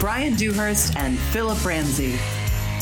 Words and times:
Brian 0.00 0.34
Dewhurst 0.34 0.96
and 0.96 1.18
Philip 1.18 1.64
Ramsey. 1.64 2.16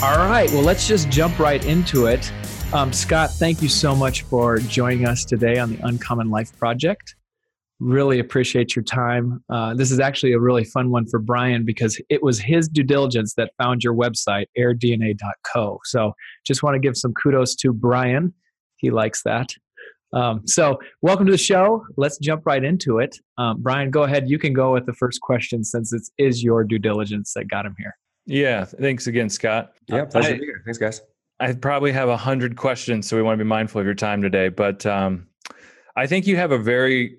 All 0.02 0.18
right, 0.18 0.50
well, 0.50 0.62
let's 0.62 0.86
just 0.86 1.08
jump 1.08 1.38
right 1.38 1.64
into 1.64 2.06
it. 2.06 2.30
Um, 2.74 2.92
Scott, 2.92 3.30
thank 3.30 3.62
you 3.62 3.68
so 3.70 3.96
much 3.96 4.22
for 4.22 4.58
joining 4.58 5.06
us 5.06 5.24
today 5.24 5.58
on 5.58 5.74
the 5.74 5.86
Uncommon 5.86 6.30
Life 6.30 6.56
Project. 6.58 7.16
Really 7.80 8.18
appreciate 8.18 8.76
your 8.76 8.82
time. 8.82 9.42
Uh, 9.48 9.72
this 9.72 9.90
is 9.90 9.98
actually 9.98 10.32
a 10.32 10.38
really 10.38 10.64
fun 10.64 10.90
one 10.90 11.06
for 11.06 11.18
Brian 11.18 11.64
because 11.64 11.98
it 12.10 12.22
was 12.22 12.38
his 12.38 12.68
due 12.68 12.82
diligence 12.82 13.34
that 13.34 13.50
found 13.56 13.82
your 13.82 13.94
website, 13.94 14.46
airdna.co. 14.58 15.80
So 15.84 16.12
just 16.46 16.62
want 16.62 16.74
to 16.74 16.80
give 16.80 16.96
some 16.98 17.14
kudos 17.14 17.54
to 17.56 17.72
Brian. 17.72 18.34
He 18.76 18.90
likes 18.90 19.22
that. 19.22 19.54
Um, 20.16 20.46
so, 20.46 20.80
welcome 21.02 21.26
to 21.26 21.32
the 21.32 21.38
show. 21.38 21.84
Let's 21.98 22.16
jump 22.16 22.46
right 22.46 22.64
into 22.64 22.98
it. 22.98 23.18
Um, 23.36 23.60
Brian, 23.60 23.90
go 23.90 24.04
ahead. 24.04 24.30
You 24.30 24.38
can 24.38 24.54
go 24.54 24.72
with 24.72 24.86
the 24.86 24.94
first 24.94 25.20
question 25.20 25.62
since 25.62 25.92
it 25.92 26.02
is 26.16 26.42
your 26.42 26.64
due 26.64 26.78
diligence 26.78 27.34
that 27.34 27.48
got 27.48 27.66
him 27.66 27.74
here. 27.78 27.94
Yeah. 28.24 28.64
Thanks 28.64 29.06
again, 29.06 29.28
Scott. 29.28 29.72
Yeah. 29.88 30.06
Pleasure 30.06 30.30
I, 30.30 30.32
to 30.32 30.38
be 30.38 30.46
here. 30.46 30.62
Thanks, 30.64 30.78
guys. 30.78 31.02
I 31.38 31.52
probably 31.52 31.92
have 31.92 32.08
a 32.08 32.16
hundred 32.16 32.56
questions, 32.56 33.06
so 33.06 33.16
we 33.16 33.22
want 33.22 33.38
to 33.38 33.44
be 33.44 33.48
mindful 33.48 33.78
of 33.78 33.84
your 33.84 33.94
time 33.94 34.22
today. 34.22 34.48
But 34.48 34.86
um, 34.86 35.26
I 35.96 36.06
think 36.06 36.26
you 36.26 36.36
have 36.36 36.50
a 36.50 36.58
very 36.58 37.18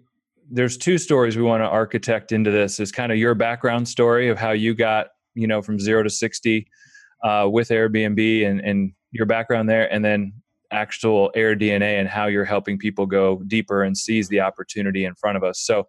there's 0.49 0.77
two 0.77 0.97
stories 0.97 1.37
we 1.37 1.43
want 1.43 1.61
to 1.61 1.67
architect 1.67 2.31
into 2.31 2.49
this. 2.49 2.79
Is 2.79 2.91
kind 2.91 3.11
of 3.11 3.19
your 3.19 3.35
background 3.35 3.87
story 3.87 4.27
of 4.27 4.39
how 4.39 4.51
you 4.51 4.73
got 4.73 5.09
you 5.35 5.45
know 5.45 5.61
from 5.61 5.79
zero 5.79 6.01
to 6.01 6.09
sixty 6.09 6.67
uh, 7.23 7.47
with 7.47 7.69
Airbnb 7.69 8.47
and 8.47 8.59
and 8.61 8.91
your 9.11 9.27
background 9.27 9.69
there, 9.69 9.91
and 9.93 10.03
then 10.03 10.33
actual 10.71 11.31
AirDNA 11.35 11.99
and 11.99 12.07
how 12.07 12.27
you're 12.27 12.45
helping 12.45 12.77
people 12.77 13.05
go 13.05 13.41
deeper 13.47 13.83
and 13.83 13.97
seize 13.97 14.27
the 14.27 14.41
opportunity 14.41 15.05
in 15.05 15.15
front 15.15 15.37
of 15.37 15.43
us. 15.43 15.59
So 15.59 15.87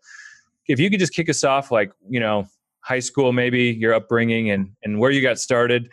if 0.66 0.78
you 0.78 0.90
could 0.90 1.00
just 1.00 1.12
kick 1.12 1.28
us 1.28 1.44
off 1.44 1.70
like, 1.70 1.92
you 2.08 2.20
know, 2.20 2.46
high 2.80 3.00
school, 3.00 3.32
maybe 3.32 3.64
your 3.64 3.94
upbringing 3.94 4.50
and, 4.50 4.70
and 4.84 4.98
where 4.98 5.10
you 5.10 5.22
got 5.22 5.38
started, 5.38 5.90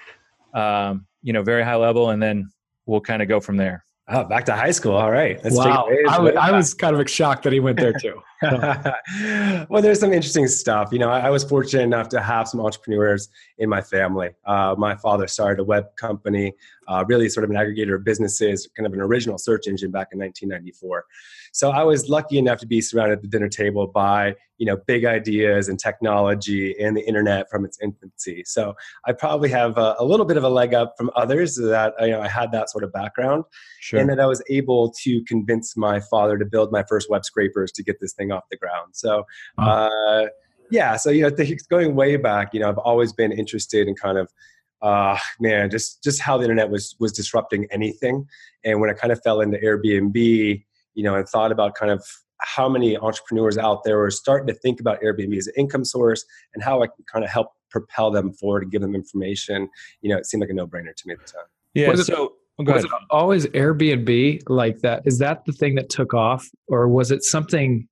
um, 0.53 1.07
you 1.23 1.33
know, 1.33 1.43
very 1.43 1.63
high 1.63 1.75
level, 1.75 2.11
and 2.11 2.21
then 2.21 2.49
we'll 2.85 3.01
kind 3.01 3.21
of 3.21 3.27
go 3.27 3.39
from 3.39 3.57
there. 3.57 3.83
Oh, 4.07 4.23
back 4.23 4.45
to 4.45 4.55
high 4.55 4.71
school. 4.71 4.93
All 4.93 5.11
right. 5.11 5.43
Let's 5.43 5.57
wow. 5.57 5.87
I, 6.09 6.19
was, 6.19 6.35
I 6.35 6.51
was 6.51 6.73
kind 6.75 6.95
of 6.95 7.09
shocked 7.09 7.43
that 7.43 7.53
he 7.53 7.59
went 7.59 7.79
there 7.79 7.93
too. 7.93 8.21
well, 9.69 9.81
there's 9.81 9.99
some 9.99 10.13
interesting 10.13 10.47
stuff. 10.47 10.89
You 10.91 10.99
know, 10.99 11.09
I, 11.09 11.21
I, 11.21 11.29
was 11.29 11.43
fortunate 11.43 11.83
enough 11.83 12.09
to 12.09 12.21
have 12.21 12.47
some 12.47 12.59
entrepreneurs 12.59 13.29
in 13.57 13.69
my 13.69 13.81
family. 13.81 14.29
Uh, 14.45 14.75
my 14.77 14.95
father 14.95 15.27
started 15.27 15.61
a 15.61 15.63
web 15.63 15.85
company, 15.95 16.53
uh, 16.87 17.03
really 17.07 17.29
sort 17.29 17.43
of 17.43 17.49
an 17.49 17.55
aggregator 17.55 17.95
of 17.95 18.03
businesses, 18.03 18.67
kind 18.75 18.85
of 18.85 18.93
an 18.93 19.01
original 19.01 19.37
search 19.37 19.67
engine 19.67 19.91
back 19.91 20.09
in 20.11 20.19
1994. 20.19 21.05
So 21.53 21.71
I 21.71 21.83
was 21.83 22.09
lucky 22.09 22.37
enough 22.37 22.59
to 22.59 22.67
be 22.67 22.81
surrounded 22.81 23.13
at 23.13 23.21
the 23.21 23.29
dinner 23.29 23.47
table 23.47 23.87
by 23.87 24.35
you 24.57 24.65
know 24.65 24.77
big 24.87 25.05
ideas 25.05 25.69
and 25.69 25.79
technology 25.79 26.75
and 26.79 26.95
the 26.95 27.01
internet 27.07 27.49
from 27.49 27.65
its 27.65 27.77
infancy. 27.81 28.43
So 28.45 28.75
I 29.05 29.13
probably 29.13 29.49
have 29.49 29.77
a, 29.77 29.95
a 29.99 30.05
little 30.05 30.25
bit 30.25 30.37
of 30.37 30.43
a 30.43 30.49
leg 30.49 30.73
up 30.73 30.95
from 30.97 31.11
others 31.15 31.55
that 31.55 31.93
you 32.01 32.09
know 32.09 32.21
I 32.21 32.27
had 32.27 32.51
that 32.51 32.69
sort 32.69 32.83
of 32.83 32.91
background, 32.91 33.45
sure. 33.79 33.99
and 33.99 34.09
that 34.09 34.19
I 34.19 34.25
was 34.25 34.41
able 34.49 34.93
to 35.03 35.23
convince 35.23 35.75
my 35.77 35.99
father 35.99 36.37
to 36.37 36.45
build 36.45 36.71
my 36.71 36.83
first 36.87 37.09
web 37.09 37.25
scrapers 37.25 37.71
to 37.73 37.83
get 37.83 37.99
this 37.99 38.13
thing 38.13 38.31
off 38.35 38.43
the 38.51 38.57
ground. 38.57 38.91
So. 38.93 39.23
Uh, 39.57 40.25
yeah, 40.71 40.95
so 40.95 41.11
you 41.11 41.21
know, 41.21 41.29
going 41.69 41.95
way 41.95 42.17
back, 42.17 42.51
you 42.51 42.59
know, 42.59 42.67
I've 42.67 42.79
always 42.79 43.13
been 43.13 43.31
interested 43.31 43.87
in 43.87 43.93
kind 43.93 44.17
of 44.17 44.31
uh, 44.81 45.17
man, 45.39 45.69
just 45.69 46.03
just 46.03 46.21
how 46.21 46.37
the 46.37 46.43
internet 46.43 46.69
was 46.69 46.95
was 46.99 47.11
disrupting 47.11 47.67
anything. 47.71 48.27
And 48.63 48.79
when 48.81 48.89
I 48.89 48.93
kind 48.93 49.11
of 49.11 49.21
fell 49.23 49.41
into 49.41 49.57
Airbnb, 49.57 50.63
you 50.93 51.03
know, 51.03 51.15
and 51.15 51.27
thought 51.27 51.51
about 51.51 51.75
kind 51.75 51.91
of 51.91 52.05
how 52.39 52.67
many 52.67 52.97
entrepreneurs 52.97 53.57
out 53.57 53.83
there 53.83 54.03
are 54.03 54.11
starting 54.11 54.47
to 54.47 54.53
think 54.53 54.79
about 54.79 55.01
Airbnb 55.01 55.37
as 55.37 55.47
an 55.47 55.53
income 55.57 55.85
source 55.85 56.25
and 56.53 56.63
how 56.63 56.83
I 56.83 56.87
can 56.87 57.05
kind 57.11 57.23
of 57.23 57.31
help 57.31 57.53
propel 57.71 58.11
them 58.11 58.33
forward 58.33 58.63
and 58.63 58.71
give 58.71 58.81
them 58.81 58.93
information. 58.93 59.69
You 60.01 60.09
know, 60.09 60.17
it 60.17 60.25
seemed 60.25 60.41
like 60.41 60.49
a 60.49 60.53
no 60.53 60.67
brainer 60.67 60.95
to 60.95 61.07
me 61.07 61.13
at 61.13 61.25
the 61.25 61.31
time. 61.31 61.45
Yeah. 61.73 61.89
Was 61.89 62.05
so 62.05 62.33
it, 62.59 62.67
was 62.67 62.83
it 62.83 62.91
always 63.09 63.47
Airbnb 63.47 64.43
like 64.47 64.79
that? 64.79 65.03
Is 65.05 65.19
that 65.19 65.45
the 65.45 65.51
thing 65.51 65.75
that 65.75 65.89
took 65.89 66.13
off, 66.13 66.47
or 66.67 66.87
was 66.87 67.11
it 67.11 67.23
something? 67.23 67.87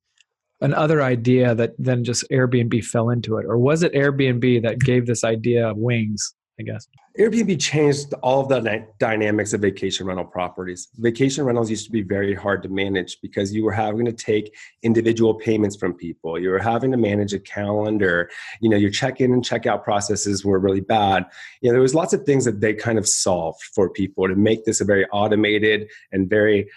Another 0.64 1.02
idea 1.02 1.54
that 1.54 1.74
then 1.78 2.04
just 2.04 2.28
Airbnb 2.32 2.86
fell 2.86 3.10
into 3.10 3.38
it, 3.38 3.46
or 3.46 3.58
was 3.58 3.84
it 3.84 3.94
Airbnb 3.94 4.64
that 4.64 4.80
gave 4.80 5.06
this 5.06 5.24
idea 5.24 5.70
of 5.70 5.78
wings? 5.78 6.34
I 6.60 6.64
guess. 6.64 6.88
Airbnb 7.20 7.60
changed 7.60 8.14
all 8.22 8.42
of 8.42 8.50
the 8.50 8.86
dynamics 9.00 9.54
of 9.54 9.62
vacation 9.62 10.06
rental 10.06 10.26
properties. 10.26 10.88
Vacation 10.98 11.44
rentals 11.46 11.70
used 11.70 11.86
to 11.86 11.92
be 11.92 12.04
very 12.04 12.36
hard 12.36 12.62
to 12.62 12.70
manage 12.70 13.18
because 13.22 13.52
you 13.54 13.64
were 13.66 13.72
having 13.72 14.06
to 14.06 14.14
take 14.14 14.56
individual 14.84 15.34
payments 15.34 15.76
from 15.76 15.96
people. 15.96 16.40
You 16.40 16.50
were 16.50 16.60
having 16.60 16.92
to 16.92 16.98
manage 16.98 17.34
a 17.34 17.40
calendar. 17.40 18.30
You 18.62 18.70
know, 18.70 18.78
your 18.78 18.92
check-in 18.92 19.34
and 19.34 19.44
check-out 19.44 19.84
processes 19.84 20.46
were 20.46 20.60
really 20.60 20.82
bad. 20.82 21.26
You 21.62 21.70
know, 21.70 21.74
there 21.74 21.82
was 21.82 21.96
lots 21.96 22.14
of 22.14 22.24
things 22.24 22.46
that 22.46 22.62
they 22.62 22.76
kind 22.76 23.00
of 23.00 23.08
solved 23.08 23.64
for 23.74 23.90
people 23.90 24.28
to 24.28 24.36
make 24.36 24.66
this 24.66 24.80
a 24.80 24.86
very 24.86 25.08
automated 25.08 25.90
and 26.12 26.30
very 26.30 26.70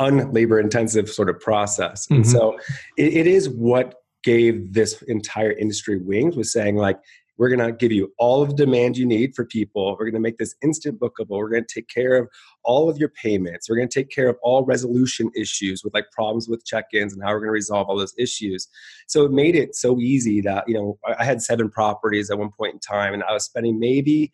unlabor 0.00 0.60
intensive 0.60 1.08
sort 1.08 1.28
of 1.28 1.40
process. 1.40 2.06
Mm-hmm. 2.06 2.14
And 2.14 2.26
so 2.26 2.58
it, 2.96 3.14
it 3.14 3.26
is 3.26 3.48
what 3.48 3.94
gave 4.22 4.72
this 4.72 5.02
entire 5.02 5.52
industry 5.52 5.98
wings 5.98 6.36
was 6.36 6.52
saying 6.52 6.76
like 6.76 6.98
we're 7.38 7.48
going 7.48 7.64
to 7.64 7.72
give 7.72 7.92
you 7.92 8.12
all 8.18 8.42
of 8.42 8.50
the 8.50 8.64
demand 8.64 8.96
you 8.96 9.06
need 9.06 9.34
for 9.34 9.44
people. 9.44 9.92
We're 9.92 10.06
going 10.06 10.14
to 10.14 10.20
make 10.20 10.38
this 10.38 10.54
instant 10.62 10.98
bookable. 10.98 11.38
We're 11.38 11.50
going 11.50 11.64
to 11.66 11.74
take 11.74 11.88
care 11.88 12.16
of 12.16 12.28
all 12.64 12.88
of 12.88 12.96
your 12.96 13.10
payments. 13.10 13.68
We're 13.68 13.76
going 13.76 13.88
to 13.88 14.00
take 14.00 14.10
care 14.10 14.28
of 14.28 14.36
all 14.42 14.64
resolution 14.64 15.30
issues 15.36 15.84
with 15.84 15.92
like 15.94 16.10
problems 16.12 16.48
with 16.48 16.64
check-ins 16.64 17.12
and 17.12 17.22
how 17.22 17.30
we're 17.30 17.40
going 17.40 17.48
to 17.48 17.52
resolve 17.52 17.88
all 17.88 17.98
those 17.98 18.14
issues. 18.18 18.68
So 19.06 19.24
it 19.24 19.32
made 19.32 19.54
it 19.54 19.74
so 19.74 20.00
easy 20.00 20.40
that, 20.42 20.64
you 20.66 20.74
know, 20.74 20.98
I 21.18 21.24
had 21.24 21.42
seven 21.42 21.68
properties 21.68 22.30
at 22.30 22.38
one 22.38 22.50
point 22.58 22.74
in 22.74 22.80
time 22.80 23.12
and 23.12 23.22
I 23.22 23.32
was 23.32 23.44
spending 23.44 23.78
maybe 23.78 24.32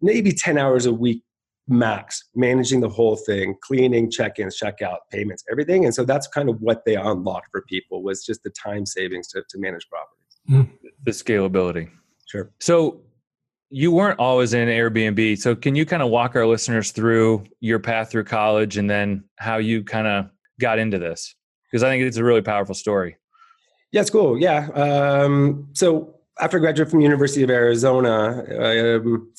maybe 0.00 0.32
10 0.32 0.58
hours 0.58 0.86
a 0.86 0.92
week 0.92 1.22
max 1.66 2.24
managing 2.34 2.80
the 2.80 2.88
whole 2.88 3.16
thing 3.16 3.54
cleaning 3.62 4.10
check-ins 4.10 4.54
check-out 4.56 5.00
payments 5.10 5.42
everything 5.50 5.84
and 5.84 5.94
so 5.94 6.04
that's 6.04 6.26
kind 6.28 6.50
of 6.50 6.60
what 6.60 6.84
they 6.84 6.94
unlocked 6.94 7.48
for 7.50 7.62
people 7.62 8.02
was 8.02 8.24
just 8.24 8.42
the 8.42 8.50
time 8.50 8.84
savings 8.84 9.28
to, 9.28 9.42
to 9.48 9.58
manage 9.58 9.86
properties 9.88 10.68
mm. 10.68 10.90
the 11.04 11.10
scalability 11.10 11.88
Sure. 12.34 12.50
So 12.58 13.00
you 13.70 13.92
weren't 13.92 14.18
always 14.18 14.54
in 14.54 14.66
Airbnb. 14.66 15.38
So 15.38 15.54
can 15.54 15.76
you 15.76 15.86
kind 15.86 16.02
of 16.02 16.10
walk 16.10 16.34
our 16.34 16.46
listeners 16.46 16.90
through 16.90 17.44
your 17.60 17.78
path 17.78 18.10
through 18.10 18.24
college 18.24 18.76
and 18.76 18.90
then 18.90 19.22
how 19.38 19.58
you 19.58 19.84
kind 19.84 20.08
of 20.08 20.26
got 20.60 20.80
into 20.80 20.98
this? 20.98 21.36
Because 21.70 21.84
I 21.84 21.90
think 21.90 22.02
it's 22.02 22.16
a 22.16 22.24
really 22.24 22.42
powerful 22.42 22.74
story. 22.74 23.18
Yeah, 23.92 24.00
it's 24.00 24.10
cool. 24.10 24.36
Yeah. 24.36 24.66
Um, 24.70 25.68
so 25.74 26.16
after 26.40 26.56
I 26.56 26.60
graduated 26.60 26.90
from 26.90 27.02
University 27.02 27.44
of 27.44 27.50
Arizona, 27.50 28.44
um, 28.98 29.32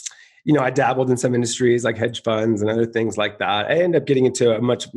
you 0.45 0.53
know, 0.53 0.61
I 0.61 0.69
dabbled 0.69 1.09
in 1.09 1.17
some 1.17 1.33
industries 1.33 1.83
like 1.83 1.97
hedge 1.97 2.22
funds 2.22 2.61
and 2.61 2.69
other 2.69 2.85
things 2.85 3.17
like 3.17 3.39
that. 3.39 3.66
I 3.66 3.81
ended 3.81 4.01
up 4.01 4.07
getting 4.07 4.25
into 4.25 4.56
a 4.56 4.61
much 4.61 4.88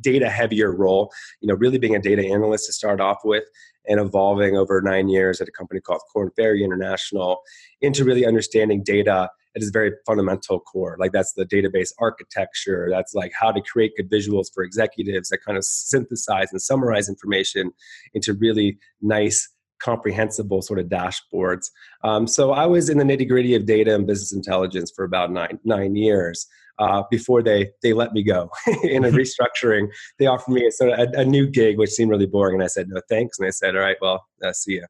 data 0.00 0.30
heavier 0.30 0.72
role, 0.72 1.12
you 1.40 1.48
know, 1.48 1.54
really 1.54 1.78
being 1.78 1.96
a 1.96 2.00
data 2.00 2.24
analyst 2.24 2.66
to 2.66 2.72
start 2.72 3.00
off 3.00 3.18
with 3.24 3.44
and 3.88 4.00
evolving 4.00 4.56
over 4.56 4.80
nine 4.80 5.08
years 5.08 5.40
at 5.40 5.48
a 5.48 5.50
company 5.52 5.80
called 5.80 6.02
Korn 6.12 6.30
Ferry 6.36 6.62
International 6.62 7.42
into 7.80 8.04
really 8.04 8.24
understanding 8.24 8.84
data 8.84 9.28
at 9.56 9.62
its 9.62 9.70
very 9.70 9.92
fundamental 10.06 10.60
core. 10.60 10.96
Like 11.00 11.10
that's 11.10 11.32
the 11.32 11.44
database 11.44 11.92
architecture. 11.98 12.88
That's 12.88 13.12
like 13.12 13.32
how 13.38 13.50
to 13.50 13.60
create 13.60 13.92
good 13.96 14.10
visuals 14.10 14.46
for 14.54 14.62
executives 14.62 15.30
that 15.30 15.38
kind 15.38 15.58
of 15.58 15.64
synthesize 15.64 16.52
and 16.52 16.62
summarize 16.62 17.08
information 17.08 17.72
into 18.14 18.34
really 18.34 18.78
nice 19.02 19.48
comprehensible 19.80 20.62
sort 20.62 20.78
of 20.78 20.86
dashboards. 20.86 21.70
Um, 22.04 22.26
so 22.26 22.52
I 22.52 22.66
was 22.66 22.88
in 22.88 22.98
the 22.98 23.04
nitty 23.04 23.28
gritty 23.28 23.54
of 23.54 23.66
data 23.66 23.94
and 23.94 24.06
business 24.06 24.32
intelligence 24.32 24.90
for 24.94 25.04
about 25.04 25.30
nine 25.30 25.58
nine 25.64 25.96
years 25.96 26.46
uh, 26.78 27.02
before 27.10 27.42
they 27.42 27.70
they 27.82 27.92
let 27.92 28.12
me 28.12 28.22
go 28.22 28.50
in 28.82 29.04
a 29.04 29.10
restructuring. 29.10 29.88
They 30.18 30.26
offered 30.26 30.52
me 30.52 30.66
a, 30.66 30.72
sort 30.72 30.92
of 30.92 30.98
a, 31.14 31.20
a, 31.20 31.24
new 31.24 31.46
gig, 31.46 31.78
which 31.78 31.90
seemed 31.90 32.10
really 32.10 32.26
boring, 32.26 32.54
and 32.54 32.62
I 32.62 32.68
said 32.68 32.88
no 32.88 33.00
thanks. 33.08 33.38
And 33.38 33.46
they 33.46 33.52
said, 33.52 33.76
all 33.76 33.82
right, 33.82 33.96
well, 34.00 34.24
uh, 34.42 34.52
see 34.52 34.74
you. 34.74 34.86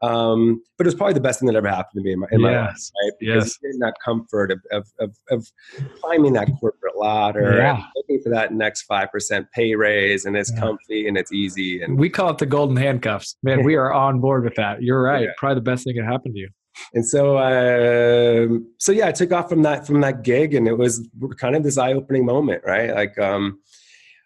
Um, 0.00 0.62
but 0.76 0.86
it 0.86 0.88
was 0.88 0.94
probably 0.94 1.14
the 1.14 1.20
best 1.20 1.40
thing 1.40 1.48
that 1.48 1.56
ever 1.56 1.68
happened 1.68 2.00
to 2.00 2.02
me 2.02 2.12
in 2.12 2.20
my, 2.20 2.26
in 2.30 2.40
yes. 2.40 2.46
my 2.46 2.60
life, 2.60 2.76
right? 3.02 3.12
Because 3.18 3.58
yes. 3.62 3.76
that 3.80 3.94
comfort 4.04 4.52
of, 4.52 4.60
of, 4.70 4.86
of, 5.00 5.16
of, 5.30 5.50
climbing 6.00 6.34
that 6.34 6.48
corporate 6.60 6.96
ladder, 6.96 7.56
yeah. 7.56 7.82
looking 7.96 8.22
for 8.22 8.28
that 8.30 8.52
next 8.52 8.86
5% 8.88 9.46
pay 9.52 9.74
raise, 9.74 10.24
and 10.24 10.36
it's 10.36 10.52
yeah. 10.52 10.60
comfy 10.60 11.08
and 11.08 11.18
it's 11.18 11.32
easy. 11.32 11.82
And 11.82 11.98
we 11.98 12.08
call 12.10 12.30
it 12.30 12.38
the 12.38 12.46
golden 12.46 12.76
handcuffs. 12.76 13.36
Man, 13.42 13.64
we 13.64 13.74
are 13.74 13.92
on 13.92 14.20
board 14.20 14.44
with 14.44 14.54
that. 14.54 14.82
You're 14.82 15.02
right. 15.02 15.24
Yeah. 15.24 15.32
Probably 15.36 15.56
the 15.56 15.62
best 15.62 15.84
thing 15.84 15.96
that 15.96 16.04
happened 16.04 16.34
to 16.34 16.40
you. 16.40 16.48
and 16.94 17.04
so 17.04 17.36
uh, 17.36 18.46
so 18.78 18.92
yeah, 18.92 19.08
I 19.08 19.12
took 19.12 19.32
off 19.32 19.48
from 19.48 19.62
that 19.62 19.84
from 19.84 20.00
that 20.02 20.22
gig, 20.22 20.54
and 20.54 20.68
it 20.68 20.78
was 20.78 21.08
kind 21.38 21.56
of 21.56 21.64
this 21.64 21.76
eye 21.76 21.92
opening 21.92 22.24
moment, 22.24 22.62
right? 22.64 22.94
Like. 22.94 23.18
Um, 23.18 23.58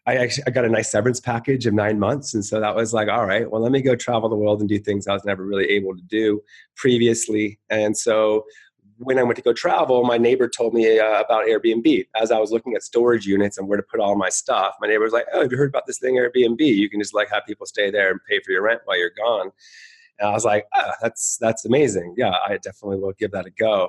I 0.06 0.16
actually 0.16 0.44
I 0.46 0.50
got 0.50 0.64
a 0.64 0.68
nice 0.68 0.90
severance 0.90 1.20
package 1.20 1.66
of 1.66 1.74
nine 1.74 1.98
months, 1.98 2.34
and 2.34 2.44
so 2.44 2.60
that 2.60 2.74
was 2.74 2.92
like, 2.92 3.08
all 3.08 3.24
right, 3.24 3.48
well, 3.48 3.62
let 3.62 3.70
me 3.70 3.80
go 3.80 3.94
travel 3.94 4.28
the 4.28 4.36
world 4.36 4.60
and 4.60 4.68
do 4.68 4.78
things 4.78 5.06
I 5.06 5.12
was 5.12 5.24
never 5.24 5.44
really 5.44 5.66
able 5.66 5.94
to 5.94 6.02
do 6.02 6.42
previously. 6.76 7.60
And 7.70 7.96
so 7.96 8.44
when 8.98 9.18
I 9.18 9.22
went 9.22 9.36
to 9.36 9.42
go 9.42 9.52
travel, 9.52 10.04
my 10.04 10.18
neighbor 10.18 10.48
told 10.48 10.74
me 10.74 10.98
uh, 10.98 11.20
about 11.20 11.46
Airbnb. 11.46 12.06
As 12.20 12.30
I 12.30 12.38
was 12.38 12.50
looking 12.50 12.74
at 12.74 12.82
storage 12.82 13.26
units 13.26 13.58
and 13.58 13.68
where 13.68 13.76
to 13.76 13.82
put 13.82 14.00
all 14.00 14.16
my 14.16 14.28
stuff, 14.28 14.74
my 14.80 14.88
neighbor 14.88 15.04
was 15.04 15.12
like, 15.12 15.26
"Oh, 15.32 15.42
have 15.42 15.52
you 15.52 15.58
heard 15.58 15.70
about 15.70 15.86
this 15.86 15.98
thing 15.98 16.16
Airbnb? 16.16 16.60
You 16.60 16.90
can 16.90 17.00
just 17.00 17.14
like 17.14 17.30
have 17.30 17.44
people 17.46 17.66
stay 17.66 17.90
there 17.90 18.10
and 18.10 18.20
pay 18.28 18.40
for 18.44 18.50
your 18.52 18.62
rent 18.62 18.80
while 18.84 18.98
you're 18.98 19.12
gone." 19.16 19.50
And 20.18 20.28
I 20.28 20.32
was 20.32 20.44
like, 20.44 20.66
oh, 20.74 20.90
"That's 21.00 21.38
that's 21.40 21.64
amazing. 21.64 22.14
Yeah, 22.16 22.34
I 22.46 22.56
definitely 22.58 22.98
will 22.98 23.12
give 23.12 23.30
that 23.32 23.46
a 23.46 23.50
go." 23.50 23.88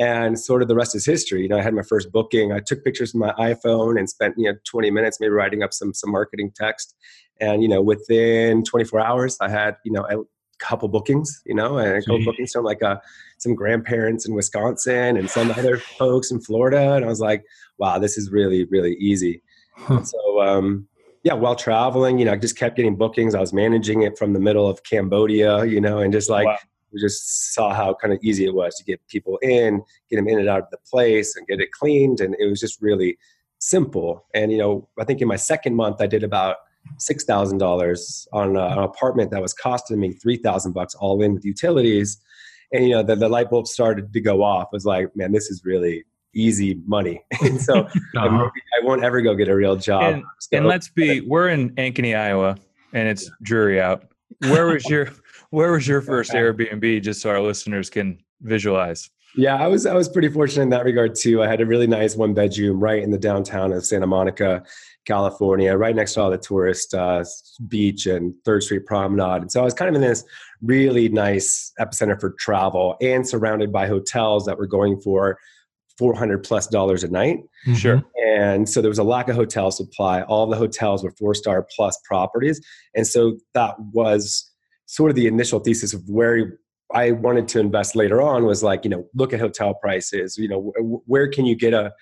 And 0.00 0.40
sort 0.40 0.62
of 0.62 0.68
the 0.68 0.74
rest 0.74 0.96
is 0.96 1.04
history. 1.04 1.42
You 1.42 1.48
know, 1.48 1.58
I 1.58 1.62
had 1.62 1.74
my 1.74 1.82
first 1.82 2.10
booking. 2.10 2.52
I 2.52 2.60
took 2.60 2.82
pictures 2.82 3.12
with 3.12 3.20
my 3.20 3.32
iPhone 3.52 3.98
and 3.98 4.08
spent 4.08 4.34
you 4.38 4.50
know 4.50 4.58
20 4.64 4.90
minutes 4.90 5.20
maybe 5.20 5.30
writing 5.30 5.62
up 5.62 5.72
some 5.72 5.92
some 5.94 6.10
marketing 6.10 6.52
text. 6.56 6.96
And 7.40 7.62
you 7.62 7.68
know, 7.68 7.82
within 7.82 8.64
24 8.64 9.00
hours, 9.00 9.36
I 9.40 9.50
had 9.50 9.76
you 9.84 9.92
know 9.92 10.06
a 10.10 10.24
couple 10.58 10.88
bookings. 10.88 11.42
You 11.44 11.54
know, 11.54 11.76
and 11.78 11.96
a 11.96 12.00
couple 12.00 12.24
bookings 12.24 12.52
from 12.52 12.64
like 12.64 12.80
a, 12.80 12.88
uh, 12.88 12.96
some 13.38 13.54
grandparents 13.54 14.26
in 14.26 14.34
Wisconsin 14.34 15.18
and 15.18 15.28
some 15.28 15.50
other 15.50 15.76
folks 15.76 16.30
in 16.30 16.40
Florida. 16.40 16.94
And 16.94 17.04
I 17.04 17.08
was 17.08 17.20
like, 17.20 17.44
wow, 17.78 17.98
this 17.98 18.16
is 18.16 18.32
really 18.32 18.64
really 18.64 18.94
easy. 18.94 19.42
Huh. 19.76 20.02
So 20.02 20.40
um, 20.40 20.88
yeah, 21.24 21.34
while 21.34 21.56
traveling, 21.56 22.18
you 22.18 22.24
know, 22.24 22.32
I 22.32 22.36
just 22.36 22.56
kept 22.56 22.76
getting 22.76 22.96
bookings. 22.96 23.34
I 23.34 23.40
was 23.40 23.52
managing 23.52 24.00
it 24.00 24.16
from 24.16 24.32
the 24.32 24.40
middle 24.40 24.66
of 24.66 24.82
Cambodia, 24.84 25.66
you 25.66 25.80
know, 25.80 25.98
and 25.98 26.10
just 26.10 26.30
like 26.30 26.46
wow 26.46 26.56
we 26.92 27.00
just 27.00 27.54
saw 27.54 27.72
how 27.74 27.94
kind 27.94 28.12
of 28.12 28.20
easy 28.22 28.44
it 28.44 28.54
was 28.54 28.74
to 28.76 28.84
get 28.84 29.06
people 29.08 29.38
in, 29.42 29.82
get 30.08 30.16
them 30.16 30.28
in 30.28 30.38
and 30.38 30.48
out 30.48 30.60
of 30.60 30.70
the 30.70 30.78
place, 30.90 31.36
and 31.36 31.46
get 31.46 31.60
it 31.60 31.70
cleaned. 31.72 32.20
And 32.20 32.34
it 32.38 32.48
was 32.48 32.60
just 32.60 32.80
really 32.80 33.18
simple. 33.58 34.26
And 34.34 34.50
you 34.52 34.58
know, 34.58 34.88
I 34.98 35.04
think 35.04 35.20
in 35.20 35.28
my 35.28 35.36
second 35.36 35.76
month, 35.76 36.00
I 36.00 36.06
did 36.06 36.24
about 36.24 36.56
six 36.98 37.24
thousand 37.24 37.58
dollars 37.58 38.26
on 38.32 38.56
an 38.56 38.78
apartment 38.78 39.30
that 39.30 39.42
was 39.42 39.52
costing 39.52 40.00
me 40.00 40.12
three 40.12 40.36
thousand 40.36 40.72
bucks 40.72 40.94
all 40.94 41.22
in 41.22 41.34
with 41.34 41.44
utilities. 41.44 42.18
And 42.72 42.84
you 42.84 42.90
know, 42.90 43.02
the, 43.02 43.16
the 43.16 43.28
light 43.28 43.50
bulb 43.50 43.66
started 43.66 44.12
to 44.12 44.20
go 44.20 44.42
off. 44.42 44.68
I 44.72 44.76
was 44.76 44.84
like, 44.84 45.14
man, 45.16 45.32
this 45.32 45.50
is 45.50 45.62
really 45.64 46.04
easy 46.34 46.80
money. 46.86 47.22
and 47.42 47.60
so 47.60 47.74
uh-huh. 48.16 48.50
I 48.80 48.84
won't 48.84 49.04
ever 49.04 49.20
go 49.20 49.34
get 49.34 49.48
a 49.48 49.54
real 49.54 49.76
job. 49.76 50.14
And, 50.14 50.24
and 50.52 50.66
let's 50.66 50.88
be, 50.88 51.20
we're 51.20 51.48
in 51.48 51.70
Ankeny, 51.70 52.18
Iowa, 52.18 52.56
and 52.92 53.08
it's 53.08 53.30
dreary 53.42 53.80
out. 53.80 54.04
Where 54.40 54.66
was 54.66 54.88
your 54.88 55.08
where 55.50 55.72
was 55.72 55.86
your 55.86 56.00
first 56.00 56.32
Airbnb, 56.32 57.02
just 57.02 57.20
so 57.20 57.30
our 57.30 57.40
listeners 57.40 57.90
can 57.90 58.18
visualize? 58.40 59.10
Yeah, 59.36 59.56
I 59.56 59.68
was 59.68 59.86
I 59.86 59.94
was 59.94 60.08
pretty 60.08 60.28
fortunate 60.28 60.64
in 60.64 60.70
that 60.70 60.84
regard 60.84 61.14
too. 61.14 61.42
I 61.42 61.46
had 61.46 61.60
a 61.60 61.66
really 61.66 61.86
nice 61.86 62.16
one 62.16 62.34
bedroom 62.34 62.80
right 62.80 63.02
in 63.02 63.10
the 63.10 63.18
downtown 63.18 63.72
of 63.72 63.86
Santa 63.86 64.06
Monica, 64.06 64.62
California, 65.04 65.76
right 65.76 65.94
next 65.94 66.14
to 66.14 66.22
all 66.22 66.30
the 66.30 66.38
tourist 66.38 66.94
uh, 66.94 67.24
beach 67.68 68.06
and 68.06 68.34
Third 68.44 68.64
Street 68.64 68.86
Promenade. 68.86 69.42
And 69.42 69.52
so 69.52 69.60
I 69.60 69.64
was 69.64 69.74
kind 69.74 69.88
of 69.88 69.94
in 69.94 70.00
this 70.00 70.24
really 70.62 71.08
nice 71.08 71.72
epicenter 71.78 72.20
for 72.20 72.30
travel 72.38 72.96
and 73.00 73.26
surrounded 73.26 73.72
by 73.72 73.86
hotels 73.86 74.46
that 74.46 74.58
were 74.58 74.66
going 74.66 75.00
for 75.00 75.38
400 75.96 76.42
plus 76.42 76.66
dollars 76.66 77.04
a 77.04 77.08
night. 77.08 77.40
Sure. 77.76 78.02
And 78.26 78.68
so 78.68 78.80
there 78.80 78.88
was 78.88 78.98
a 78.98 79.04
lack 79.04 79.28
of 79.28 79.36
hotel 79.36 79.70
supply. 79.70 80.22
All 80.22 80.46
the 80.46 80.56
hotels 80.56 81.04
were 81.04 81.12
four 81.12 81.34
star 81.34 81.66
plus 81.76 81.98
properties. 82.04 82.60
And 82.96 83.06
so 83.06 83.36
that 83.54 83.78
was 83.78 84.49
sort 84.90 85.08
of 85.08 85.14
the 85.14 85.28
initial 85.28 85.60
thesis 85.60 85.94
of 85.94 86.02
where 86.08 86.58
I 86.92 87.12
wanted 87.12 87.46
to 87.48 87.60
invest 87.60 87.94
later 87.94 88.20
on 88.20 88.44
was 88.44 88.64
like, 88.64 88.82
you 88.82 88.90
know, 88.90 89.06
look 89.14 89.32
at 89.32 89.38
hotel 89.38 89.72
prices. 89.72 90.36
You 90.36 90.48
know, 90.48 90.72
where 91.06 91.28
can 91.28 91.46
you 91.46 91.54
get 91.54 91.72
a 91.72 91.92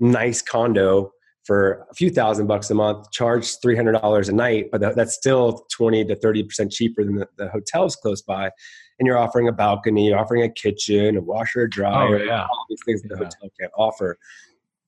nice 0.00 0.42
condo 0.42 1.12
for 1.44 1.86
a 1.88 1.94
few 1.94 2.10
thousand 2.10 2.48
bucks 2.48 2.70
a 2.70 2.74
month, 2.74 3.12
charge 3.12 3.60
three 3.62 3.76
hundred 3.76 3.92
dollars 3.92 4.28
a 4.28 4.32
night, 4.32 4.66
but 4.72 4.80
that's 4.80 5.14
still 5.14 5.64
twenty 5.70 6.04
to 6.06 6.16
thirty 6.16 6.42
percent 6.42 6.72
cheaper 6.72 7.04
than 7.04 7.14
the, 7.14 7.28
the, 7.36 7.48
hotels 7.50 7.94
close 7.94 8.20
by. 8.20 8.50
And 8.98 9.06
you're 9.06 9.16
offering 9.16 9.46
a 9.46 9.52
balcony, 9.52 10.08
you're 10.08 10.18
offering 10.18 10.42
a 10.42 10.48
kitchen, 10.48 11.16
a 11.16 11.20
washer, 11.20 11.62
a 11.62 11.70
dryer, 11.70 12.18
oh, 12.18 12.24
yeah. 12.24 12.42
all 12.42 12.66
these 12.68 12.80
things 12.84 13.00
that 13.02 13.10
the 13.10 13.16
hotel 13.16 13.48
can't 13.60 13.72
offer. 13.78 14.18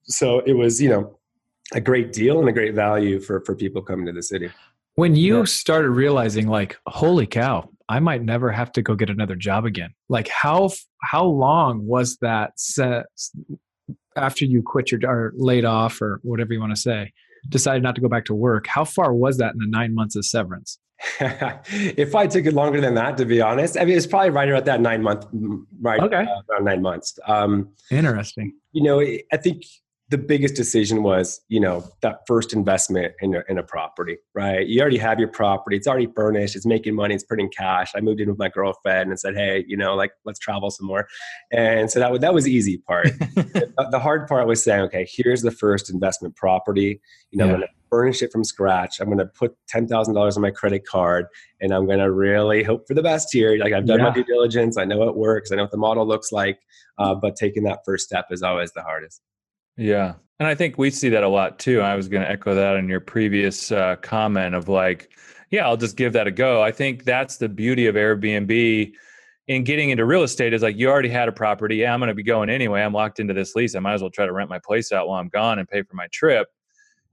So 0.03 0.39
it 0.41 0.53
was, 0.53 0.81
you 0.81 0.89
know, 0.89 1.17
a 1.73 1.79
great 1.79 2.11
deal 2.11 2.41
and 2.41 2.49
a 2.49 2.51
great 2.51 2.75
value 2.75 3.21
for 3.21 3.39
for 3.45 3.55
people 3.55 3.81
coming 3.81 4.05
to 4.07 4.11
the 4.11 4.21
city. 4.21 4.51
When 4.95 5.15
you 5.15 5.39
yeah. 5.39 5.43
started 5.45 5.89
realizing, 5.91 6.47
like, 6.47 6.77
holy 6.87 7.25
cow, 7.25 7.69
I 7.87 7.99
might 7.99 8.23
never 8.23 8.51
have 8.51 8.71
to 8.73 8.81
go 8.81 8.95
get 8.95 9.09
another 9.09 9.35
job 9.35 9.65
again. 9.65 9.93
Like, 10.09 10.27
how 10.27 10.69
how 11.01 11.25
long 11.25 11.85
was 11.85 12.17
that 12.21 12.53
after 14.15 14.45
you 14.45 14.61
quit 14.63 14.91
your 14.91 15.01
or 15.05 15.33
laid 15.35 15.65
off 15.65 16.01
or 16.01 16.19
whatever 16.23 16.53
you 16.53 16.59
want 16.59 16.75
to 16.75 16.81
say? 16.81 17.11
Decided 17.49 17.83
not 17.83 17.95
to 17.95 18.01
go 18.01 18.07
back 18.07 18.25
to 18.25 18.35
work. 18.35 18.67
How 18.67 18.85
far 18.85 19.13
was 19.13 19.37
that 19.37 19.53
in 19.53 19.59
the 19.59 19.67
nine 19.67 19.95
months 19.95 20.15
of 20.15 20.25
severance? 20.25 20.77
if 21.19 22.13
I 22.13 22.27
took 22.27 22.45
it 22.45 22.53
longer 22.53 22.79
than 22.79 22.93
that, 22.95 23.17
to 23.17 23.25
be 23.25 23.41
honest, 23.41 23.77
I 23.77 23.85
mean, 23.85 23.97
it's 23.97 24.05
probably 24.05 24.29
right 24.29 24.47
around 24.47 24.65
that 24.65 24.81
nine 24.81 25.01
month, 25.01 25.25
right 25.81 25.99
okay. 25.99 26.23
Uh, 26.23 26.41
around 26.49 26.65
nine 26.65 26.81
months. 26.81 27.17
Um, 27.27 27.71
Interesting. 27.89 28.53
You 28.71 28.83
know, 28.83 29.01
I 29.01 29.37
think 29.37 29.63
the 30.11 30.17
biggest 30.17 30.55
decision 30.55 31.03
was, 31.03 31.39
you 31.47 31.59
know, 31.59 31.89
that 32.01 32.19
first 32.27 32.51
investment 32.51 33.13
in 33.21 33.33
a, 33.33 33.43
in 33.47 33.57
a 33.57 33.63
property, 33.63 34.17
right? 34.35 34.67
You 34.67 34.81
already 34.81 34.97
have 34.97 35.19
your 35.19 35.29
property. 35.29 35.77
It's 35.77 35.87
already 35.87 36.09
furnished. 36.13 36.53
It's 36.53 36.65
making 36.65 36.95
money. 36.95 37.15
It's 37.15 37.23
putting 37.23 37.49
cash. 37.49 37.93
I 37.95 38.01
moved 38.01 38.19
in 38.19 38.27
with 38.27 38.37
my 38.37 38.49
girlfriend 38.49 39.09
and 39.09 39.17
said, 39.17 39.35
Hey, 39.35 39.63
you 39.69 39.77
know, 39.77 39.95
like 39.95 40.11
let's 40.25 40.37
travel 40.37 40.69
some 40.69 40.85
more. 40.85 41.07
And 41.53 41.89
so 41.89 41.99
that 41.99 42.11
was, 42.11 42.19
that 42.19 42.33
was 42.33 42.43
the 42.43 42.51
easy 42.51 42.77
part. 42.77 43.07
the 43.35 43.99
hard 44.01 44.27
part 44.27 44.47
was 44.47 44.61
saying, 44.61 44.81
okay, 44.81 45.07
here's 45.09 45.43
the 45.43 45.51
first 45.51 45.89
investment 45.89 46.35
property. 46.35 46.99
You 47.31 47.37
know, 47.37 47.45
yeah. 47.45 47.53
I'm 47.53 47.57
going 47.59 47.67
to 47.69 47.73
furnish 47.89 48.21
it 48.21 48.33
from 48.33 48.43
scratch. 48.43 48.99
I'm 48.99 49.07
going 49.07 49.17
to 49.17 49.27
put 49.27 49.55
$10,000 49.73 50.35
on 50.35 50.41
my 50.41 50.51
credit 50.51 50.85
card 50.85 51.27
and 51.61 51.71
I'm 51.71 51.85
going 51.85 51.99
to 51.99 52.11
really 52.11 52.63
hope 52.63 52.85
for 52.85 52.95
the 52.95 53.03
best 53.03 53.29
here. 53.31 53.57
Like 53.57 53.71
I've 53.71 53.85
done 53.85 53.99
yeah. 53.99 54.09
my 54.09 54.13
due 54.13 54.25
diligence. 54.25 54.77
I 54.77 54.83
know 54.83 55.07
it 55.07 55.15
works. 55.15 55.53
I 55.53 55.55
know 55.55 55.63
what 55.63 55.71
the 55.71 55.77
model 55.77 56.05
looks 56.05 56.33
like. 56.33 56.59
Uh, 56.97 57.15
but 57.15 57.37
taking 57.37 57.63
that 57.63 57.79
first 57.85 58.05
step 58.05 58.25
is 58.29 58.43
always 58.43 58.73
the 58.73 58.81
hardest. 58.81 59.21
Yeah. 59.81 60.13
And 60.39 60.47
I 60.47 60.53
think 60.53 60.77
we 60.77 60.91
see 60.91 61.09
that 61.09 61.23
a 61.23 61.27
lot 61.27 61.57
too. 61.57 61.81
I 61.81 61.95
was 61.95 62.07
going 62.07 62.21
to 62.21 62.29
echo 62.29 62.53
that 62.53 62.75
in 62.75 62.87
your 62.87 62.99
previous 62.99 63.71
uh, 63.71 63.95
comment 63.97 64.53
of 64.53 64.69
like, 64.69 65.11
yeah, 65.49 65.65
I'll 65.65 65.77
just 65.77 65.97
give 65.97 66.13
that 66.13 66.27
a 66.27 66.31
go. 66.31 66.61
I 66.61 66.71
think 66.71 67.03
that's 67.03 67.37
the 67.37 67.49
beauty 67.49 67.87
of 67.87 67.95
Airbnb 67.95 68.93
in 69.47 69.63
getting 69.63 69.89
into 69.89 70.05
real 70.05 70.21
estate 70.23 70.53
is 70.53 70.61
like 70.61 70.77
you 70.77 70.87
already 70.87 71.09
had 71.09 71.27
a 71.27 71.31
property. 71.31 71.77
Yeah, 71.77 71.93
I'm 71.93 71.99
going 71.99 72.09
to 72.09 72.13
be 72.13 72.23
going 72.23 72.49
anyway. 72.49 72.81
I'm 72.81 72.93
locked 72.93 73.19
into 73.19 73.33
this 73.33 73.55
lease. 73.55 73.75
I 73.75 73.79
might 73.79 73.95
as 73.95 74.01
well 74.01 74.11
try 74.11 74.25
to 74.25 74.31
rent 74.31 74.49
my 74.49 74.59
place 74.59 74.91
out 74.91 75.07
while 75.07 75.19
I'm 75.19 75.29
gone 75.29 75.57
and 75.57 75.67
pay 75.67 75.81
for 75.81 75.95
my 75.95 76.07
trip. 76.11 76.47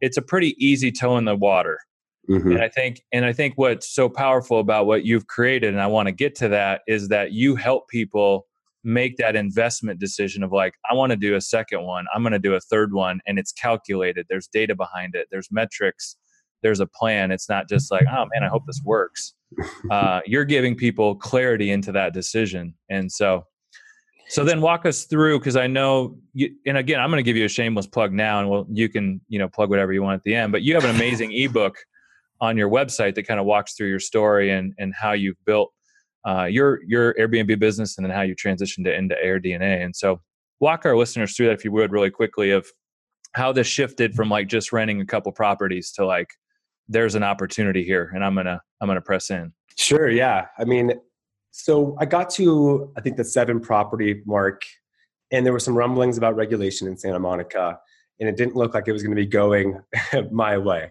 It's 0.01 0.19
a 0.19 0.23
pretty 0.23 0.55
easy 0.65 0.93
toe 0.93 1.17
in 1.17 1.25
the 1.25 1.35
water. 1.35 1.81
Mm-hmm. 2.29 2.53
And 2.53 2.63
I 2.63 2.69
think 2.69 3.01
and 3.13 3.25
I 3.25 3.33
think 3.33 3.55
what's 3.57 3.89
so 3.89 4.11
powerful 4.11 4.61
about 4.61 4.85
what 4.85 5.07
you've 5.07 5.27
created 5.27 5.73
and 5.73 5.81
I 5.81 5.87
want 5.87 6.09
to 6.09 6.13
get 6.13 6.35
to 6.37 6.49
that 6.49 6.83
is 6.87 7.09
that 7.09 7.33
you 7.33 7.57
help 7.57 7.89
people 7.89 8.48
make 8.89 9.19
that 9.19 9.37
investment 9.37 10.01
decision 10.01 10.43
of 10.43 10.51
like 10.51 10.73
i 10.91 10.95
want 10.95 11.11
to 11.11 11.17
do 11.17 11.35
a 11.35 11.41
second 11.43 11.83
one 11.83 12.07
i'm 12.15 12.23
going 12.23 12.33
to 12.33 12.39
do 12.39 12.55
a 12.55 12.61
third 12.61 12.95
one 12.95 13.21
and 13.27 13.39
it's 13.39 13.53
calculated 13.53 14.25
there's 14.31 14.49
data 14.49 14.75
behind 14.75 15.15
it 15.15 15.29
there's 15.31 15.49
metrics 15.53 16.17
there's 16.63 16.81
a 16.81 16.87
plan 16.87 17.31
it's 17.31 17.51
not 17.51 17.69
just 17.69 17.91
like 17.91 18.07
oh 18.11 18.25
man 18.33 18.43
i 18.43 18.49
hope 18.49 18.65
this 18.67 18.81
works. 18.85 19.35
Uh, 19.91 20.21
you're 20.27 20.45
giving 20.45 20.75
people 20.75 21.15
clarity 21.15 21.71
into 21.71 21.91
that 21.91 22.13
decision 22.13 22.75
and 22.91 23.11
so 23.11 23.43
so 24.29 24.45
then 24.45 24.61
walk 24.61 24.85
us 24.85 25.05
through 25.05 25.39
because 25.39 25.57
i 25.57 25.67
know 25.67 26.19
you, 26.35 26.55
and 26.67 26.77
again 26.77 27.01
i'm 27.01 27.11
going 27.11 27.17
to 27.17 27.23
give 27.23 27.37
you 27.37 27.47
a 27.47 27.49
shameless 27.49 27.87
plug 27.87 28.13
now 28.13 28.41
and 28.41 28.51
well 28.51 28.67
you 28.71 28.91
can 28.91 29.19
you 29.29 29.39
know 29.39 29.49
plug 29.49 29.71
whatever 29.71 29.91
you 29.91 30.03
want 30.03 30.15
at 30.15 30.23
the 30.25 30.35
end 30.35 30.53
but 30.53 30.61
you 30.61 30.75
have 30.75 30.85
an 30.85 30.95
amazing 30.95 31.33
ebook 31.45 31.79
on 32.43 32.59
your 32.59 32.69
website 32.69 33.15
that 33.15 33.23
kind 33.23 33.41
of 33.41 33.47
walks 33.47 33.73
through 33.73 33.89
your 33.89 33.99
story 33.99 34.51
and 34.51 34.75
and 34.79 34.93
how 34.95 35.13
you've 35.13 35.43
built 35.47 35.73
uh, 36.29 36.45
your 36.45 36.83
your 36.85 37.15
Airbnb 37.15 37.59
business 37.59 37.97
and 37.97 38.05
then 38.05 38.15
how 38.15 38.23
you 38.23 38.35
transitioned 38.35 38.85
to 38.85 38.95
into 38.95 39.15
AirDNA. 39.25 39.85
And 39.85 39.97
so, 39.97 40.21
walk 40.61 40.85
our 40.85 40.97
listeners 40.97 41.35
through 41.35 41.47
that 41.47 41.53
if 41.53 41.65
you 41.65 41.73
would, 41.73 41.91
really 41.91 42.11
quickly, 42.11 42.51
of 42.51 42.67
how 43.33 43.53
this 43.53 43.67
shifted 43.67 44.15
from 44.15 44.29
like 44.29 44.49
just 44.49 44.73
renting 44.73 45.01
a 45.01 45.07
couple 45.07 45.33
properties 45.33 45.93
to 45.93 46.05
like 46.05 46.29
there's 46.89 47.15
an 47.15 47.23
opportunity 47.23 47.83
here, 47.83 48.11
and 48.15 48.23
I'm 48.23 48.35
gonna 48.35 48.61
I'm 48.81 48.89
gonna 48.89 49.01
press 49.01 49.31
in. 49.31 49.53
Sure. 49.77 50.11
Yeah. 50.11 50.47
I 50.59 50.65
mean, 50.65 50.93
so 51.51 51.97
I 51.99 52.05
got 52.05 52.29
to 52.31 52.93
I 52.97 53.01
think 53.01 53.17
the 53.17 53.25
seven 53.25 53.59
property 53.59 54.23
mark, 54.27 54.63
and 55.31 55.47
there 55.47 55.53
were 55.53 55.61
some 55.61 55.77
rumblings 55.77 56.19
about 56.19 56.37
regulation 56.37 56.89
in 56.89 56.99
Santa 56.99 57.19
Monica, 57.19 57.79
and 58.21 58.29
it 58.29 58.37
didn't 58.37 58.57
look 58.57 58.75
like 58.75 58.87
it 58.87 58.93
was 58.93 59.03
going 59.03 59.17
to 59.17 59.23
be 59.23 59.27
going 59.27 59.81
my 60.31 60.59
way. 60.59 60.91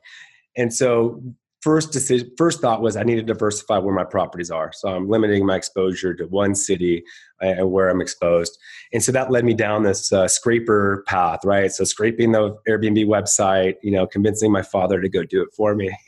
And 0.56 0.74
so 0.74 1.22
first 1.68 1.92
decision 1.92 2.32
first 2.38 2.62
thought 2.62 2.82
was 2.82 2.96
i 2.96 3.04
need 3.04 3.16
to 3.16 3.22
diversify 3.22 3.78
where 3.78 3.94
my 3.94 4.06
properties 4.06 4.50
are. 4.50 4.72
So 4.72 4.88
i'm 4.88 5.10
limiting 5.10 5.46
my 5.46 5.58
exposure 5.58 6.14
to 6.14 6.26
one 6.26 6.56
city 6.56 7.04
uh, 7.44 7.48
and 7.60 7.72
where 7.74 7.90
i'm 7.90 8.00
exposed. 8.00 8.58
And 8.94 9.04
so 9.04 9.12
that 9.12 9.30
led 9.30 9.44
me 9.44 9.54
down 9.54 9.84
this 9.84 10.14
uh, 10.14 10.30
scraper 10.30 11.04
path 11.08 11.42
right? 11.44 11.70
So 11.70 11.84
scraping 11.84 12.32
the 12.32 12.56
airbnb 12.70 13.06
website 13.08 13.76
you 13.84 13.92
know 13.92 14.08
convincing 14.08 14.50
my 14.50 14.62
father 14.62 15.02
to 15.02 15.10
go 15.10 15.24
do 15.24 15.42
it 15.42 15.50
for 15.58 15.76
me. 15.76 15.90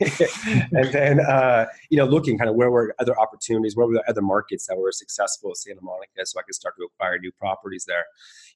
And 0.78 0.88
then 0.92 1.20
uh, 1.20 1.66
you 1.90 1.98
know 1.98 2.06
looking 2.06 2.38
kind 2.38 2.48
of 2.48 2.56
where 2.56 2.70
were 2.70 2.94
other 2.98 3.18
opportunities 3.20 3.76
where 3.76 3.86
were 3.86 3.98
the 4.00 4.08
other 4.08 4.22
markets 4.22 4.66
that 4.66 4.78
were 4.78 4.92
successful 4.92 5.50
in 5.50 5.56
santa 5.56 5.82
monica 5.82 6.24
so 6.24 6.40
i 6.40 6.42
could 6.42 6.54
start 6.54 6.74
to 6.78 6.84
acquire 6.84 7.18
new 7.18 7.32
properties 7.32 7.84
there. 7.86 8.06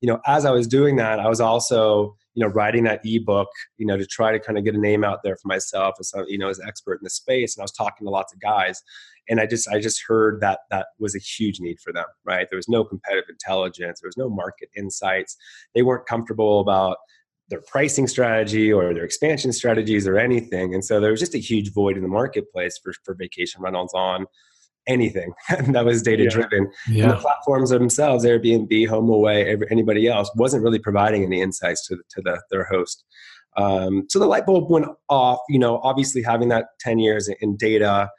You 0.00 0.08
know 0.08 0.20
as 0.26 0.46
i 0.46 0.52
was 0.58 0.66
doing 0.66 0.96
that 0.96 1.20
i 1.20 1.28
was 1.28 1.42
also 1.42 2.16
you 2.34 2.44
know 2.44 2.52
writing 2.52 2.84
that 2.84 3.00
ebook 3.04 3.48
you 3.78 3.86
know 3.86 3.96
to 3.96 4.06
try 4.06 4.32
to 4.32 4.38
kind 4.38 4.58
of 4.58 4.64
get 4.64 4.74
a 4.74 4.78
name 4.78 5.04
out 5.04 5.20
there 5.22 5.36
for 5.36 5.48
myself 5.48 5.94
as 6.00 6.12
you 6.26 6.38
know 6.38 6.48
as 6.48 6.58
an 6.58 6.68
expert 6.68 6.94
in 6.94 7.04
the 7.04 7.10
space 7.10 7.56
and 7.56 7.62
i 7.62 7.64
was 7.64 7.72
talking 7.72 8.06
to 8.06 8.10
lots 8.10 8.32
of 8.32 8.40
guys 8.40 8.82
and 9.28 9.40
i 9.40 9.46
just 9.46 9.68
i 9.68 9.80
just 9.80 10.02
heard 10.06 10.40
that 10.40 10.60
that 10.70 10.86
was 10.98 11.14
a 11.14 11.18
huge 11.18 11.60
need 11.60 11.78
for 11.80 11.92
them 11.92 12.04
right? 12.24 12.48
There 12.50 12.56
was 12.56 12.68
no 12.68 12.84
competitive 12.84 13.28
intelligence 13.28 14.00
there 14.00 14.08
was 14.08 14.16
no 14.16 14.28
market 14.28 14.68
insights 14.76 15.36
they 15.74 15.82
weren't 15.82 16.06
comfortable 16.06 16.60
about 16.60 16.98
their 17.48 17.60
pricing 17.60 18.06
strategy 18.06 18.72
or 18.72 18.94
their 18.94 19.04
expansion 19.04 19.52
strategies 19.52 20.06
or 20.06 20.18
anything 20.18 20.74
and 20.74 20.84
so 20.84 21.00
there 21.00 21.10
was 21.10 21.20
just 21.20 21.34
a 21.34 21.38
huge 21.38 21.72
void 21.72 21.96
in 21.96 22.02
the 22.02 22.08
marketplace 22.08 22.78
for, 22.82 22.92
for 23.04 23.14
vacation 23.14 23.62
rentals 23.62 23.92
on 23.94 24.26
anything 24.86 25.32
that 25.68 25.84
was 25.84 26.02
data 26.02 26.28
driven. 26.28 26.70
Yeah. 26.88 27.04
And 27.04 27.12
the 27.12 27.16
platforms 27.16 27.70
themselves, 27.70 28.24
Airbnb, 28.24 28.70
HomeAway, 28.70 29.46
every, 29.46 29.66
anybody 29.70 30.08
else, 30.08 30.30
wasn't 30.36 30.62
really 30.62 30.78
providing 30.78 31.24
any 31.24 31.40
insights 31.40 31.86
to, 31.88 31.96
to 32.10 32.22
the, 32.22 32.42
their 32.50 32.64
host. 32.64 33.04
Um, 33.56 34.06
so 34.08 34.18
the 34.18 34.26
light 34.26 34.46
bulb 34.46 34.70
went 34.70 34.86
off. 35.08 35.38
You 35.48 35.58
know, 35.58 35.78
obviously 35.82 36.22
having 36.22 36.48
that 36.48 36.66
ten 36.80 36.98
years 36.98 37.28
in 37.40 37.56
data, 37.56 38.10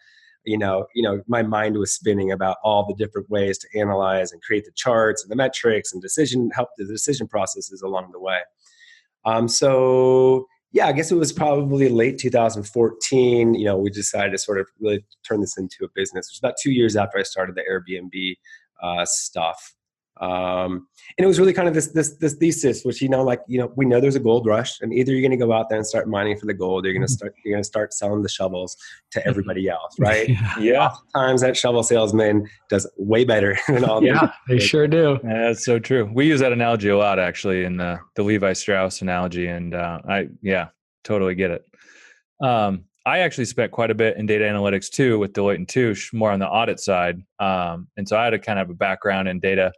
you 0.45 0.57
know, 0.57 0.86
you 0.95 1.03
know, 1.03 1.22
my 1.27 1.43
mind 1.43 1.77
was 1.77 1.93
spinning 1.93 2.31
about 2.31 2.57
all 2.63 2.86
the 2.86 2.95
different 2.95 3.29
ways 3.29 3.57
to 3.60 3.79
analyze 3.79 4.31
and 4.31 4.41
create 4.41 4.65
the 4.65 4.72
charts 4.75 5.24
and 5.24 5.31
the 5.31 5.36
metrics 5.36 5.91
and 5.91 6.01
decision 6.01 6.50
help 6.53 6.69
the 6.77 6.86
decision 6.86 7.27
processes 7.27 7.81
along 7.81 8.12
the 8.13 8.19
way. 8.19 8.39
Um, 9.25 9.48
so 9.48 10.45
yeah, 10.75 10.88
I 10.88 10.91
guess 10.91 11.10
it 11.10 11.15
was 11.15 11.32
probably 11.32 11.88
late 11.88 12.20
2014. 12.20 13.53
You 13.53 13.63
know, 13.63 13.77
we 13.77 13.89
decided 13.89 14.32
to 14.32 14.38
sort 14.38 14.60
of 14.60 14.67
really 14.82 15.05
turn 15.25 15.39
this 15.39 15.58
into 15.58 15.86
a 15.86 15.88
business. 15.96 16.27
It 16.27 16.34
was 16.34 16.39
about 16.39 16.55
two 16.62 16.72
years 16.72 16.98
after 16.98 17.17
I 17.17 17.24
started 17.24 17.55
the 17.55 17.63
Airbnb 17.63 18.36
uh, 18.84 19.05
stuff. 19.05 19.74
Um, 20.22 20.88
and 21.17 21.25
it 21.25 21.27
was 21.27 21.39
really 21.39 21.53
kind 21.53 21.67
of 21.67 21.74
this 21.74 21.88
this 21.88 22.15
this 22.17 22.36
thesis, 22.36 22.84
which 22.84 23.01
you 23.01 23.10
know, 23.10 23.24
like 23.24 23.41
you 23.48 23.60
know, 23.60 23.72
we 23.75 23.86
know 23.86 24.00
there's 24.00 24.15
a 24.15 24.19
gold 24.19 24.45
rush, 24.45 24.79
and 24.81 24.93
either 24.93 25.12
you're 25.12 25.22
going 25.22 25.38
to 25.38 25.45
go 25.45 25.51
out 25.51 25.69
there 25.69 25.77
and 25.77 25.86
start 25.86 26.07
mining 26.07 26.38
for 26.38 26.45
the 26.45 26.53
gold, 26.53 26.86
or 26.86 26.89
you're 26.89 26.98
going 26.98 27.05
to 27.05 27.12
mm-hmm. 27.12 27.17
start 27.17 27.36
you're 27.43 27.53
going 27.53 27.63
to 27.63 27.67
start 27.67 27.93
selling 27.93 28.22
the 28.22 28.29
shovels 28.29 28.77
to 29.12 29.25
everybody 29.27 29.67
else, 29.67 29.95
right? 30.00 30.29
yeah. 30.60 30.91
Times 31.13 31.41
that 31.41 31.57
shovel 31.57 31.84
salesman 31.84 32.48
does 32.69 32.89
way 32.98 33.25
better 33.25 33.57
than 33.67 33.84
all. 33.84 34.03
Yeah, 34.03 34.31
they 34.48 34.60
sure 34.60 34.88
do. 34.88 35.19
Yeah, 35.24 35.48
that's 35.48 35.65
so 35.65 35.79
true. 35.79 36.10
We 36.13 36.27
use 36.27 36.39
that 36.39 36.53
analogy 36.53 36.89
a 36.89 36.98
lot, 36.98 37.19
actually, 37.19 37.65
in 37.65 37.77
the 37.77 38.00
the 38.15 38.24
Levi 38.24 38.53
Strauss 38.53 39.01
analogy, 39.01 39.48
and 39.48 39.75
uh, 39.75 40.00
I 40.07 40.29
yeah, 40.41 40.69
totally 41.03 41.36
get 41.36 41.51
it. 41.51 41.65
Um, 42.41 42.86
I 43.05 43.19
actually 43.19 43.45
spent 43.45 43.72
quite 43.72 43.91
a 43.91 43.95
bit 43.95 44.17
in 44.17 44.25
data 44.25 44.45
analytics 44.45 44.89
too 44.89 45.19
with 45.19 45.34
Deloitte 45.34 45.55
and 45.55 45.69
Touche, 45.69 46.12
more 46.12 46.31
on 46.31 46.39
the 46.39 46.48
audit 46.48 46.79
side, 46.79 47.22
um, 47.39 47.88
and 47.98 48.07
so 48.07 48.17
I 48.17 48.24
had 48.24 48.34
a 48.34 48.39
kind 48.39 48.60
of 48.60 48.69
a 48.69 48.74
background 48.74 49.27
in 49.27 49.39
data 49.39 49.74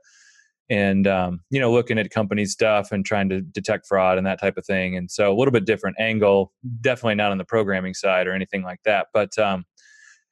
and 0.69 1.07
um, 1.07 1.41
you 1.49 1.59
know 1.59 1.71
looking 1.71 1.97
at 1.97 2.09
company 2.09 2.45
stuff 2.45 2.91
and 2.91 3.05
trying 3.05 3.29
to 3.29 3.41
detect 3.41 3.87
fraud 3.87 4.17
and 4.17 4.27
that 4.27 4.39
type 4.39 4.57
of 4.57 4.65
thing. 4.65 4.97
And 4.97 5.09
so 5.09 5.31
a 5.31 5.35
little 5.35 5.51
bit 5.51 5.65
different 5.65 5.97
angle 5.99 6.51
definitely 6.81 7.15
not 7.15 7.31
on 7.31 7.37
the 7.37 7.45
programming 7.45 7.93
side 7.93 8.27
or 8.27 8.33
anything 8.33 8.63
like 8.63 8.79
that. 8.85 9.07
But 9.13 9.37
um, 9.37 9.65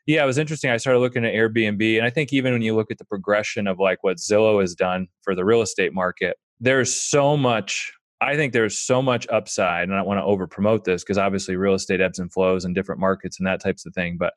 yeah 0.06 0.24
it 0.24 0.28
was 0.28 0.38
interesting. 0.38 0.72
I 0.72 0.78
started 0.78 1.00
looking 1.00 1.26
at 1.26 1.34
airbnb 1.34 1.98
and 1.98 2.06
i 2.06 2.10
think 2.10 2.32
even 2.32 2.54
when 2.54 2.62
you 2.62 2.76
look 2.76 2.92
at 2.92 2.98
the 2.98 3.06
progression 3.06 3.68
of 3.68 3.80
like 3.80 4.04
what 4.04 4.18
zillow 4.18 4.62
has 4.62 4.76
done 4.76 5.08
for 5.22 5.36
the 5.36 5.46
real 5.46 5.62
estate 5.62 5.94
market 5.94 6.38
there's 6.60 6.94
so 6.94 7.36
much 7.36 7.92
i 8.22 8.36
think 8.36 8.54
there's 8.54 8.78
so 8.78 9.02
much 9.02 9.28
upside 9.30 9.84
and 9.84 9.94
i 9.94 9.98
don't 9.98 10.08
want 10.08 10.20
to 10.20 10.24
over 10.24 10.48
promote 10.48 10.86
this 10.86 11.04
because 11.04 11.18
obviously 11.18 11.56
real 11.56 11.74
estate 11.74 12.02
ebbs 12.02 12.20
and 12.20 12.32
flows 12.32 12.66
in 12.66 12.74
different 12.74 13.02
markets 13.02 13.40
and 13.40 13.48
that 13.48 13.62
types 13.62 13.86
of 13.86 13.94
thing. 13.94 14.18
But 14.18 14.34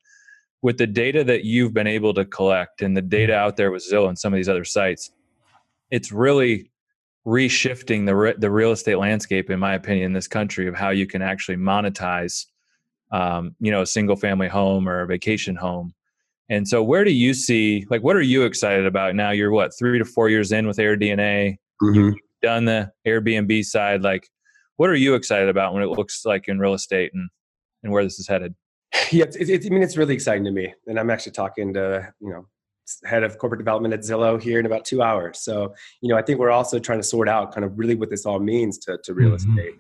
with 0.62 0.78
the 0.78 0.87
data 0.87 1.23
that 1.25 1.45
you've 1.45 1.73
been 1.73 1.87
able 1.87 2.14
to 2.14 2.25
collect 2.25 2.83
and 2.83 2.97
the 2.97 3.02
data 3.02 3.35
out 3.35 3.57
there 3.57 3.71
with 3.71 3.87
zillow 3.88 4.09
and 4.09 4.19
some 4.19 4.33
of 4.33 4.37
these 4.37 4.49
other 4.49 4.64
sites 4.64 5.11
it's 5.90 6.12
really 6.12 6.71
reshifting 7.26 8.07
the 8.07 8.16
re- 8.16 8.35
the 8.38 8.50
real 8.50 8.73
estate 8.73 8.97
landscape, 8.97 9.50
in 9.50 9.59
my 9.59 9.75
opinion, 9.75 10.07
in 10.07 10.12
this 10.12 10.28
country 10.28 10.66
of 10.66 10.75
how 10.75 10.90
you 10.90 11.07
can 11.07 11.23
actually 11.23 11.57
monetize, 11.57 12.47
um, 13.12 13.54
you 13.61 13.71
know, 13.71 13.83
a 13.83 13.87
single 13.87 14.16
family 14.16 14.49
home 14.49 14.88
or 14.88 15.00
a 15.00 15.07
vacation 15.07 15.57
home. 15.57 15.92
And 16.49 16.66
so, 16.66 16.83
where 16.83 17.04
do 17.04 17.12
you 17.12 17.35
see, 17.35 17.87
like, 17.90 18.02
what 18.02 18.16
are 18.16 18.23
you 18.23 18.45
excited 18.45 18.87
about 18.87 19.14
now? 19.14 19.30
You're 19.30 19.50
what 19.50 19.73
three 19.78 19.99
to 19.99 20.04
four 20.04 20.30
years 20.30 20.52
in 20.52 20.66
with 20.66 20.78
AirDNA. 20.78 21.57
Mm-hmm. 21.83 21.95
You've 21.95 22.14
done 22.42 22.64
the 22.64 22.90
Airbnb 23.07 23.64
side. 23.64 24.02
Like, 24.02 24.28
what 24.76 24.88
are 24.88 24.97
you 24.97 25.14
excited 25.14 25.49
about 25.49 25.75
when 25.75 25.83
it 25.83 25.90
looks 25.90 26.25
like 26.25 26.49
in 26.49 26.59
real 26.59 26.75
estate 26.75 27.11
and 27.12 27.28
and 27.83 27.92
where 27.92 28.02
this 28.02 28.18
is 28.18 28.28
headed? 28.28 28.54
Yeah, 29.12 29.25
it's, 29.25 29.37
it's, 29.37 29.66
I 29.66 29.71
mean, 29.71 29.83
it's 29.83 29.97
really 29.97 30.14
exciting 30.14 30.45
to 30.45 30.50
me, 30.50 30.75
and 30.87 30.99
I'm 30.99 31.11
actually 31.11 31.33
talking 31.33 31.75
to 31.75 32.12
you 32.21 32.30
know 32.30 32.47
head 33.04 33.23
of 33.23 33.38
corporate 33.38 33.59
development 33.59 33.95
at 33.95 34.00
Zillow 34.00 34.40
here 34.40 34.59
in 34.59 34.66
about 34.66 34.85
two 34.85 35.02
hours. 35.02 35.40
So, 35.40 35.75
you 36.00 36.09
know, 36.09 36.16
I 36.16 36.23
think 36.23 36.38
we're 36.38 36.50
also 36.50 36.78
trying 36.78 36.99
to 36.99 37.04
sort 37.04 37.28
out 37.28 37.52
kind 37.52 37.64
of 37.64 37.78
really 37.78 37.95
what 37.95 38.11
this 38.11 38.26
all 38.26 38.38
means 38.38 38.78
to, 38.78 38.99
to 39.04 39.14
real 39.14 39.30
mm-hmm. 39.30 39.59
estate. 39.59 39.75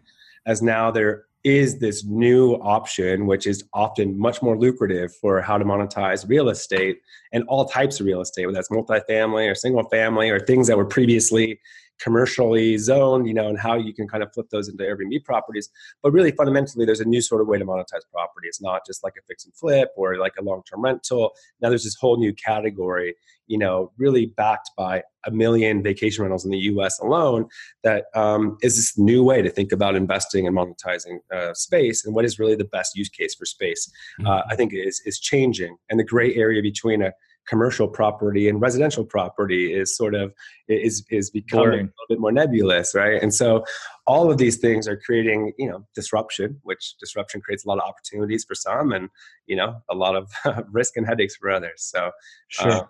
As 0.46 0.62
now 0.62 0.90
there 0.90 1.24
is 1.44 1.78
this 1.78 2.04
new 2.04 2.54
option, 2.54 3.26
which 3.26 3.46
is 3.46 3.64
often 3.72 4.18
much 4.18 4.42
more 4.42 4.58
lucrative 4.58 5.14
for 5.16 5.40
how 5.40 5.56
to 5.56 5.64
monetize 5.64 6.28
real 6.28 6.48
estate 6.48 6.98
and 7.32 7.44
all 7.48 7.64
types 7.64 8.00
of 8.00 8.06
real 8.06 8.20
estate, 8.20 8.46
whether 8.46 8.56
that's 8.56 8.68
multifamily 8.70 9.50
or 9.50 9.54
single 9.54 9.88
family 9.88 10.30
or 10.30 10.40
things 10.40 10.66
that 10.66 10.76
were 10.76 10.84
previously 10.84 11.60
commercially 11.98 12.78
zoned, 12.78 13.26
you 13.26 13.34
know, 13.34 13.48
and 13.48 13.58
how 13.58 13.74
you 13.74 13.92
can 13.92 14.08
kind 14.08 14.22
of 14.22 14.32
flip 14.32 14.48
those 14.50 14.68
into 14.68 14.84
Airbnb 14.84 15.24
properties. 15.24 15.70
But 16.02 16.12
really, 16.12 16.32
fundamentally, 16.32 16.84
there's 16.84 17.00
a 17.00 17.04
new 17.04 17.20
sort 17.20 17.40
of 17.40 17.48
way 17.48 17.58
to 17.58 17.64
monetize 17.64 18.02
property. 18.12 18.48
It's 18.48 18.62
not 18.62 18.82
just 18.86 19.02
like 19.02 19.14
a 19.18 19.22
fix 19.26 19.44
and 19.44 19.54
flip 19.54 19.90
or 19.96 20.16
like 20.16 20.34
a 20.38 20.42
long 20.42 20.62
term 20.68 20.82
rental. 20.82 21.32
Now 21.60 21.68
there's 21.68 21.84
this 21.84 21.96
whole 21.96 22.18
new 22.18 22.32
category, 22.32 23.14
you 23.46 23.58
know, 23.58 23.92
really 23.96 24.26
backed 24.26 24.70
by 24.76 25.02
a 25.26 25.30
million 25.30 25.82
vacation 25.82 26.22
rentals 26.22 26.44
in 26.44 26.50
the 26.50 26.58
US 26.58 26.98
alone 27.00 27.46
that 27.82 28.06
um, 28.14 28.56
is 28.62 28.76
this 28.76 28.98
new 28.98 29.22
way 29.22 29.42
to 29.42 29.50
think 29.50 29.72
about 29.72 29.94
investing 29.94 30.46
and 30.46 30.56
monetizing 30.56 31.18
uh, 31.34 31.52
space 31.54 32.04
and 32.04 32.14
what 32.14 32.24
is 32.24 32.38
really 32.38 32.54
the 32.54 32.64
best 32.64 32.96
use 32.96 33.08
case 33.08 33.34
for 33.34 33.44
space. 33.44 33.90
Uh, 34.20 34.22
mm-hmm. 34.22 34.50
I 34.50 34.56
think 34.56 34.72
is, 34.74 35.00
is 35.04 35.18
changing. 35.18 35.76
And 35.90 35.98
the 35.98 36.04
gray 36.04 36.34
area 36.34 36.62
between 36.62 37.02
a 37.02 37.12
commercial 37.48 37.88
property 37.88 38.48
and 38.48 38.60
residential 38.60 39.04
property 39.04 39.72
is 39.72 39.96
sort 39.96 40.14
of 40.14 40.32
is 40.68 41.04
is 41.10 41.30
becoming 41.30 41.64
Boring. 41.64 41.80
a 41.80 41.82
little 41.82 42.08
bit 42.08 42.20
more 42.20 42.32
nebulous 42.32 42.94
right 42.94 43.22
and 43.22 43.34
so 43.34 43.64
all 44.06 44.30
of 44.30 44.38
these 44.38 44.56
things 44.58 44.86
are 44.86 44.96
creating 44.96 45.52
you 45.58 45.68
know 45.68 45.86
disruption 45.94 46.58
which 46.62 46.94
disruption 47.00 47.40
creates 47.40 47.64
a 47.64 47.68
lot 47.68 47.78
of 47.78 47.84
opportunities 47.84 48.44
for 48.44 48.54
some 48.54 48.92
and 48.92 49.08
you 49.46 49.56
know 49.56 49.80
a 49.90 49.94
lot 49.94 50.14
of 50.14 50.30
risk 50.70 50.96
and 50.96 51.06
headaches 51.06 51.36
for 51.36 51.50
others 51.50 51.82
so 51.82 52.10
sure. 52.48 52.70
Uh, 52.70 52.82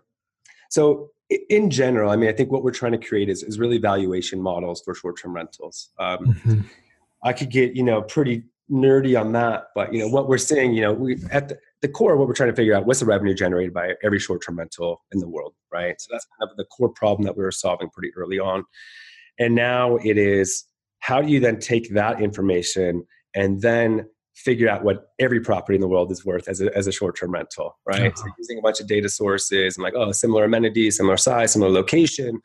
so 0.71 1.11
in 1.49 1.71
general 1.71 2.11
i 2.11 2.17
mean 2.17 2.29
i 2.29 2.33
think 2.33 2.50
what 2.50 2.65
we're 2.65 2.71
trying 2.71 2.93
to 2.93 2.99
create 2.99 3.29
is, 3.29 3.43
is 3.43 3.59
really 3.59 3.79
valuation 3.79 4.41
models 4.41 4.83
for 4.85 4.95
short-term 4.95 5.35
rentals 5.35 5.91
um, 5.99 6.19
mm-hmm. 6.19 6.61
i 7.23 7.33
could 7.33 7.50
get 7.50 7.77
you 7.77 7.83
know 7.83 8.03
pretty 8.03 8.43
nerdy 8.71 9.19
on 9.19 9.33
that 9.33 9.69
but 9.75 9.93
you 9.95 9.99
know 10.00 10.09
what 10.09 10.29
we're 10.29 10.37
seeing 10.37 10.75
you 10.75 10.83
know 10.83 10.93
we 10.93 11.17
at 11.31 11.49
the, 11.49 11.59
the 11.83 11.89
core 11.89 12.17
what 12.17 12.27
we're 12.27 12.35
trying 12.35 12.51
to 12.51 12.57
figure 12.57 12.75
out 12.75 12.87
what's 12.87 13.01
the 13.01 13.07
revenue 13.07 13.35
generated 13.35 13.73
by 13.73 13.95
every 14.03 14.19
short-term 14.19 14.59
rental 14.59 15.05
in 15.13 15.21
the 15.21 15.29
world 15.29 15.55
right. 15.73 16.01
So 16.01 16.09
that's 16.13 16.27
kind 16.39 16.51
of 16.51 16.57
the 16.57 16.65
core 16.65 16.89
problem 16.89 17.25
that 17.27 17.37
we 17.37 17.45
were 17.45 17.53
solving 17.53 17.89
pretty 17.91 18.13
early 18.17 18.39
on. 18.39 18.65
And 19.39 19.55
now 19.55 19.97
it 19.97 20.19
is 20.19 20.65
how 21.01 21.23
do 21.23 21.29
you 21.29 21.41
then 21.41 21.59
take 21.59 21.95
that 21.95 22.21
information 22.21 23.07
and 23.35 23.61
then 23.63 24.07
figure 24.35 24.69
out 24.69 24.85
what 24.85 25.09
every 25.19 25.41
property 25.41 25.75
in 25.75 25.81
the 25.81 25.89
world 25.89 26.13
is 26.13 26.25
worth 26.25 26.49
as 26.49 26.61
a, 26.61 26.77
as 26.77 26.87
a 26.87 26.93
short-term 26.93 27.33
rental 27.33 27.77
right? 27.87 28.13
Uh-huh. 28.13 28.13
so 28.15 28.33
using 28.39 28.59
a 28.59 28.63
bunch 28.63 28.81
of 28.81 28.87
data 28.87 29.09
sources 29.09 29.77
and 29.77 29.83
like 29.83 29.95
oh 29.97 30.13
similar 30.13 30.45
amenities 30.45 30.97
similar 30.97 31.17
size 31.17 31.53
similar 31.53 31.71
location 31.71 32.41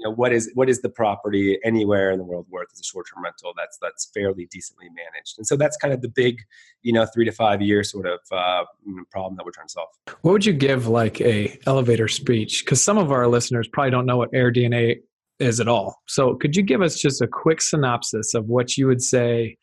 you 0.00 0.08
know 0.08 0.14
what 0.14 0.32
is 0.32 0.50
what 0.54 0.70
is 0.70 0.80
the 0.80 0.88
property 0.88 1.58
anywhere 1.62 2.10
in 2.10 2.18
the 2.18 2.24
world 2.24 2.46
worth 2.48 2.68
as 2.72 2.80
a 2.80 2.82
short-term 2.82 3.22
rental 3.22 3.52
that's 3.54 3.76
that's 3.82 4.10
fairly 4.14 4.46
decently 4.50 4.86
managed? 4.88 5.34
And 5.36 5.46
so 5.46 5.56
that's 5.56 5.76
kind 5.76 5.92
of 5.92 6.00
the 6.00 6.08
big 6.08 6.38
you 6.82 6.92
know 6.92 7.04
three 7.04 7.26
to 7.26 7.32
five 7.32 7.60
year 7.60 7.84
sort 7.84 8.06
of 8.06 8.20
uh, 8.32 8.64
problem 9.10 9.36
that 9.36 9.44
we're 9.44 9.52
trying 9.52 9.66
to 9.66 9.72
solve. 9.72 9.88
What 10.22 10.32
would 10.32 10.46
you 10.46 10.54
give 10.54 10.88
like 10.88 11.20
a 11.20 11.58
elevator 11.66 12.08
speech? 12.08 12.64
Because 12.64 12.82
some 12.82 12.96
of 12.96 13.12
our 13.12 13.28
listeners 13.28 13.68
probably 13.70 13.90
don't 13.90 14.06
know 14.06 14.16
what 14.16 14.32
AirDNA 14.32 14.96
is 15.38 15.60
at 15.60 15.68
all. 15.68 16.00
So 16.06 16.34
could 16.34 16.56
you 16.56 16.62
give 16.62 16.80
us 16.80 16.98
just 16.98 17.20
a 17.20 17.26
quick 17.26 17.60
synopsis 17.60 18.32
of 18.32 18.46
what 18.46 18.78
you 18.78 18.86
would 18.86 19.02
say 19.02 19.58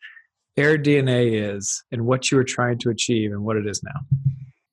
AirDNA 0.56 1.54
is 1.56 1.82
and 1.90 2.06
what 2.06 2.30
you 2.30 2.38
are 2.38 2.44
trying 2.44 2.78
to 2.78 2.90
achieve 2.90 3.32
and 3.32 3.42
what 3.42 3.56
it 3.56 3.66
is 3.66 3.82
now? 3.82 4.00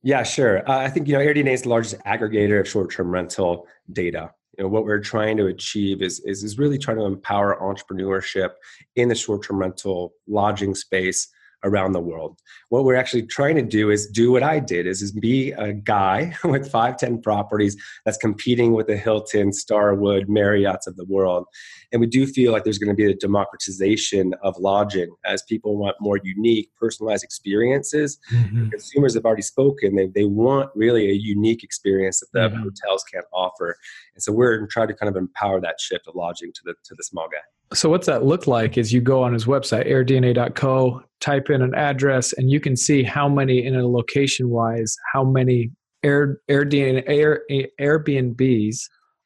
Yeah, 0.03 0.21
sure. 0.21 0.67
Uh, 0.69 0.77
I 0.77 0.89
think 0.89 1.07
you 1.07 1.13
know 1.13 1.19
AirDNA 1.19 1.53
is 1.53 1.61
the 1.63 1.69
largest 1.69 1.97
aggregator 2.05 2.59
of 2.59 2.67
short-term 2.67 3.09
rental 3.09 3.65
data 3.91 4.29
you 4.57 4.63
know 4.63 4.69
what 4.69 4.85
we're 4.85 4.99
trying 4.99 5.37
to 5.37 5.47
achieve 5.47 6.01
is, 6.01 6.19
is 6.21 6.43
is 6.43 6.57
really 6.57 6.77
trying 6.77 6.97
to 6.97 7.05
empower 7.05 7.57
entrepreneurship 7.61 8.51
in 8.95 9.09
the 9.09 9.15
short-term 9.15 9.57
rental 9.57 10.13
lodging 10.27 10.75
space 10.75 11.29
around 11.65 11.91
the 11.91 11.99
world. 11.99 12.39
What 12.69 12.85
we're 12.85 12.95
actually 12.95 13.23
trying 13.23 13.55
to 13.55 13.61
do 13.61 13.89
is 13.89 14.07
do 14.07 14.31
what 14.31 14.43
I 14.43 14.59
did 14.59 14.87
is, 14.87 15.01
is 15.01 15.11
be 15.11 15.51
a 15.51 15.73
guy 15.73 16.35
with 16.43 16.71
510 16.71 17.21
properties 17.21 17.75
that's 18.05 18.17
competing 18.17 18.73
with 18.73 18.87
the 18.87 18.95
Hilton, 18.95 19.51
Starwood, 19.51 20.29
Marriott's 20.29 20.87
of 20.87 20.95
the 20.95 21.05
world. 21.05 21.45
And 21.91 21.99
we 21.99 22.07
do 22.07 22.25
feel 22.25 22.51
like 22.51 22.63
there's 22.63 22.77
going 22.77 22.95
to 22.95 22.95
be 22.95 23.09
a 23.09 23.15
democratization 23.15 24.33
of 24.41 24.57
lodging 24.57 25.13
as 25.25 25.41
people 25.43 25.77
want 25.77 25.95
more 25.99 26.19
unique, 26.23 26.69
personalized 26.79 27.23
experiences. 27.23 28.19
Mm-hmm. 28.31 28.69
Consumers 28.69 29.15
have 29.15 29.25
already 29.25 29.41
spoken. 29.41 29.95
They, 29.95 30.07
they 30.07 30.25
want 30.25 30.69
really 30.75 31.09
a 31.09 31.13
unique 31.13 31.63
experience 31.63 32.19
that 32.19 32.31
the 32.31 32.49
mm-hmm. 32.49 32.63
hotels 32.63 33.03
can't 33.11 33.25
offer. 33.33 33.77
And 34.13 34.21
so 34.21 34.31
we're 34.31 34.67
trying 34.67 34.87
to 34.89 34.93
kind 34.93 35.09
of 35.09 35.15
empower 35.15 35.59
that 35.61 35.79
shift 35.79 36.07
of 36.07 36.15
lodging 36.15 36.51
to 36.53 36.61
the 36.63 36.73
to 36.83 36.95
the 36.95 37.03
small 37.03 37.27
guy. 37.27 37.37
So 37.75 37.89
what's 37.89 38.07
that 38.07 38.23
look 38.23 38.47
like 38.47 38.77
is 38.77 38.93
you 38.93 39.01
go 39.01 39.21
on 39.21 39.33
his 39.33 39.45
website, 39.45 39.87
airdna.co, 39.87 41.01
type 41.19 41.49
in 41.49 41.61
an 41.61 41.75
address, 41.75 42.31
and 42.33 42.49
you 42.49 42.61
can 42.61 42.77
see 42.77 43.03
how 43.03 43.27
many 43.27 43.65
in 43.65 43.75
a 43.75 43.85
location 43.85 44.49
wise, 44.49 44.95
how 45.13 45.25
many 45.25 45.71
Air, 46.01 46.39
Airdna, 46.49 47.03
Air, 47.07 47.41
Airbnbs 47.81 48.77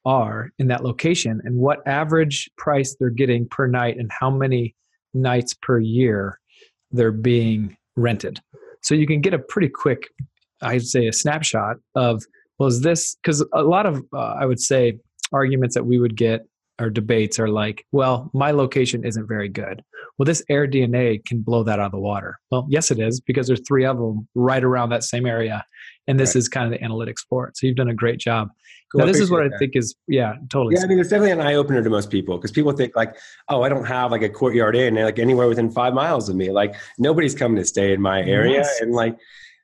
are 0.06 0.50
in 0.58 0.68
that 0.70 0.84
location 0.84 1.42
and 1.44 1.58
what 1.58 1.86
average 1.88 2.50
price 2.58 2.96
they're 3.00 3.10
getting 3.10 3.48
per 3.50 3.68
night 3.68 3.98
and 3.98 4.10
how 4.18 4.32
many 4.32 4.76
nights 5.14 5.54
per 5.54 5.80
year 5.80 6.40
they're 6.92 7.12
being 7.12 7.78
rented. 7.98 8.40
So 8.82 8.96
you 8.96 9.06
can 9.06 9.22
get 9.22 9.34
a 9.34 9.40
pretty 9.40 9.70
quick, 9.70 10.08
I'd 10.62 10.84
say, 10.84 11.08
a 11.08 11.14
snapshot 11.14 11.76
of, 11.96 12.24
well, 12.58 12.70
is 12.70 12.82
this, 12.82 13.16
because 13.22 13.46
a 13.54 13.62
lot 13.62 13.86
of, 13.86 14.02
uh, 14.14 14.36
I 14.40 14.46
would 14.46 14.60
say, 14.60 14.98
arguments 15.32 15.76
that 15.76 15.86
we 15.86 16.00
would 16.00 16.16
get 16.16 16.48
or 16.80 16.90
debates 16.90 17.40
are 17.40 17.50
like, 17.50 17.86
well, 17.92 18.30
my 18.34 18.52
location 18.52 19.04
isn't 19.04 19.28
very 19.28 19.50
good. 19.50 19.84
Well, 20.18 20.26
this 20.26 20.44
AirDNA 20.50 21.26
can 21.26 21.42
blow 21.42 21.64
that 21.64 21.80
out 21.80 21.88
of 21.88 21.92
the 21.92 22.00
water. 22.00 22.40
Well, 22.52 22.68
yes, 22.70 22.92
it 22.92 23.00
is 23.00 23.20
because 23.20 23.48
there's 23.48 23.62
three 23.68 23.86
of 23.86 23.98
them 23.98 24.28
right 24.36 24.64
around 24.64 24.90
that 24.90 25.04
same 25.04 25.26
area, 25.26 25.66
and 26.08 26.20
this 26.20 26.36
right. 26.36 26.40
is 26.40 26.50
kind 26.50 26.72
of 26.72 26.80
the 26.80 26.86
analytics 26.86 27.26
for 27.30 27.48
it. 27.48 27.58
So 27.58 27.68
you've 27.68 27.76
done 27.76 27.90
a 27.90 27.94
great 27.94 28.20
job. 28.20 28.50
Cool. 28.92 29.00
Now, 29.00 29.06
this 29.06 29.20
is 29.20 29.30
what 29.30 29.44
I 29.44 29.56
think 29.60 29.76
is, 29.76 29.96
yeah, 30.08 30.34
totally. 30.50 30.76
Yeah, 30.76 30.84
I 30.84 30.88
mean, 30.88 31.00
it's 31.00 31.10
definitely 31.10 31.32
an 31.32 31.42
eye 31.42 31.54
opener 31.54 31.84
to 31.84 31.90
most 31.90 32.10
people 32.10 32.38
because 32.38 32.52
people 32.52 32.72
think 32.72 32.96
like, 32.96 33.16
oh, 33.48 33.62
I 33.62 33.70
don't 33.70 33.86
have 33.86 34.10
like 34.12 34.24
a 34.24 34.30
courtyard 34.30 34.76
inn 34.76 34.96
like 34.96 35.20
anywhere 35.20 35.48
within 35.48 35.70
five 35.70 35.94
miles 35.94 36.28
of 36.28 36.36
me. 36.36 36.50
Like 36.50 36.76
nobody's 36.98 37.36
coming 37.36 37.58
to 37.58 37.66
stay 37.66 37.94
in 37.94 38.02
my 38.02 38.24
area, 38.24 38.58
yes. 38.58 38.82
and 38.82 38.92
like 38.92 39.16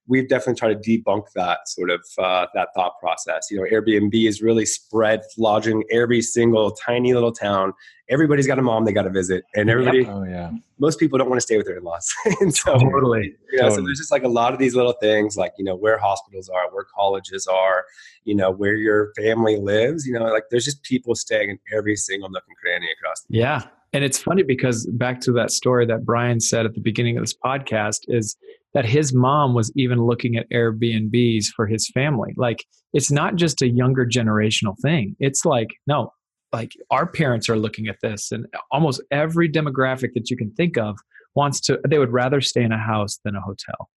we've 0.07 0.27
definitely 0.27 0.55
tried 0.55 0.81
to 0.81 0.89
debunk 0.89 1.31
that 1.35 1.67
sort 1.67 1.89
of 1.89 2.01
uh, 2.17 2.45
that 2.53 2.69
thought 2.75 2.93
process. 2.99 3.47
You 3.49 3.57
know, 3.57 3.63
Airbnb 3.63 4.27
is 4.27 4.41
really 4.41 4.65
spread 4.65 5.21
lodging 5.37 5.83
every 5.91 6.21
single 6.21 6.71
tiny 6.71 7.13
little 7.13 7.31
town. 7.31 7.73
Everybody's 8.09 8.45
got 8.45 8.59
a 8.59 8.61
mom 8.61 8.85
they 8.85 8.93
got 8.93 9.03
to 9.03 9.09
visit, 9.09 9.45
and 9.55 9.69
everybody. 9.69 9.99
Yep. 9.99 10.07
Oh 10.09 10.23
yeah. 10.23 10.51
Most 10.77 10.99
people 10.99 11.17
don't 11.17 11.29
want 11.29 11.39
to 11.39 11.45
stay 11.45 11.57
with 11.57 11.65
their 11.65 11.77
in-laws, 11.77 12.13
and 12.39 12.55
so 12.55 12.73
totally. 12.79 13.35
You 13.51 13.57
know, 13.57 13.69
totally. 13.69 13.75
so 13.75 13.81
there's 13.85 13.97
just 13.97 14.11
like 14.11 14.23
a 14.23 14.29
lot 14.29 14.53
of 14.53 14.59
these 14.59 14.75
little 14.75 14.93
things, 15.01 15.37
like 15.37 15.53
you 15.57 15.65
know 15.65 15.75
where 15.75 15.97
hospitals 15.97 16.49
are, 16.49 16.71
where 16.71 16.85
colleges 16.95 17.47
are, 17.47 17.85
you 18.23 18.35
know 18.35 18.51
where 18.51 18.75
your 18.75 19.11
family 19.15 19.57
lives. 19.57 20.05
You 20.05 20.13
know, 20.13 20.25
like 20.25 20.45
there's 20.51 20.65
just 20.65 20.83
people 20.83 21.15
staying 21.15 21.49
in 21.49 21.59
every 21.75 21.95
single 21.95 22.29
nook 22.29 22.43
and 22.47 22.57
cranny 22.57 22.87
across. 22.91 23.21
The 23.29 23.37
yeah, 23.37 23.63
and 23.95 24.03
it's 24.03 24.17
funny 24.17 24.43
because 24.43 24.85
back 24.87 25.21
to 25.21 25.31
that 25.31 25.51
story 25.51 25.85
that 25.85 26.03
Brian 26.03 26.41
said 26.41 26.65
at 26.65 26.73
the 26.73 26.81
beginning 26.81 27.15
of 27.15 27.23
this 27.23 27.33
podcast 27.33 28.01
is 28.09 28.35
that 28.73 28.83
his 28.83 29.13
mom 29.13 29.53
was 29.53 29.71
even 29.77 30.03
looking 30.03 30.35
at 30.35 30.49
Airbnbs 30.49 31.45
for 31.55 31.65
his 31.65 31.87
family. 31.91 32.33
Like 32.35 32.65
it's 32.91 33.09
not 33.09 33.37
just 33.37 33.61
a 33.61 33.69
younger 33.69 34.05
generational 34.05 34.77
thing. 34.81 35.15
It's 35.21 35.45
like, 35.45 35.69
no, 35.87 36.11
like 36.51 36.73
our 36.91 37.07
parents 37.07 37.47
are 37.47 37.55
looking 37.55 37.87
at 37.87 37.95
this 38.01 38.33
and 38.33 38.45
almost 38.69 39.01
every 39.11 39.49
demographic 39.49 40.13
that 40.15 40.29
you 40.29 40.35
can 40.35 40.51
think 40.51 40.77
of 40.77 40.97
wants 41.33 41.61
to 41.61 41.79
they 41.87 41.97
would 41.97 42.11
rather 42.11 42.41
stay 42.41 42.63
in 42.63 42.73
a 42.73 42.77
house 42.77 43.17
than 43.23 43.37
a 43.37 43.41
hotel. 43.41 43.89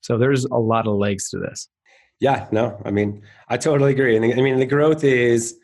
So 0.00 0.16
there's 0.16 0.46
a 0.46 0.56
lot 0.56 0.86
of 0.86 0.94
legs 0.94 1.28
to 1.30 1.38
this. 1.38 1.68
Yeah, 2.18 2.46
no, 2.50 2.80
I 2.86 2.90
mean, 2.90 3.20
I 3.50 3.58
totally 3.58 3.92
agree. 3.92 4.16
And 4.16 4.24
I 4.24 4.42
mean, 4.42 4.58
the 4.58 4.64
growth 4.64 5.04
is 5.04 5.58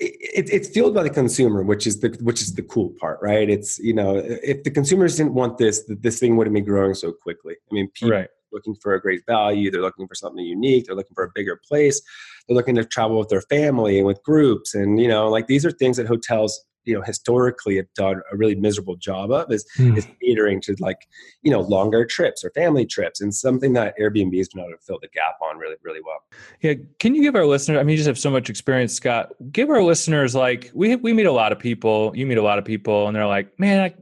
it, 0.00 0.48
it's 0.50 0.68
fueled 0.68 0.94
by 0.94 1.02
the 1.02 1.10
consumer, 1.10 1.62
which 1.62 1.86
is 1.86 2.00
the 2.00 2.16
which 2.20 2.40
is 2.40 2.54
the 2.54 2.62
cool 2.62 2.94
part, 3.00 3.18
right? 3.20 3.48
It's 3.50 3.78
you 3.78 3.94
know, 3.94 4.16
if 4.16 4.62
the 4.62 4.70
consumers 4.70 5.16
didn't 5.16 5.34
want 5.34 5.58
this, 5.58 5.84
this 5.88 6.20
thing 6.20 6.36
wouldn't 6.36 6.54
be 6.54 6.60
growing 6.60 6.94
so 6.94 7.12
quickly. 7.12 7.54
I 7.54 7.74
mean, 7.74 7.88
people 7.94 8.12
right. 8.12 8.28
looking 8.52 8.76
for 8.80 8.94
a 8.94 9.00
great 9.00 9.22
value, 9.26 9.70
they're 9.70 9.80
looking 9.80 10.06
for 10.06 10.14
something 10.14 10.44
unique, 10.44 10.86
they're 10.86 10.94
looking 10.94 11.14
for 11.14 11.24
a 11.24 11.30
bigger 11.34 11.60
place, 11.68 12.00
they're 12.46 12.56
looking 12.56 12.76
to 12.76 12.84
travel 12.84 13.18
with 13.18 13.28
their 13.28 13.42
family 13.42 13.98
and 13.98 14.06
with 14.06 14.22
groups, 14.22 14.74
and 14.74 15.00
you 15.00 15.08
know, 15.08 15.28
like 15.28 15.48
these 15.48 15.66
are 15.66 15.72
things 15.72 15.96
that 15.96 16.06
hotels 16.06 16.64
you 16.88 16.94
know 16.94 17.02
historically 17.02 17.76
have 17.76 17.92
done 17.94 18.20
a 18.32 18.36
really 18.36 18.54
miserable 18.54 18.96
job 18.96 19.30
of 19.30 19.52
is 19.52 19.66
mm. 19.76 19.96
is 19.96 20.08
catering 20.22 20.60
to 20.62 20.74
like 20.80 21.06
you 21.42 21.50
know 21.50 21.60
longer 21.60 22.04
trips 22.04 22.42
or 22.42 22.50
family 22.50 22.86
trips 22.86 23.20
and 23.20 23.34
something 23.34 23.74
that 23.74 23.94
Airbnb 24.00 24.36
has 24.38 24.48
been 24.48 24.64
able 24.64 24.72
to 24.72 24.78
fill 24.78 24.98
the 25.00 25.08
gap 25.08 25.34
on 25.42 25.58
really 25.58 25.76
really 25.82 26.00
well. 26.04 26.22
Yeah, 26.60 26.74
can 26.98 27.14
you 27.14 27.22
give 27.22 27.34
our 27.34 27.46
listeners? 27.46 27.78
I 27.78 27.82
mean, 27.82 27.90
you 27.90 27.98
just 27.98 28.08
have 28.08 28.18
so 28.18 28.30
much 28.30 28.48
experience, 28.48 28.94
Scott. 28.94 29.32
Give 29.52 29.68
our 29.70 29.82
listeners 29.82 30.34
like 30.34 30.70
we 30.74 30.96
we 30.96 31.12
meet 31.12 31.26
a 31.26 31.32
lot 31.32 31.52
of 31.52 31.58
people. 31.58 32.12
You 32.16 32.26
meet 32.26 32.38
a 32.38 32.42
lot 32.42 32.58
of 32.58 32.64
people, 32.64 33.06
and 33.06 33.14
they're 33.14 33.26
like, 33.26 33.58
man, 33.60 33.80
I 33.80 33.94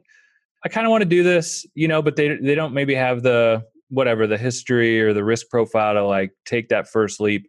I 0.64 0.68
kind 0.68 0.86
of 0.86 0.90
want 0.90 1.02
to 1.02 1.08
do 1.08 1.22
this, 1.22 1.66
you 1.74 1.88
know, 1.88 2.02
but 2.02 2.16
they 2.16 2.36
they 2.36 2.54
don't 2.54 2.72
maybe 2.72 2.94
have 2.94 3.22
the 3.22 3.64
whatever 3.88 4.26
the 4.26 4.38
history 4.38 5.00
or 5.00 5.12
the 5.12 5.24
risk 5.24 5.48
profile 5.48 5.94
to 5.94 6.04
like 6.04 6.32
take 6.44 6.68
that 6.70 6.88
first 6.88 7.20
leap. 7.20 7.48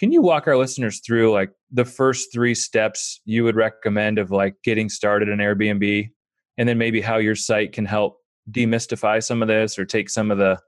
Can 0.00 0.12
you 0.12 0.22
walk 0.22 0.48
our 0.48 0.56
listeners 0.56 1.00
through 1.00 1.30
like 1.30 1.50
the 1.70 1.84
first 1.84 2.32
three 2.32 2.54
steps 2.54 3.20
you 3.26 3.44
would 3.44 3.54
recommend 3.54 4.18
of 4.18 4.30
like 4.30 4.54
getting 4.64 4.88
started 4.88 5.28
in 5.28 5.40
Airbnb 5.40 6.08
and 6.56 6.66
then 6.66 6.78
maybe 6.78 7.02
how 7.02 7.18
your 7.18 7.36
site 7.36 7.74
can 7.74 7.84
help 7.84 8.16
demystify 8.50 9.22
some 9.22 9.42
of 9.42 9.48
this 9.48 9.78
or 9.78 9.84
take 9.84 10.08
some 10.08 10.30
of 10.30 10.38
the 10.38 10.58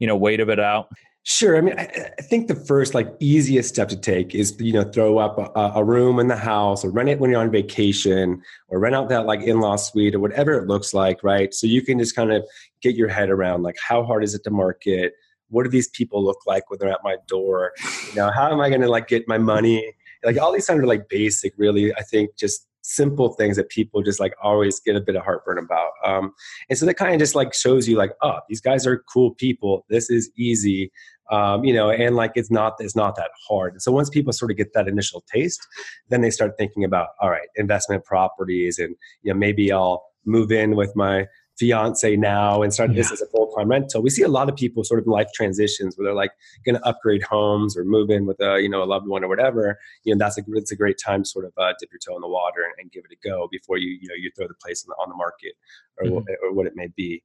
you 0.00 0.08
know 0.08 0.16
weight 0.16 0.40
of 0.40 0.48
it 0.48 0.58
out? 0.58 0.88
Sure. 1.22 1.56
I 1.56 1.60
mean, 1.60 1.78
I, 1.78 1.84
I, 2.18 2.22
think 2.22 2.48
the 2.48 2.56
first 2.56 2.94
like 2.94 3.14
easiest 3.20 3.68
step 3.68 3.88
to 3.90 3.96
take 3.96 4.34
is 4.34 4.56
you 4.58 4.72
know 4.72 4.82
throw 4.82 5.18
up 5.18 5.38
a, 5.38 5.78
a, 5.78 5.84
room 5.84 6.18
in 6.18 6.26
the 6.26 6.36
house 6.36 6.84
or 6.84 6.90
rent 6.90 7.08
it 7.08 7.20
when 7.20 7.30
you're 7.30 7.40
on 7.40 7.52
vacation 7.52 8.42
or 8.68 8.80
rent 8.80 8.96
out 8.96 9.08
that 9.08 9.24
like 9.24 9.40
in-law 9.40 9.76
suite 9.76 10.16
or 10.16 10.18
whatever 10.18 10.52
it 10.52 10.66
looks 10.66 10.92
like, 10.92 11.22
right? 11.22 11.54
So 11.54 11.68
you 11.68 11.80
can 11.80 12.00
just 12.00 12.16
kind 12.16 12.32
of 12.32 12.44
get 12.82 12.96
your 12.96 13.08
head 13.08 13.30
around 13.30 13.62
like 13.62 13.76
how 13.78 14.02
hard 14.02 14.24
is 14.24 14.34
it 14.34 14.42
to 14.44 14.50
market? 14.50 15.14
What 15.54 15.64
do 15.64 15.70
these 15.70 15.88
people 15.88 16.22
look 16.24 16.40
like 16.46 16.68
when 16.68 16.78
they're 16.78 16.90
at 16.90 17.04
my 17.04 17.16
door? 17.28 17.72
You 18.08 18.16
know 18.16 18.30
how 18.30 18.52
am 18.52 18.60
i 18.60 18.68
going 18.68 18.80
to 18.80 18.88
like 18.88 19.08
get 19.08 19.26
my 19.28 19.38
money? 19.38 19.94
Like 20.24 20.40
all 20.40 20.52
these 20.52 20.66
kind 20.66 20.80
of 20.80 20.86
like 20.86 21.08
basic 21.08 21.52
really 21.58 21.94
i 21.94 22.02
think 22.02 22.30
just 22.36 22.66
simple 22.84 23.32
things 23.32 23.56
that 23.56 23.68
people 23.70 24.02
just 24.02 24.20
like 24.20 24.34
always 24.42 24.78
get 24.78 24.94
a 24.94 25.00
bit 25.00 25.16
of 25.16 25.22
heartburn 25.22 25.56
about. 25.56 25.92
Um, 26.04 26.34
and 26.68 26.78
so 26.78 26.84
that 26.84 26.94
kind 26.94 27.14
of 27.14 27.18
just 27.18 27.34
like 27.34 27.54
shows 27.54 27.88
you 27.88 27.96
like 27.96 28.12
oh 28.22 28.40
these 28.48 28.60
guys 28.60 28.86
are 28.86 29.02
cool 29.12 29.34
people. 29.34 29.86
This 29.88 30.10
is 30.10 30.30
easy. 30.36 30.92
Um, 31.30 31.64
you 31.64 31.72
know 31.72 31.90
and 31.90 32.16
like 32.16 32.32
it's 32.34 32.50
not 32.50 32.74
it's 32.80 32.94
not 32.94 33.16
that 33.16 33.30
hard. 33.48 33.72
And 33.72 33.82
so 33.82 33.90
once 33.90 34.10
people 34.10 34.32
sort 34.32 34.50
of 34.50 34.58
get 34.58 34.74
that 34.74 34.86
initial 34.88 35.24
taste 35.32 35.66
then 36.10 36.20
they 36.20 36.30
start 36.30 36.52
thinking 36.58 36.84
about 36.84 37.08
all 37.20 37.30
right 37.30 37.48
investment 37.56 38.04
properties 38.04 38.78
and 38.78 38.94
you 39.22 39.32
know 39.32 39.38
maybe 39.38 39.72
i'll 39.72 40.04
move 40.26 40.52
in 40.52 40.76
with 40.76 40.94
my 40.94 41.26
fiance 41.58 42.16
now 42.16 42.62
and 42.62 42.74
start 42.74 42.90
yeah. 42.90 42.96
this 42.96 43.12
as 43.12 43.22
a 43.22 43.26
full 43.26 43.50
time 43.52 43.68
rental. 43.68 44.02
We 44.02 44.10
see 44.10 44.22
a 44.22 44.28
lot 44.28 44.48
of 44.48 44.56
people 44.56 44.84
sort 44.84 45.00
of 45.00 45.06
life 45.06 45.28
transitions 45.34 45.96
where 45.96 46.06
they're 46.06 46.14
like 46.14 46.32
going 46.64 46.76
to 46.76 46.86
upgrade 46.86 47.22
homes 47.22 47.76
or 47.76 47.84
move 47.84 48.10
in 48.10 48.26
with 48.26 48.40
a 48.40 48.60
you 48.60 48.68
know 48.68 48.82
a 48.82 48.84
loved 48.84 49.06
one 49.06 49.24
or 49.24 49.28
whatever. 49.28 49.78
You 50.04 50.14
know 50.14 50.18
that's 50.18 50.38
a 50.38 50.42
it's 50.54 50.72
a 50.72 50.76
great 50.76 50.98
time 51.04 51.22
to 51.22 51.28
sort 51.28 51.44
of 51.44 51.52
uh, 51.56 51.72
dip 51.78 51.90
your 51.92 52.00
toe 52.00 52.16
in 52.16 52.22
the 52.22 52.28
water 52.28 52.62
and, 52.62 52.72
and, 52.78 52.92
give 52.92 53.04
it 53.10 53.16
a 53.16 53.28
go 53.28 53.48
before 53.50 53.78
you 53.78 53.98
you 54.00 54.08
know 54.08 54.14
you 54.14 54.30
throw 54.36 54.46
the 54.46 54.54
place 54.54 54.84
on 54.84 54.90
the, 54.90 55.02
on 55.02 55.08
the 55.08 55.16
market 55.16 55.54
or, 55.98 56.06
mm-hmm. 56.06 56.46
or 56.46 56.52
what 56.52 56.66
it 56.66 56.74
may 56.76 56.88
be. 56.96 57.22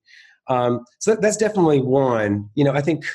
Um, 0.48 0.86
so 1.00 1.16
that's 1.16 1.38
definitely 1.38 1.82
one. 1.82 2.50
You 2.56 2.64
know 2.64 2.74
I 2.74 2.82
think 2.82 3.06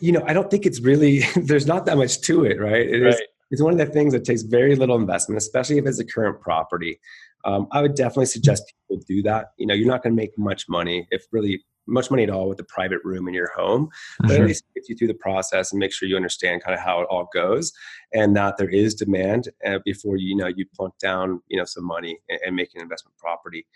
you 0.00 0.12
know 0.12 0.22
I 0.26 0.32
don't 0.32 0.50
think 0.50 0.66
it's 0.66 0.80
really 0.80 1.20
there's 1.36 1.66
not 1.66 1.86
that 1.86 1.96
much 1.96 2.20
to 2.22 2.44
it, 2.44 2.60
right? 2.60 2.88
It 2.88 3.02
right. 3.02 3.14
Is, 3.14 3.22
it's 3.50 3.62
one 3.62 3.72
of 3.72 3.78
the 3.78 3.86
things 3.86 4.12
that 4.12 4.24
takes 4.24 4.42
very 4.42 4.76
little 4.76 4.96
investment, 4.96 5.38
especially 5.38 5.78
if 5.78 5.86
it's 5.86 5.98
a 5.98 6.04
current 6.04 6.40
property 6.40 6.98
um, 7.44 7.68
I 7.72 7.82
would 7.82 7.94
definitely 7.94 8.26
suggest 8.26 8.72
people 8.88 9.02
do 9.06 9.22
that. 9.22 9.52
You 9.56 9.66
know, 9.66 9.74
you're 9.74 9.86
not 9.86 10.02
going 10.02 10.14
to 10.14 10.20
make 10.20 10.36
much 10.38 10.68
money 10.68 11.06
if 11.10 11.26
really 11.32 11.64
much 11.86 12.10
money 12.10 12.22
at 12.22 12.28
all 12.28 12.48
with 12.48 12.60
a 12.60 12.64
private 12.64 12.98
room 13.02 13.28
in 13.28 13.34
your 13.34 13.50
home, 13.56 13.88
but 14.20 14.32
at 14.32 14.44
least 14.44 14.64
get 14.74 14.88
you 14.90 14.96
through 14.96 15.08
the 15.08 15.14
process 15.14 15.72
and 15.72 15.78
make 15.78 15.90
sure 15.90 16.06
you 16.06 16.16
understand 16.16 16.62
kind 16.62 16.74
of 16.74 16.84
how 16.84 17.00
it 17.00 17.06
all 17.08 17.30
goes 17.32 17.72
and 18.12 18.36
that 18.36 18.58
there 18.58 18.68
is 18.68 18.94
demand 18.94 19.48
uh, 19.64 19.78
before 19.86 20.18
you, 20.18 20.36
know 20.36 20.48
you 20.48 20.66
plunk 20.76 20.92
down 20.98 21.40
you 21.48 21.56
know 21.56 21.64
some 21.64 21.86
money 21.86 22.18
and, 22.28 22.38
and 22.44 22.56
make 22.56 22.74
an 22.74 22.82
investment 22.82 23.16
property. 23.16 23.66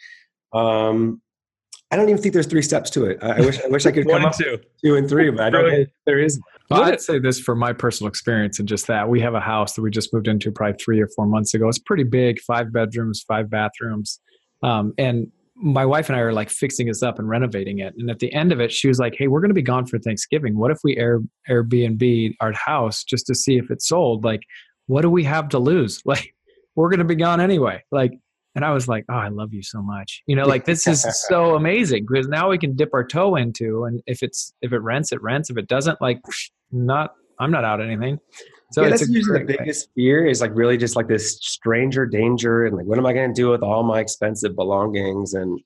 Um, 0.52 1.22
I 1.90 1.96
don't 1.96 2.08
even 2.08 2.20
think 2.20 2.34
there's 2.34 2.46
three 2.46 2.62
steps 2.62 2.90
to 2.90 3.06
it. 3.06 3.18
I, 3.22 3.38
I 3.38 3.40
wish 3.40 3.62
I 3.62 3.68
wish 3.68 3.86
I 3.86 3.92
could 3.92 4.06
come 4.08 4.24
up 4.24 4.36
two. 4.36 4.58
two 4.84 4.96
and 4.96 5.08
three, 5.08 5.30
but 5.30 5.40
I 5.40 5.50
don't 5.50 5.88
there 6.04 6.18
is. 6.18 6.38
Well, 6.72 6.84
I'd 6.84 7.00
say 7.00 7.18
this 7.18 7.40
for 7.40 7.54
my 7.54 7.72
personal 7.72 8.08
experience 8.08 8.58
and 8.58 8.68
just 8.68 8.86
that 8.86 9.08
we 9.08 9.20
have 9.20 9.34
a 9.34 9.40
house 9.40 9.74
that 9.74 9.82
we 9.82 9.90
just 9.90 10.12
moved 10.12 10.28
into 10.28 10.50
probably 10.50 10.78
three 10.82 11.00
or 11.00 11.08
four 11.14 11.26
months 11.26 11.54
ago. 11.54 11.68
It's 11.68 11.78
pretty 11.78 12.04
big, 12.04 12.40
five 12.40 12.72
bedrooms, 12.72 13.24
five 13.26 13.50
bathrooms, 13.50 14.20
um, 14.62 14.92
and 14.98 15.28
my 15.54 15.84
wife 15.84 16.08
and 16.08 16.16
I 16.16 16.20
are 16.20 16.32
like 16.32 16.50
fixing 16.50 16.88
this 16.88 17.02
up 17.02 17.18
and 17.18 17.28
renovating 17.28 17.78
it. 17.78 17.94
And 17.96 18.10
at 18.10 18.18
the 18.18 18.32
end 18.32 18.52
of 18.52 18.60
it, 18.60 18.72
she 18.72 18.88
was 18.88 18.98
like, 18.98 19.14
"Hey, 19.16 19.28
we're 19.28 19.40
going 19.40 19.50
to 19.50 19.54
be 19.54 19.62
gone 19.62 19.86
for 19.86 19.98
Thanksgiving. 19.98 20.58
What 20.58 20.70
if 20.70 20.78
we 20.82 20.96
Air 20.96 21.20
Airbnb 21.48 22.34
our 22.40 22.52
house 22.52 23.04
just 23.04 23.26
to 23.26 23.34
see 23.34 23.58
if 23.58 23.70
it's 23.70 23.88
sold? 23.88 24.24
Like, 24.24 24.42
what 24.86 25.02
do 25.02 25.10
we 25.10 25.24
have 25.24 25.48
to 25.50 25.58
lose? 25.58 26.00
Like, 26.06 26.34
we're 26.74 26.88
going 26.88 27.00
to 27.00 27.04
be 27.04 27.16
gone 27.16 27.38
anyway. 27.40 27.82
Like, 27.90 28.12
and 28.54 28.64
I 28.64 28.72
was 28.72 28.88
like, 28.88 29.04
"Oh, 29.08 29.14
I 29.14 29.28
love 29.28 29.52
you 29.52 29.62
so 29.62 29.80
much." 29.82 30.22
You 30.26 30.36
know, 30.36 30.46
like 30.46 30.64
this 30.64 30.86
is 30.86 31.04
so 31.28 31.54
amazing 31.54 32.06
because 32.08 32.28
now 32.28 32.50
we 32.50 32.58
can 32.58 32.76
dip 32.76 32.90
our 32.92 33.04
toe 33.04 33.36
into, 33.36 33.84
and 33.84 34.02
if 34.06 34.22
it's 34.22 34.54
if 34.62 34.72
it 34.72 34.78
rents, 34.78 35.12
it 35.12 35.22
rents. 35.22 35.50
If 35.50 35.56
it 35.56 35.68
doesn't, 35.68 36.00
like, 36.00 36.20
not 36.70 37.14
I'm 37.38 37.50
not 37.50 37.64
out 37.64 37.80
anything. 37.80 38.18
So 38.72 38.82
yeah, 38.82 38.90
that's 38.90 39.08
usually 39.08 39.40
the 39.40 39.56
biggest 39.58 39.88
fear 39.94 40.26
is 40.26 40.40
like 40.40 40.50
really 40.54 40.78
just 40.78 40.96
like 40.96 41.06
this 41.06 41.38
stranger 41.42 42.06
danger 42.06 42.64
and 42.64 42.76
like 42.76 42.86
what 42.86 42.98
am 42.98 43.04
I 43.04 43.12
going 43.12 43.28
to 43.28 43.34
do 43.34 43.50
with 43.50 43.62
all 43.62 43.82
my 43.82 44.00
expensive 44.00 44.56
belongings 44.56 45.34
and 45.34 45.60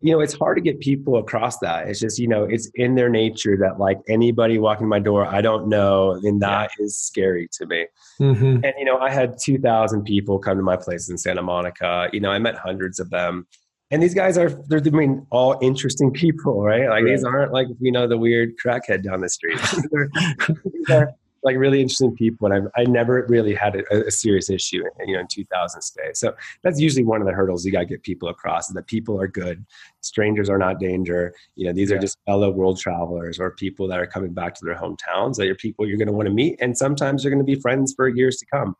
you 0.00 0.12
know 0.12 0.20
it's 0.20 0.34
hard 0.34 0.56
to 0.56 0.60
get 0.60 0.78
people 0.80 1.16
across 1.16 1.58
that 1.58 1.88
it's 1.88 1.98
just 1.98 2.18
you 2.18 2.28
know 2.28 2.44
it's 2.44 2.70
in 2.74 2.94
their 2.94 3.08
nature 3.08 3.56
that 3.56 3.78
like 3.78 3.98
anybody 4.08 4.58
walking 4.58 4.88
my 4.88 4.98
door 4.98 5.26
i 5.26 5.40
don't 5.40 5.68
know 5.68 6.12
and 6.22 6.40
that 6.40 6.70
yeah. 6.78 6.84
is 6.84 6.96
scary 6.96 7.48
to 7.52 7.66
me 7.66 7.86
mm-hmm. 8.20 8.64
and 8.64 8.72
you 8.78 8.84
know 8.84 8.98
i 8.98 9.10
had 9.10 9.36
2000 9.42 10.04
people 10.04 10.38
come 10.38 10.56
to 10.56 10.62
my 10.62 10.76
place 10.76 11.08
in 11.08 11.18
santa 11.18 11.42
monica 11.42 12.08
you 12.12 12.20
know 12.20 12.30
i 12.30 12.38
met 12.38 12.56
hundreds 12.56 13.00
of 13.00 13.10
them 13.10 13.46
and 13.90 14.02
these 14.02 14.14
guys 14.14 14.36
are 14.38 14.50
they're 14.68 14.80
doing 14.80 15.26
all 15.30 15.58
interesting 15.60 16.10
people 16.12 16.62
right 16.62 16.88
like 16.88 16.90
right. 16.90 17.06
these 17.06 17.24
aren't 17.24 17.52
like 17.52 17.66
you 17.80 17.92
know 17.92 18.06
the 18.06 18.18
weird 18.18 18.52
crackhead 18.64 19.02
down 19.02 19.20
the 19.20 19.28
street 19.28 19.58
these 20.72 20.90
are 20.90 21.12
like 21.42 21.56
really 21.56 21.80
interesting 21.80 22.14
people, 22.14 22.50
and 22.50 22.68
I, 22.76 22.80
I 22.80 22.84
never 22.84 23.24
really 23.28 23.54
had 23.54 23.76
a, 23.76 24.06
a, 24.06 24.10
serious 24.10 24.50
issue, 24.50 24.82
in, 25.00 25.08
you 25.08 25.14
know, 25.14 25.20
in 25.20 25.26
2000 25.28 25.80
stay. 25.80 26.10
So 26.14 26.34
that's 26.62 26.80
usually 26.80 27.04
one 27.04 27.20
of 27.20 27.26
the 27.26 27.32
hurdles 27.32 27.64
you 27.64 27.72
got 27.72 27.80
to 27.80 27.86
get 27.86 28.02
people 28.02 28.28
across 28.28 28.68
is 28.68 28.74
that 28.74 28.86
people 28.86 29.20
are 29.20 29.28
good, 29.28 29.64
strangers 30.00 30.48
are 30.48 30.58
not 30.58 30.80
danger. 30.80 31.34
You 31.54 31.66
know, 31.66 31.72
these 31.72 31.90
yeah. 31.90 31.96
are 31.96 32.00
just 32.00 32.18
fellow 32.26 32.50
world 32.50 32.78
travelers 32.78 33.38
or 33.38 33.52
people 33.52 33.86
that 33.88 34.00
are 34.00 34.06
coming 34.06 34.32
back 34.32 34.54
to 34.54 34.64
their 34.64 34.74
hometowns. 34.74 35.36
That 35.36 35.48
are 35.48 35.54
people 35.54 35.86
you're 35.86 35.98
going 35.98 36.08
to 36.08 36.12
want 36.12 36.26
to 36.26 36.34
meet, 36.34 36.58
and 36.60 36.76
sometimes 36.76 37.22
you're 37.22 37.32
going 37.32 37.44
to 37.44 37.52
be 37.52 37.60
friends 37.60 37.94
for 37.94 38.08
years 38.08 38.36
to 38.38 38.46
come. 38.46 38.76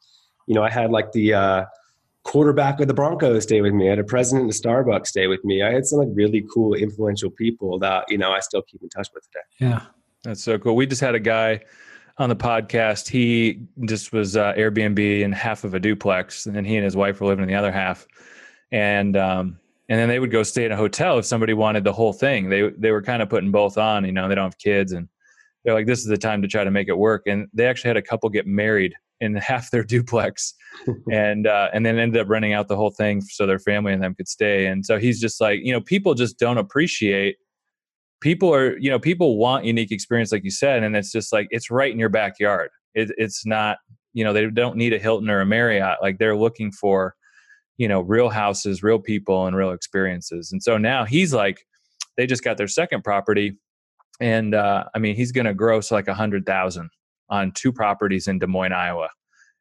You 0.47 0.55
know, 0.55 0.63
I 0.63 0.71
had 0.71 0.91
like 0.91 1.13
the 1.13 1.35
uh, 1.35 1.65
quarterback 2.25 2.81
of 2.81 2.89
the 2.89 2.95
Broncos 2.95 3.45
stay 3.45 3.61
with 3.61 3.73
me. 3.73 3.87
I 3.87 3.91
had 3.91 3.99
a 3.99 4.05
president 4.05 4.51
of 4.51 4.57
Starbucks 4.57 5.07
stay 5.07 5.27
with 5.29 5.45
me. 5.45 5.63
I 5.63 5.73
had 5.73 5.87
some 5.87 5.99
like 5.99 6.09
really 6.13 6.45
cool, 6.53 6.75
influential 6.75 7.31
people 7.31 7.79
that 7.79 8.05
you 8.09 8.19
know 8.19 8.33
I 8.33 8.41
still 8.41 8.63
keep 8.63 8.83
in 8.83 8.89
touch 8.89 9.09
with 9.15 9.25
today. 9.25 9.71
Yeah, 9.71 9.83
that's 10.25 10.43
so 10.43 10.59
cool. 10.59 10.77
We 10.77 10.87
just 10.87 11.01
had 11.01 11.15
a 11.15 11.21
guy 11.21 11.61
on 12.19 12.29
the 12.29 12.37
podcast, 12.37 13.09
he 13.09 13.61
just 13.85 14.13
was 14.13 14.37
uh, 14.37 14.53
Airbnb 14.55 15.21
in 15.21 15.33
half 15.33 15.65
of 15.65 15.75
a 15.75 15.81
duplex, 15.81 16.47
and 16.47 16.55
then 16.55 16.65
he 16.65 16.77
and 16.77 16.85
his 16.85 16.97
wife 16.97 17.21
were 17.21 17.29
living 17.29 17.45
in 17.45 17.49
the 17.49 17.55
other 17.55 17.71
half. 17.71 18.07
And 18.73 19.17
um, 19.17 19.59
and 19.89 19.99
then 19.99 20.09
they 20.09 20.19
would 20.19 20.31
go 20.31 20.43
stay 20.43 20.65
in 20.67 20.73
a 20.73 20.77
hotel 20.77 21.19
if 21.19 21.25
somebody 21.25 21.55
wanted 21.55 21.85
the 21.85 21.93
whole 21.93 22.13
thing. 22.13 22.49
They 22.49 22.71
they 22.77 22.91
were 22.91 23.03
kind 23.03 23.23
of 23.23 23.29
putting 23.29 23.51
both 23.51 23.79
on. 23.79 24.05
You 24.05 24.13
know, 24.13 24.29
they 24.29 24.35
don't 24.35 24.45
have 24.45 24.59
kids, 24.59 24.93
and 24.93 25.09
they're 25.65 25.75
like, 25.75 25.87
this 25.87 26.01
is 26.01 26.07
the 26.07 26.19
time 26.19 26.43
to 26.43 26.49
try 26.49 26.65
to 26.65 26.71
make 26.71 26.89
it 26.89 26.99
work. 26.99 27.23
And 27.27 27.47
they 27.55 27.67
actually 27.67 27.89
had 27.89 27.97
a 27.97 28.03
couple 28.03 28.29
get 28.31 28.47
married 28.47 28.95
in 29.21 29.35
half 29.37 29.71
their 29.71 29.85
duplex, 29.85 30.55
and 31.11 31.47
uh, 31.47 31.69
and 31.73 31.87
then 31.87 31.99
ended 31.99 32.21
up 32.21 32.29
renting 32.29 32.53
out 32.53 32.67
the 32.67 32.77
whole 32.77 32.91
thing 32.91 33.21
so 33.21 33.47
their 33.47 33.61
family 33.61 33.93
and 33.93 34.03
them 34.03 34.15
could 34.15 34.29
stay. 34.29 34.67
And 34.67 34.85
so 34.85 34.99
he's 34.99 35.21
just 35.21 35.41
like, 35.41 35.61
you 35.63 35.73
know, 35.73 35.81
people 35.81 36.15
just 36.15 36.39
don't 36.39 36.59
appreciate 36.59 37.37
people 38.21 38.55
are 38.55 38.77
you 38.79 38.91
know 38.91 38.99
people 38.99 39.39
want 39.39 39.65
unique 39.65 39.93
experience 39.93 40.33
like 40.33 40.45
you 40.45 40.51
said 40.51 40.83
and 40.83 40.97
it's 40.97 41.13
just 41.13 41.33
like 41.33 41.47
it's 41.51 41.71
right 41.71 41.93
in 41.93 41.99
your 41.99 42.09
backyard. 42.09 42.71
It, 42.95 43.11
it's 43.17 43.47
not 43.47 43.79
you 44.13 44.25
know 44.25 44.33
they 44.33 44.49
don't 44.51 44.77
need 44.77 44.93
a 44.93 44.99
hilton 44.99 45.31
or 45.31 45.41
a 45.41 45.47
marriott. 45.47 45.99
Like 46.03 46.19
they're 46.19 46.37
looking 46.37 46.73
for 46.73 47.15
you 47.77 47.89
know 47.89 48.01
real 48.01 48.29
houses 48.29 48.83
real 48.83 48.99
people 48.99 49.47
and 49.47 49.57
real 49.57 49.71
experiences. 49.71 50.51
And 50.53 50.63
so 50.63 50.79
now 50.79 51.05
he's 51.05 51.33
like 51.33 51.65
they 52.17 52.27
just 52.27 52.45
got 52.45 52.57
their 52.57 52.69
second 52.69 53.05
property 53.05 53.57
and 54.21 54.55
uh, 54.55 54.85
i 54.95 54.99
mean 54.99 55.15
he's 55.15 55.31
going 55.31 55.45
to 55.45 55.55
gross 55.55 55.93
like 55.93 56.09
a 56.09 56.15
hundred 56.15 56.45
thousand 56.45 56.91
on 57.31 57.53
two 57.53 57.73
properties 57.73 58.27
in 58.27 58.39
des 58.39 58.47
moines 58.47 58.73
iowa. 58.73 59.09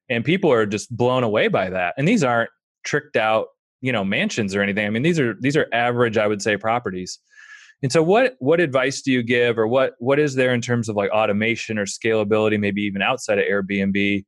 And 0.09 0.23
people 0.23 0.51
are 0.51 0.65
just 0.65 0.95
blown 0.95 1.23
away 1.23 1.49
by 1.49 1.69
that. 1.69 1.93
And 1.97 2.07
these 2.07 2.23
aren't 2.23 2.49
tricked 2.85 3.17
out 3.17 3.47
you 3.81 3.91
know 3.91 4.03
mansions 4.03 4.55
or 4.55 4.61
anything. 4.61 4.87
I 4.87 4.89
mean 4.89 5.03
these 5.03 5.19
are 5.19 5.35
these 5.39 5.55
are 5.55 5.67
average 5.71 6.17
i 6.17 6.25
would 6.25 6.41
say 6.41 6.57
properties 6.57 7.19
and 7.83 7.91
so 7.91 8.01
what 8.01 8.35
what 8.39 8.59
advice 8.59 9.01
do 9.01 9.11
you 9.11 9.23
give 9.23 9.57
or 9.57 9.67
what 9.67 9.93
what 9.99 10.19
is 10.19 10.35
there 10.35 10.53
in 10.53 10.61
terms 10.61 10.89
of 10.89 10.95
like 10.95 11.11
automation 11.11 11.77
or 11.77 11.85
scalability 11.85 12.59
maybe 12.59 12.81
even 12.81 13.01
outside 13.01 13.39
of 13.39 13.45
Airbnb 13.45 14.23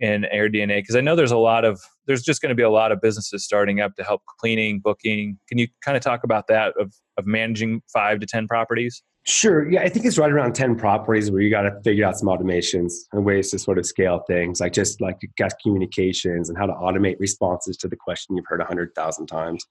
and 0.00 0.26
AirDNA 0.32 0.78
because 0.78 0.96
I 0.96 1.00
know 1.00 1.14
there's 1.14 1.30
a 1.30 1.36
lot 1.36 1.64
of 1.64 1.80
there's 2.06 2.22
just 2.22 2.40
going 2.40 2.50
to 2.50 2.54
be 2.54 2.62
a 2.62 2.70
lot 2.70 2.92
of 2.92 3.00
businesses 3.00 3.44
starting 3.44 3.80
up 3.80 3.94
to 3.96 4.02
help 4.02 4.22
cleaning, 4.38 4.80
booking. 4.80 5.38
Can 5.48 5.58
you 5.58 5.68
kind 5.84 5.96
of 5.96 6.02
talk 6.02 6.24
about 6.24 6.46
that 6.48 6.72
of 6.78 6.92
of 7.18 7.26
managing 7.26 7.82
5 7.92 8.20
to 8.20 8.26
10 8.26 8.48
properties? 8.48 9.02
Sure. 9.24 9.70
Yeah, 9.70 9.82
I 9.82 9.90
think 9.90 10.06
it's 10.06 10.16
right 10.16 10.32
around 10.32 10.54
10 10.54 10.76
properties 10.76 11.30
where 11.30 11.42
you 11.42 11.50
got 11.50 11.62
to 11.62 11.78
figure 11.84 12.06
out 12.06 12.18
some 12.18 12.28
automations 12.28 12.92
and 13.12 13.24
ways 13.24 13.50
to 13.50 13.58
sort 13.58 13.78
of 13.78 13.84
scale 13.84 14.24
things, 14.26 14.60
like 14.60 14.72
just 14.72 15.00
like 15.02 15.18
guest 15.36 15.56
communications 15.62 16.48
and 16.48 16.56
how 16.56 16.64
to 16.64 16.72
automate 16.72 17.16
responses 17.20 17.76
to 17.76 17.88
the 17.88 17.96
question 17.96 18.36
you've 18.36 18.46
heard 18.48 18.60
a 18.60 18.64
100,000 18.64 19.26
times 19.26 19.66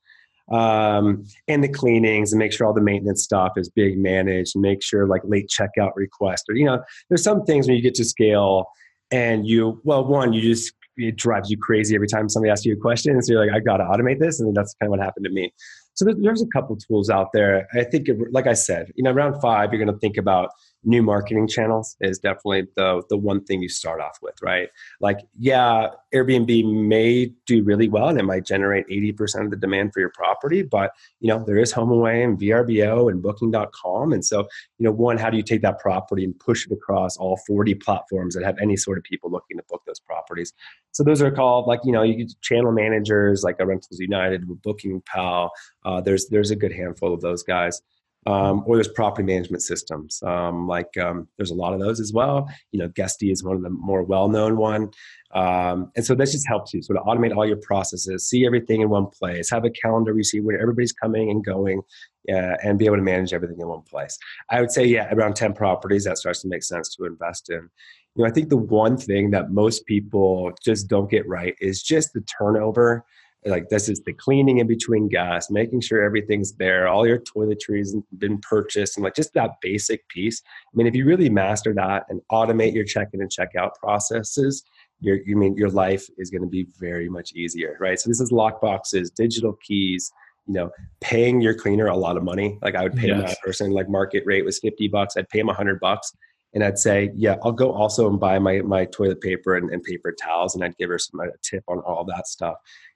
um, 0.51 1.25
and 1.47 1.63
the 1.63 1.67
cleanings 1.67 2.31
and 2.31 2.39
make 2.39 2.51
sure 2.51 2.65
all 2.67 2.73
the 2.73 2.81
maintenance 2.81 3.23
stuff 3.23 3.53
is 3.57 3.69
being 3.69 4.01
managed 4.01 4.55
and 4.55 4.61
make 4.61 4.81
sure 4.83 5.07
like 5.07 5.21
late 5.25 5.49
checkout 5.49 5.91
requests. 5.95 6.45
Or 6.49 6.55
you 6.55 6.65
know 6.65 6.81
there's 7.09 7.23
some 7.23 7.43
things 7.43 7.67
when 7.67 7.75
you 7.75 7.83
get 7.83 7.95
to 7.95 8.05
scale 8.05 8.65
and 9.11 9.47
you 9.47 9.81
well 9.83 10.05
one 10.05 10.33
you 10.33 10.41
just 10.41 10.73
it 10.97 11.15
drives 11.15 11.49
you 11.49 11.57
crazy 11.57 11.95
every 11.95 12.07
time 12.07 12.27
somebody 12.27 12.51
asks 12.51 12.65
you 12.65 12.73
a 12.73 12.77
question. 12.77 13.13
And 13.13 13.25
so 13.25 13.33
you're 13.33 13.45
like 13.45 13.55
i 13.55 13.59
gotta 13.59 13.83
automate 13.83 14.19
this 14.19 14.39
and 14.39 14.55
that's 14.55 14.75
kind 14.75 14.87
of 14.87 14.91
what 14.91 14.99
happened 14.99 15.25
to 15.25 15.31
me. 15.31 15.53
So 15.93 16.05
there's 16.05 16.41
a 16.41 16.47
couple 16.47 16.77
tools 16.77 17.09
out 17.09 17.27
there. 17.33 17.67
I 17.73 17.83
think 17.83 18.07
like 18.31 18.47
i 18.47 18.53
said 18.53 18.91
you 18.95 19.03
know 19.03 19.11
around 19.11 19.39
five 19.41 19.71
you're 19.71 19.83
going 19.83 19.93
to 19.93 19.99
think 19.99 20.17
about 20.17 20.49
new 20.83 21.03
marketing 21.03 21.47
channels 21.47 21.95
is 22.01 22.19
definitely 22.19 22.63
the 22.75 23.03
the 23.09 23.17
one 23.17 23.43
thing 23.43 23.61
you 23.61 23.69
start 23.69 23.99
off 24.01 24.17
with, 24.21 24.35
right? 24.41 24.69
Like, 25.01 25.19
yeah, 25.37 25.87
Airbnb 26.13 26.87
may 26.87 27.31
do 27.45 27.63
really 27.63 27.89
well 27.89 28.07
and 28.07 28.19
it 28.19 28.23
might 28.23 28.45
generate 28.45 28.87
80% 28.87 29.45
of 29.45 29.51
the 29.51 29.57
demand 29.57 29.93
for 29.93 29.99
your 29.99 30.11
property, 30.11 30.61
but 30.63 30.91
you 31.19 31.27
know, 31.27 31.43
there 31.45 31.57
is 31.57 31.73
HomeAway 31.73 32.23
and 32.23 32.39
VRBO 32.39 33.11
and 33.11 33.21
booking.com. 33.21 34.13
And 34.13 34.25
so, 34.25 34.47
you 34.77 34.85
know, 34.85 34.91
one, 34.91 35.17
how 35.17 35.29
do 35.29 35.37
you 35.37 35.43
take 35.43 35.61
that 35.61 35.79
property 35.79 36.23
and 36.23 36.37
push 36.39 36.65
it 36.65 36.71
across 36.71 37.17
all 37.17 37.37
40 37.45 37.75
platforms 37.75 38.35
that 38.35 38.43
have 38.43 38.57
any 38.61 38.77
sort 38.77 38.97
of 38.97 39.03
people 39.03 39.29
looking 39.29 39.57
to 39.57 39.63
book 39.69 39.83
those 39.85 39.99
properties? 39.99 40.53
So 40.91 41.03
those 41.03 41.21
are 41.21 41.31
called 41.31 41.67
like, 41.67 41.81
you 41.83 41.91
know, 41.91 42.03
you 42.03 42.27
channel 42.41 42.71
managers 42.71 43.43
like 43.43 43.57
a 43.59 43.65
Rentals 43.65 43.99
United, 43.99 44.47
BookingPal. 44.47 45.49
Uh, 45.85 46.01
there's 46.01 46.27
there's 46.29 46.51
a 46.51 46.55
good 46.55 46.71
handful 46.71 47.13
of 47.13 47.21
those 47.21 47.43
guys 47.43 47.81
um, 48.25 48.63
or 48.65 48.75
there's 48.75 48.87
property 48.89 49.25
management 49.25 49.63
systems. 49.63 50.21
Um, 50.23 50.67
like 50.67 50.97
um, 50.97 51.27
there's 51.37 51.51
a 51.51 51.55
lot 51.55 51.73
of 51.73 51.79
those 51.79 51.99
as 51.99 52.13
well. 52.13 52.49
You 52.71 52.79
know, 52.79 52.89
Guesty 52.89 53.31
is 53.31 53.43
one 53.43 53.55
of 53.55 53.63
the 53.63 53.69
more 53.69 54.03
well-known 54.03 54.57
one, 54.57 54.91
um, 55.33 55.91
and 55.95 56.05
so 56.05 56.15
this 56.15 56.31
just 56.31 56.47
helps 56.47 56.73
you 56.73 56.81
sort 56.81 56.97
of 56.97 57.05
automate 57.05 57.35
all 57.35 57.45
your 57.45 57.57
processes, 57.57 58.27
see 58.27 58.45
everything 58.45 58.81
in 58.81 58.89
one 58.89 59.07
place, 59.07 59.49
have 59.49 59.65
a 59.65 59.69
calendar 59.69 60.15
you 60.15 60.23
see 60.23 60.39
where 60.39 60.59
everybody's 60.59 60.93
coming 60.93 61.29
and 61.29 61.45
going, 61.45 61.81
uh, 62.29 62.55
and 62.63 62.79
be 62.79 62.85
able 62.85 62.97
to 62.97 63.01
manage 63.01 63.33
everything 63.33 63.59
in 63.59 63.67
one 63.67 63.83
place. 63.83 64.17
I 64.49 64.59
would 64.61 64.71
say, 64.71 64.85
yeah, 64.85 65.13
around 65.13 65.35
ten 65.35 65.53
properties 65.53 66.03
that 66.05 66.17
starts 66.17 66.41
to 66.41 66.47
make 66.47 66.63
sense 66.63 66.95
to 66.95 67.05
invest 67.05 67.49
in. 67.49 67.69
You 68.15 68.23
know, 68.23 68.29
I 68.29 68.31
think 68.31 68.49
the 68.49 68.57
one 68.57 68.97
thing 68.97 69.31
that 69.31 69.51
most 69.51 69.85
people 69.85 70.51
just 70.63 70.87
don't 70.87 71.09
get 71.09 71.27
right 71.27 71.55
is 71.61 71.83
just 71.83 72.11
the 72.13 72.21
turnover 72.21 73.05
like 73.45 73.69
this 73.69 73.87
is 73.87 74.01
the 74.01 74.13
cleaning 74.13 74.57
in 74.57 74.67
between 74.67 75.07
gas 75.07 75.49
making 75.49 75.81
sure 75.81 76.03
everything's 76.03 76.53
there 76.53 76.87
all 76.87 77.07
your 77.07 77.19
toiletries 77.19 77.93
been 78.17 78.37
purchased 78.39 78.97
and 78.97 79.03
like 79.03 79.15
just 79.15 79.33
that 79.33 79.51
basic 79.61 80.07
piece. 80.09 80.41
I 80.45 80.75
mean 80.75 80.87
if 80.87 80.95
you 80.95 81.05
really 81.05 81.29
master 81.29 81.73
that 81.75 82.05
and 82.09 82.21
automate 82.31 82.73
your 82.73 82.83
check-in 82.83 83.21
and 83.21 83.31
check-out 83.31 83.75
processes 83.75 84.63
your 84.99 85.17
you 85.25 85.37
mean 85.37 85.55
your 85.55 85.69
life 85.69 86.09
is 86.17 86.29
going 86.29 86.41
to 86.41 86.49
be 86.49 86.67
very 86.79 87.09
much 87.09 87.31
easier 87.33 87.77
right? 87.79 87.99
So 87.99 88.09
this 88.09 88.19
is 88.19 88.31
lockboxes 88.31 89.13
digital 89.13 89.53
keys 89.63 90.11
you 90.47 90.53
know 90.53 90.71
paying 90.99 91.39
your 91.39 91.53
cleaner 91.53 91.87
a 91.87 91.95
lot 91.95 92.17
of 92.17 92.23
money. 92.23 92.57
Like 92.61 92.75
i 92.75 92.83
would 92.83 92.95
pay 92.95 93.07
yes. 93.07 93.29
that 93.29 93.41
person 93.41 93.71
like 93.71 93.87
market 93.87 94.23
rate 94.25 94.43
was 94.43 94.59
50 94.59 94.89
bucks 94.89 95.15
i'd 95.15 95.29
pay 95.29 95.39
him 95.39 95.47
100 95.47 95.79
bucks 95.79 96.11
and 96.53 96.63
I'd 96.63 96.79
say, 96.79 97.11
yeah, 97.15 97.35
I'll 97.43 97.51
go 97.51 97.71
also 97.71 98.09
and 98.09 98.19
buy 98.19 98.39
my 98.39 98.61
my 98.61 98.85
toilet 98.85 99.21
paper 99.21 99.55
and, 99.55 99.69
and 99.69 99.83
paper 99.83 100.11
towels, 100.11 100.55
and 100.55 100.63
I'd 100.63 100.77
give 100.77 100.89
her 100.89 100.97
some 100.97 101.19
a 101.19 101.27
tip 101.43 101.63
on 101.67 101.79
all 101.79 102.03
that 102.05 102.27
stuff. 102.27 102.55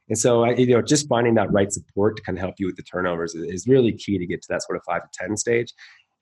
And 0.09 0.17
so, 0.17 0.43
I, 0.43 0.51
you 0.55 0.67
know, 0.67 0.81
just 0.81 1.07
finding 1.07 1.35
that 1.35 1.51
right 1.51 1.71
support 1.71 2.17
to 2.17 2.23
kind 2.23 2.37
of 2.37 2.41
help 2.41 2.55
you 2.57 2.65
with 2.65 2.75
the 2.75 2.83
turnovers 2.83 3.35
is, 3.35 3.45
is 3.51 3.67
really 3.67 3.93
key 3.93 4.17
to 4.17 4.25
get 4.25 4.41
to 4.41 4.47
that 4.49 4.63
sort 4.63 4.77
of 4.77 4.83
five 4.85 5.01
to 5.03 5.09
10 5.13 5.37
stage. 5.37 5.73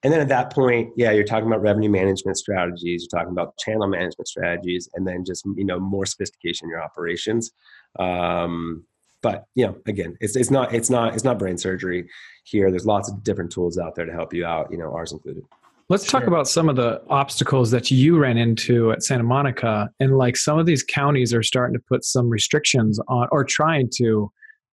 And 0.04 0.12
then 0.12 0.20
at 0.20 0.28
that 0.28 0.52
point, 0.52 0.92
yeah, 0.96 1.12
you're 1.12 1.24
talking 1.24 1.46
about 1.46 1.62
revenue 1.62 1.90
management 1.90 2.36
strategies, 2.36 3.06
you're 3.10 3.20
talking 3.20 3.32
about 3.32 3.56
channel 3.58 3.86
management 3.86 4.26
strategies, 4.26 4.88
and 4.94 5.06
then 5.06 5.24
just, 5.24 5.44
you 5.56 5.64
know, 5.64 5.78
more 5.78 6.06
sophistication 6.06 6.66
in 6.66 6.70
your 6.70 6.82
operations. 6.82 7.52
Um, 7.98 8.84
but 9.22 9.46
you 9.54 9.64
know, 9.64 9.76
again, 9.86 10.16
it's, 10.20 10.34
it's 10.34 10.50
not, 10.50 10.74
it's 10.74 10.90
not, 10.90 11.14
it's 11.14 11.22
not 11.22 11.38
brain 11.38 11.56
surgery 11.56 12.08
here. 12.44 12.70
There's 12.70 12.86
lots 12.86 13.08
of 13.08 13.22
different 13.22 13.52
tools 13.52 13.78
out 13.78 13.94
there 13.94 14.06
to 14.06 14.12
help 14.12 14.34
you 14.34 14.44
out, 14.44 14.72
you 14.72 14.78
know, 14.78 14.92
ours 14.92 15.12
included. 15.12 15.44
Let's 15.92 16.08
sure. 16.08 16.20
talk 16.20 16.26
about 16.26 16.48
some 16.48 16.70
of 16.70 16.76
the 16.76 17.02
obstacles 17.10 17.70
that 17.72 17.90
you 17.90 18.18
ran 18.18 18.38
into 18.38 18.92
at 18.92 19.02
Santa 19.02 19.24
Monica. 19.24 19.90
And 20.00 20.16
like 20.16 20.38
some 20.38 20.58
of 20.58 20.64
these 20.64 20.82
counties 20.82 21.34
are 21.34 21.42
starting 21.42 21.74
to 21.74 21.84
put 21.86 22.02
some 22.02 22.30
restrictions 22.30 22.98
on 23.08 23.28
or 23.30 23.44
trying 23.44 23.90
to 23.96 24.32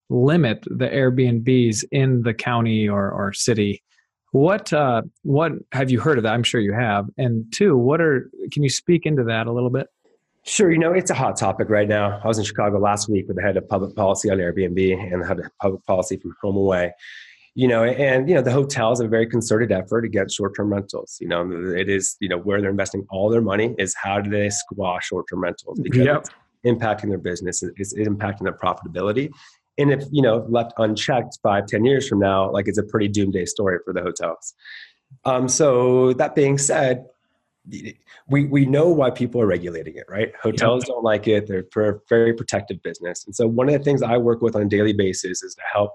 limit 0.10 0.63
the 0.67 0.88
Airbnbs 0.88 1.84
in 1.91 2.21
the 2.21 2.34
county 2.34 2.88
or, 2.88 3.12
or 3.12 3.34
city. 3.34 3.84
What 4.32 4.71
uh, 4.71 5.01
what 5.23 5.51
have 5.73 5.91
you 5.91 5.99
heard 5.99 6.19
of 6.19 6.23
that? 6.23 6.34
I'm 6.34 6.43
sure 6.43 6.62
you 6.62 6.71
have. 6.71 7.08
And 7.17 7.51
two, 7.51 7.75
what 7.75 7.99
are 7.99 8.32
can 8.53 8.63
you 8.63 8.69
speak 8.69 9.05
into 9.05 9.25
that 9.25 9.45
a 9.45 9.51
little 9.51 9.71
bit? 9.71 9.88
Sure. 10.45 10.71
You 10.71 10.79
know, 10.79 10.93
it's 10.93 11.12
a 11.12 11.15
hot 11.15 11.36
topic 11.36 11.69
right 11.69 11.89
now. 11.89 12.21
I 12.23 12.27
was 12.29 12.38
in 12.38 12.45
Chicago 12.45 12.79
last 12.79 13.10
week 13.10 13.27
with 13.27 13.36
the 13.36 13.43
head 13.43 13.58
of 13.58 13.67
public 13.67 13.93
policy 13.93 14.29
on 14.29 14.38
Airbnb 14.38 15.12
and 15.12 15.21
the 15.21 15.27
head 15.27 15.39
of 15.39 15.47
public 15.62 15.86
policy 15.86 16.15
from 16.15 16.34
HomeAway. 16.41 16.91
You 17.60 17.67
know, 17.67 17.84
and 17.84 18.30
you 18.30 18.36
know 18.36 18.41
the 18.41 18.54
hotels 18.54 19.02
have 19.02 19.08
a 19.08 19.10
very 19.10 19.28
concerted 19.28 19.69
effort 19.74 20.06
against 20.06 20.38
short-term 20.38 20.72
rentals. 20.72 21.17
You 21.19 21.28
know, 21.28 21.52
it 21.76 21.89
is 21.89 22.15
you 22.22 22.30
know 22.30 22.38
where 22.38 22.62
they're 22.62 22.69
investing 22.69 23.06
all 23.10 23.30
their 23.30 23.41
money 23.41 23.76
is 23.78 23.93
how 24.02 24.22
do 24.22 24.30
they 24.30 24.50
squash 24.50 25.08
short-term 25.08 25.41
rentals 25.41 25.78
because 25.82 26.06
yep. 26.06 26.19
it's 26.19 26.30
impacting 26.65 27.10
their 27.10 27.17
business, 27.17 27.62
it's, 27.62 27.91
it's 27.91 28.08
impacting 28.08 28.43
their 28.43 28.54
profitability, 28.54 29.30
and 29.78 29.91
if 29.91 30.06
you 30.10 30.22
know 30.22 30.45
left 30.48 30.72
unchecked 30.78 31.38
five 31.43 31.65
ten 31.65 31.84
years 31.84 32.08
from 32.08 32.19
now, 32.19 32.50
like 32.50 32.69
it's 32.69 32.78
a 32.78 32.84
pretty 32.84 33.10
doomsday 33.10 33.43
story 33.43 33.78
for 33.84 33.91
the 33.91 34.02
hotels. 34.02 34.54
Um, 35.26 35.50
so 35.50 36.13
that 36.13 36.36
being 36.36 36.58
said, 36.58 37.08
we 38.30 38.45
we 38.45 38.67
know 38.67 38.88
why 38.88 39.10
people 39.10 39.41
are 39.41 39.48
regulating 39.48 39.98
it, 39.98 40.06
right? 40.08 40.32
Hotels 40.41 40.86
don't 40.86 41.04
like 41.04 41.28
it; 41.28 41.48
they're 41.48 41.65
for 41.74 41.89
a 41.89 42.00
very 42.08 42.34
protective 42.34 42.82
business. 42.84 43.26
And 43.26 43.36
so, 43.36 43.48
one 43.48 43.67
of 43.67 43.74
the 43.74 43.84
things 43.84 44.02
I 44.02 44.15
work 44.15 44.41
with 44.41 44.56
on 44.56 44.62
a 44.62 44.69
daily 44.69 44.93
basis 44.93 45.43
is 45.43 45.56
to 45.56 45.62
help 45.74 45.91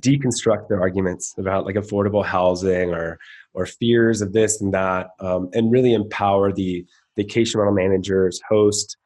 deconstruct 0.00 0.68
their 0.68 0.80
arguments 0.80 1.34
about 1.38 1.64
like 1.64 1.76
affordable 1.76 2.24
housing 2.24 2.92
or 2.92 3.18
or 3.54 3.66
fears 3.66 4.20
of 4.20 4.32
this 4.32 4.60
and 4.60 4.74
that, 4.74 5.10
um, 5.20 5.48
and 5.52 5.70
really 5.70 5.94
empower 5.94 6.52
the 6.52 6.84
vacation 7.16 7.60
rental 7.60 7.74
managers, 7.74 8.40
host, 8.48 8.96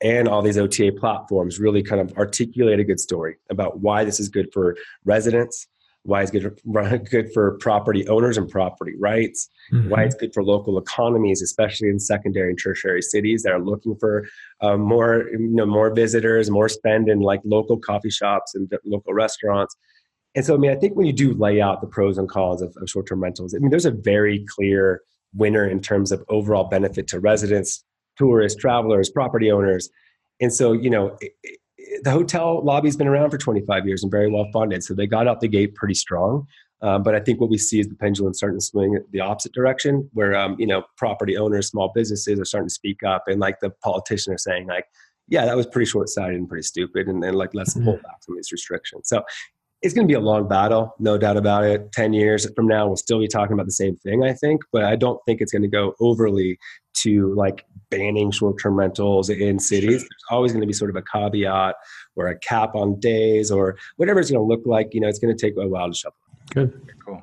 and 0.00 0.28
all 0.28 0.42
these 0.42 0.56
OTA 0.58 0.92
platforms. 0.92 1.58
Really, 1.58 1.82
kind 1.82 2.00
of 2.00 2.16
articulate 2.16 2.78
a 2.78 2.84
good 2.84 3.00
story 3.00 3.36
about 3.50 3.80
why 3.80 4.04
this 4.04 4.20
is 4.20 4.28
good 4.28 4.52
for 4.52 4.76
residents, 5.04 5.66
why 6.04 6.22
it's 6.22 6.30
good 6.30 6.58
for, 6.72 6.98
good 7.10 7.32
for 7.32 7.58
property 7.58 8.06
owners 8.08 8.38
and 8.38 8.48
property 8.48 8.94
rights, 8.98 9.48
mm-hmm. 9.72 9.88
why 9.88 10.04
it's 10.04 10.14
good 10.14 10.32
for 10.32 10.42
local 10.44 10.78
economies, 10.78 11.42
especially 11.42 11.88
in 11.88 11.98
secondary 11.98 12.50
and 12.50 12.58
tertiary 12.62 13.02
cities 13.02 13.42
that 13.42 13.52
are 13.52 13.60
looking 13.60 13.96
for 13.96 14.26
uh, 14.60 14.76
more 14.76 15.28
you 15.32 15.38
know 15.38 15.66
more 15.66 15.92
visitors, 15.92 16.50
more 16.50 16.68
spend 16.68 17.08
in 17.08 17.20
like 17.20 17.40
local 17.44 17.76
coffee 17.76 18.10
shops 18.10 18.54
and 18.54 18.70
local 18.84 19.12
restaurants. 19.12 19.76
And 20.34 20.44
so, 20.44 20.54
I 20.54 20.58
mean, 20.58 20.70
I 20.70 20.76
think 20.76 20.96
when 20.96 21.06
you 21.06 21.12
do 21.12 21.34
lay 21.34 21.60
out 21.60 21.80
the 21.80 21.86
pros 21.86 22.16
and 22.16 22.28
cons 22.28 22.62
of, 22.62 22.74
of 22.80 22.88
short-term 22.88 23.22
rentals, 23.22 23.54
I 23.54 23.58
mean, 23.58 23.70
there's 23.70 23.86
a 23.86 23.90
very 23.90 24.44
clear 24.48 25.02
winner 25.34 25.68
in 25.68 25.80
terms 25.80 26.12
of 26.12 26.24
overall 26.28 26.64
benefit 26.64 27.08
to 27.08 27.20
residents, 27.20 27.84
tourists, 28.16 28.60
travelers, 28.60 29.10
property 29.10 29.50
owners. 29.50 29.88
And 30.40 30.52
so, 30.52 30.72
you 30.72 30.90
know, 30.90 31.16
it, 31.20 31.32
the 32.02 32.10
hotel 32.10 32.64
lobby's 32.64 32.96
been 32.96 33.08
around 33.08 33.30
for 33.30 33.38
25 33.38 33.86
years 33.86 34.02
and 34.02 34.10
very 34.10 34.30
well 34.30 34.46
funded, 34.52 34.82
so 34.84 34.94
they 34.94 35.06
got 35.06 35.26
out 35.26 35.40
the 35.40 35.48
gate 35.48 35.74
pretty 35.74 35.94
strong. 35.94 36.46
Um, 36.82 37.02
but 37.02 37.14
I 37.14 37.20
think 37.20 37.40
what 37.40 37.50
we 37.50 37.58
see 37.58 37.80
is 37.80 37.88
the 37.88 37.94
pendulum 37.94 38.32
starting 38.32 38.58
to 38.58 38.64
swing 38.64 38.98
the 39.10 39.20
opposite 39.20 39.52
direction, 39.52 40.08
where 40.12 40.34
um, 40.34 40.56
you 40.58 40.66
know 40.66 40.82
property 40.96 41.36
owners, 41.36 41.68
small 41.68 41.92
businesses 41.94 42.40
are 42.40 42.44
starting 42.44 42.68
to 42.68 42.74
speak 42.74 43.02
up, 43.02 43.24
and 43.26 43.40
like 43.40 43.60
the 43.60 43.70
politicians 43.82 44.34
are 44.34 44.38
saying, 44.38 44.66
like, 44.66 44.86
yeah, 45.28 45.44
that 45.44 45.56
was 45.56 45.66
pretty 45.66 45.90
short 45.90 46.08
sighted 46.08 46.36
and 46.36 46.48
pretty 46.48 46.62
stupid, 46.62 47.06
and 47.06 47.22
then 47.22 47.34
like 47.34 47.50
let's 47.54 47.74
mm-hmm. 47.74 47.84
pull 47.84 47.96
back 47.96 48.22
some 48.22 48.34
of 48.34 48.38
these 48.38 48.52
restrictions. 48.52 49.08
So 49.08 49.22
it's 49.82 49.94
going 49.94 50.06
to 50.06 50.10
be 50.10 50.16
a 50.16 50.20
long 50.20 50.46
battle, 50.46 50.94
no 50.98 51.16
doubt 51.16 51.36
about 51.36 51.64
it. 51.64 51.90
10 51.92 52.12
years 52.12 52.46
from 52.54 52.66
now, 52.66 52.86
we'll 52.86 52.96
still 52.96 53.18
be 53.18 53.28
talking 53.28 53.54
about 53.54 53.66
the 53.66 53.72
same 53.72 53.96
thing, 53.96 54.22
I 54.22 54.32
think, 54.34 54.62
but 54.72 54.84
I 54.84 54.96
don't 54.96 55.18
think 55.24 55.40
it's 55.40 55.52
going 55.52 55.62
to 55.62 55.68
go 55.68 55.94
overly 56.00 56.58
to 57.02 57.34
like 57.34 57.64
banning 57.90 58.30
short 58.30 58.60
term 58.60 58.74
rentals 58.74 59.30
in 59.30 59.58
cities. 59.58 60.02
There's 60.02 60.24
always 60.30 60.52
going 60.52 60.60
to 60.60 60.66
be 60.66 60.72
sort 60.72 60.90
of 60.90 60.96
a 60.96 61.02
caveat 61.02 61.76
or 62.16 62.28
a 62.28 62.38
cap 62.38 62.74
on 62.74 63.00
days 63.00 63.50
or 63.50 63.78
whatever 63.96 64.20
it's 64.20 64.30
going 64.30 64.40
to 64.40 64.46
look 64.46 64.62
like. 64.66 64.92
You 64.92 65.00
know, 65.00 65.08
it's 65.08 65.18
going 65.18 65.34
to 65.34 65.40
take 65.40 65.56
a 65.56 65.66
while 65.66 65.88
to 65.88 65.94
shuffle. 65.94 66.18
Good. 66.50 66.94
Cool. 67.04 67.22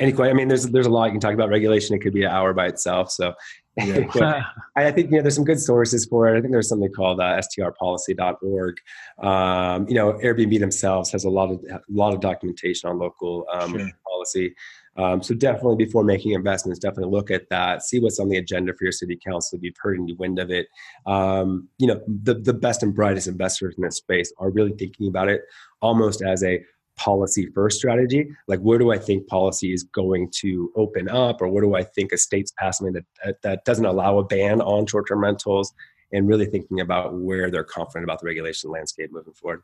Anyway, 0.00 0.30
I 0.30 0.32
mean, 0.32 0.48
there's 0.48 0.66
there's 0.66 0.86
a 0.86 0.90
lot 0.90 1.06
you 1.06 1.12
can 1.12 1.20
talk 1.20 1.34
about 1.34 1.48
regulation. 1.48 1.94
It 1.94 2.00
could 2.00 2.12
be 2.12 2.24
an 2.24 2.30
hour 2.30 2.52
by 2.52 2.66
itself. 2.66 3.10
So 3.10 3.34
yeah. 3.76 4.44
I 4.74 4.90
think 4.90 5.10
you 5.10 5.16
know 5.16 5.22
there's 5.22 5.34
some 5.34 5.44
good 5.44 5.60
sources 5.60 6.06
for 6.06 6.28
it. 6.28 6.38
I 6.38 6.40
think 6.40 6.52
there's 6.52 6.68
something 6.68 6.90
called 6.92 7.20
uh, 7.20 7.40
strpolicy.org. 7.40 8.76
Um, 9.18 9.86
you 9.86 9.94
know, 9.94 10.14
Airbnb 10.14 10.58
themselves 10.60 11.10
has 11.12 11.24
a 11.24 11.30
lot 11.30 11.50
of 11.50 11.62
a 11.70 11.80
lot 11.90 12.14
of 12.14 12.20
documentation 12.20 12.88
on 12.88 12.98
local 12.98 13.46
um, 13.52 13.78
sure. 13.78 13.90
policy. 14.06 14.54
Um, 14.96 15.22
so 15.22 15.34
definitely 15.34 15.76
before 15.76 16.04
making 16.04 16.32
investments, 16.32 16.78
definitely 16.78 17.12
look 17.12 17.30
at 17.30 17.50
that. 17.50 17.82
See 17.82 18.00
what's 18.00 18.18
on 18.18 18.30
the 18.30 18.38
agenda 18.38 18.72
for 18.72 18.84
your 18.84 18.92
city 18.92 19.18
council. 19.22 19.58
If 19.58 19.62
you've 19.62 19.76
heard 19.78 19.98
any 20.00 20.14
wind 20.14 20.38
of 20.38 20.50
it, 20.50 20.68
um, 21.04 21.68
you 21.76 21.86
know 21.86 22.00
the 22.06 22.34
the 22.34 22.54
best 22.54 22.82
and 22.82 22.94
brightest 22.94 23.28
investors 23.28 23.74
in 23.76 23.82
this 23.82 23.96
space 23.96 24.32
are 24.38 24.50
really 24.50 24.72
thinking 24.72 25.08
about 25.08 25.28
it 25.28 25.42
almost 25.82 26.22
as 26.22 26.42
a 26.42 26.64
policy 26.96 27.48
first 27.54 27.76
strategy 27.78 28.26
like 28.48 28.58
where 28.60 28.78
do 28.78 28.90
i 28.90 28.98
think 28.98 29.26
policy 29.26 29.72
is 29.72 29.82
going 29.82 30.30
to 30.30 30.72
open 30.76 31.08
up 31.08 31.42
or 31.42 31.48
where 31.48 31.62
do 31.62 31.74
i 31.74 31.82
think 31.82 32.10
a 32.10 32.18
state's 32.18 32.52
passing 32.58 32.92
that, 32.92 33.36
that 33.42 33.64
doesn't 33.64 33.84
allow 33.84 34.18
a 34.18 34.24
ban 34.24 34.60
on 34.62 34.86
short-term 34.86 35.22
rentals 35.22 35.74
and 36.12 36.26
really 36.26 36.46
thinking 36.46 36.80
about 36.80 37.14
where 37.14 37.50
they're 37.50 37.64
confident 37.64 38.04
about 38.04 38.20
the 38.20 38.26
regulation 38.26 38.70
landscape 38.70 39.12
moving 39.12 39.34
forward 39.34 39.62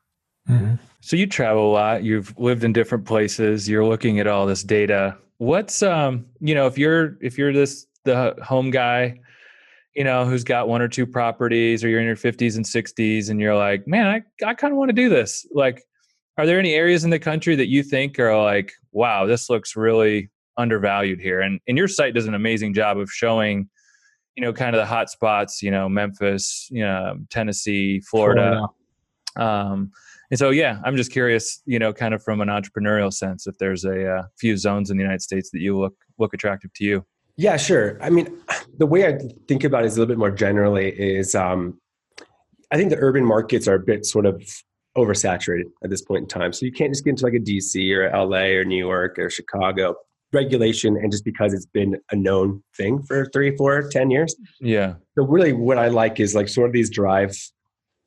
mm-hmm. 0.49 0.75
so 1.01 1.17
you 1.17 1.27
travel 1.27 1.71
a 1.71 1.73
lot 1.73 2.03
you've 2.03 2.37
lived 2.39 2.65
in 2.65 2.73
different 2.73 3.07
places 3.07 3.69
you're 3.69 3.85
looking 3.85 4.21
at 4.21 4.27
all 4.27 4.45
this 4.45 4.63
data 4.63 5.17
what's 5.39 5.83
um 5.83 6.27
you 6.41 6.55
know 6.55 6.67
if 6.67 6.77
you're 6.77 7.17
if 7.23 7.39
you're 7.39 7.53
this 7.53 7.87
the 8.05 8.37
home 8.43 8.71
guy 8.71 9.19
you 9.95 10.05
know 10.05 10.27
who's 10.27 10.45
got 10.45 10.69
one 10.69 10.83
or 10.83 10.89
two 10.89 11.07
properties 11.07 11.83
or 11.83 11.89
you're 11.89 12.01
in 12.01 12.07
your 12.07 12.17
50s 12.17 12.57
and 12.57 12.65
60s 12.65 13.31
and 13.31 13.41
you're 13.41 13.57
like 13.57 13.87
man 13.87 14.07
i, 14.07 14.47
I 14.47 14.55
kind 14.55 14.73
of 14.73 14.77
want 14.77 14.91
to 14.91 14.95
do 14.95 15.09
this 15.09 15.47
like 15.53 15.83
are 16.39 16.47
there 16.47 16.59
any 16.59 16.75
areas 16.75 17.05
in 17.05 17.11
the 17.11 17.19
country 17.19 17.57
that 17.57 17.69
you 17.69 17.83
think 17.83 18.19
are 18.19 18.37
like, 18.43 18.73
wow, 18.93 19.27
this 19.27 19.51
looks 19.51 19.77
really 19.77 20.31
undervalued 20.57 21.21
here? 21.21 21.41
And 21.41 21.61
and 21.69 21.77
your 21.77 21.89
site 21.89 22.15
does 22.15 22.27
an 22.27 22.35
amazing 22.35 22.75
job 22.75 22.99
of 22.99 23.11
showing, 23.11 23.69
you 24.37 24.43
know, 24.43 24.53
kind 24.53 24.75
of 24.75 24.81
the 24.81 24.87
hot 24.87 25.11
spots, 25.11 25.63
you 25.63 25.71
know, 25.71 25.89
Memphis, 25.89 26.69
you 26.71 26.83
know, 26.83 27.19
Tennessee, 27.31 28.01
Florida. 28.01 28.69
Florida. 29.37 29.63
Um, 29.65 29.93
and 30.31 30.39
so, 30.39 30.49
yeah, 30.49 30.81
I'm 30.85 30.97
just 30.97 31.13
curious, 31.13 31.61
you 31.67 31.79
know, 31.79 31.93
kind 31.93 32.15
of 32.15 32.23
from 32.23 32.41
an 32.41 32.49
entrepreneurial 32.49 33.13
sense, 33.13 33.47
if 33.47 33.59
there's 33.59 33.85
a, 33.85 34.11
uh, 34.11 34.23
few 34.41 34.57
zones 34.57 34.91
in 34.91 34.97
the 34.97 35.03
United 35.03 35.21
States 35.21 35.51
that 35.51 35.61
you 35.61 35.79
look 35.79 35.95
look 36.19 36.33
attractive 36.33 36.73
to 36.75 36.85
you. 36.85 37.05
Yeah, 37.37 37.57
sure. 37.57 37.99
I 38.03 38.11
mean, 38.11 38.39
the 38.79 38.87
way 38.87 39.07
I 39.07 39.19
think 39.49 39.65
about 39.65 39.85
it 39.85 39.87
is 39.87 39.97
a 39.97 40.01
little 40.01 40.13
bit 40.13 40.19
more 40.19 40.31
generally 40.31 40.89
is 40.89 41.35
um, 41.35 41.79
I 42.71 42.77
think 42.77 42.91
the 42.91 42.99
urban 42.99 43.25
markets 43.25 43.69
are 43.69 43.75
a 43.75 43.81
bit 43.81 44.07
sort 44.07 44.27
of 44.27 44.43
oversaturated 44.97 45.65
at 45.83 45.91
this 45.91 46.03
point 46.03 46.23
in 46.23 46.29
time. 46.29 46.53
So 46.53 46.67
you 46.67 46.73
can't 46.73 46.93
just 46.93 47.05
get 47.05 47.11
into 47.11 47.25
like 47.25 47.35
a 47.35 47.39
DC 47.39 47.91
or 47.95 48.11
LA 48.11 48.59
or 48.59 48.65
New 48.65 48.77
York 48.77 49.19
or 49.19 49.31
Chicago 49.31 49.95
regulation 50.33 50.97
and 50.97 51.11
just 51.11 51.25
because 51.25 51.53
it's 51.53 51.67
been 51.67 51.97
a 52.11 52.17
known 52.17 52.63
thing 52.77 53.03
for 53.03 53.27
three, 53.33 53.55
four, 53.57 53.89
ten 53.91 54.11
years. 54.11 54.35
Yeah. 54.61 54.95
So 55.17 55.27
really 55.27 55.53
what 55.53 55.79
I 55.79 55.89
like 55.89 56.21
is 56.21 56.35
like 56.35 56.49
sort 56.49 56.69
of 56.69 56.73
these 56.73 56.91
drive 56.91 57.37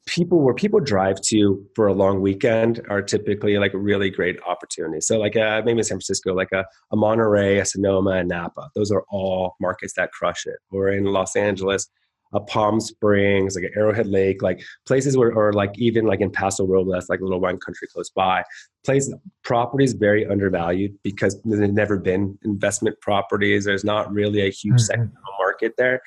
people 0.07 0.41
where 0.41 0.53
people 0.53 0.79
drive 0.79 1.19
to 1.19 1.65
for 1.75 1.87
a 1.87 1.93
long 1.93 2.21
weekend 2.21 2.81
are 2.89 3.01
typically 3.01 3.57
like 3.57 3.71
really 3.73 4.09
great 4.09 4.37
opportunities. 4.47 5.07
So 5.07 5.19
like 5.19 5.35
uh, 5.35 5.61
maybe 5.65 5.79
in 5.79 5.83
San 5.83 5.95
Francisco, 5.95 6.33
like 6.33 6.51
a, 6.51 6.63
a 6.91 6.95
Monterey, 6.95 7.57
a 7.57 7.65
Sonoma, 7.65 8.11
a 8.11 8.23
Napa. 8.23 8.69
Those 8.75 8.91
are 8.91 9.03
all 9.09 9.55
markets 9.59 9.93
that 9.97 10.11
crush 10.11 10.45
it. 10.45 10.57
Or 10.69 10.89
in 10.89 11.05
Los 11.05 11.35
Angeles, 11.35 11.87
a 12.33 12.39
Palm 12.39 12.79
Springs, 12.79 13.55
like 13.55 13.63
an 13.65 13.71
Arrowhead 13.75 14.07
Lake, 14.07 14.41
like 14.41 14.61
places 14.85 15.15
where, 15.17 15.31
or 15.31 15.53
like 15.53 15.71
even 15.77 16.05
like 16.05 16.21
in 16.21 16.29
Paso 16.31 16.65
Robles, 16.65 17.09
like 17.09 17.19
a 17.19 17.23
little 17.23 17.39
wine 17.39 17.57
country 17.57 17.87
close 17.91 18.09
by. 18.09 18.43
Place 18.83 19.11
properties 19.43 19.93
very 19.93 20.27
undervalued 20.27 20.95
because 21.03 21.41
there's 21.43 21.71
never 21.71 21.97
been 21.97 22.37
investment 22.43 22.99
properties. 23.01 23.65
There's 23.65 23.83
not 23.83 24.11
really 24.11 24.41
a 24.41 24.49
huge 24.49 24.73
mm-hmm. 24.73 24.77
second 24.79 25.11
market 25.39 25.73
there. 25.77 26.01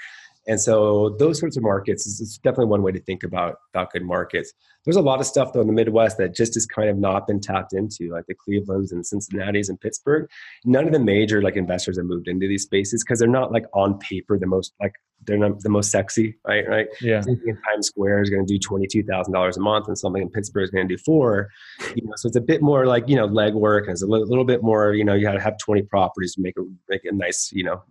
And 0.48 0.59
so 0.59 1.14
those 1.18 1.38
sorts 1.38 1.59
of 1.59 1.62
markets 1.62 2.07
is, 2.07 2.38
definitely 2.42 2.66
one 2.66 2.83
way 2.83 2.92
to 2.92 3.00
think 3.00 3.22
about, 3.22 3.57
about 3.74 3.92
good 3.92 4.02
markets. 4.02 4.54
There's 4.88 4.96
a 4.96 5.03
lot 5.03 5.20
of 5.20 5.27
stuff 5.27 5.53
though 5.53 5.61
in 5.61 5.66
the 5.66 5.74
Midwest 5.74 6.16
that 6.16 6.35
just 6.35 6.55
has 6.55 6.64
kind 6.64 6.88
of 6.88 6.96
not 6.96 7.27
been 7.27 7.40
tapped 7.40 7.74
into, 7.74 8.11
like 8.11 8.24
the 8.27 8.33
Clevelands 8.33 8.90
and 8.90 9.05
Cincinnati's 9.05 9.68
and 9.68 9.79
Pittsburgh. 9.79 10.27
None 10.64 10.87
of 10.87 10.94
the 10.94 10.98
major 10.98 11.42
like 11.42 11.57
investors 11.57 11.98
have 11.98 12.07
moved 12.07 12.27
into 12.27 12.48
these 12.48 12.62
spaces 12.62 13.05
because 13.05 13.18
they're 13.18 13.29
not 13.29 13.53
like 13.53 13.66
on 13.74 13.98
paper 13.98 14.38
the 14.38 14.46
most 14.46 14.72
like 14.81 14.94
they're 15.27 15.37
not 15.37 15.61
the 15.61 15.68
most 15.68 15.90
sexy, 15.90 16.37
right? 16.46 16.66
Right? 16.66 16.87
Yeah. 17.03 17.20
Something 17.20 17.48
in 17.48 17.59
Times 17.70 17.88
Square 17.88 18.22
is 18.22 18.31
going 18.31 18.46
to 18.46 18.51
do 18.51 18.59
twenty 18.59 18.87
two 18.87 19.03
thousand 19.03 19.35
dollars 19.35 19.59
a 19.59 19.61
month, 19.61 19.88
and 19.88 19.98
something 19.98 20.22
in 20.22 20.31
Pittsburgh 20.31 20.64
is 20.64 20.70
going 20.70 20.88
to 20.88 20.96
do 20.96 21.03
four. 21.05 21.51
You 21.94 22.07
know, 22.07 22.12
so 22.16 22.29
it's 22.29 22.37
a 22.37 22.40
bit 22.40 22.62
more 22.62 22.87
like 22.87 23.07
you 23.09 23.16
know 23.16 23.29
legwork, 23.29 23.83
and 23.83 23.90
it's 23.90 24.03
a 24.03 24.07
little, 24.07 24.27
little 24.27 24.46
bit 24.46 24.62
more. 24.62 24.94
You 24.94 25.05
know, 25.05 25.12
you 25.12 25.22
got 25.22 25.33
to 25.33 25.40
have 25.40 25.59
twenty 25.59 25.83
properties 25.83 26.35
to 26.37 26.40
make 26.40 26.57
a 26.59 26.62
make 26.88 27.05
a 27.05 27.12
nice 27.12 27.53
you 27.53 27.64
know 27.64 27.83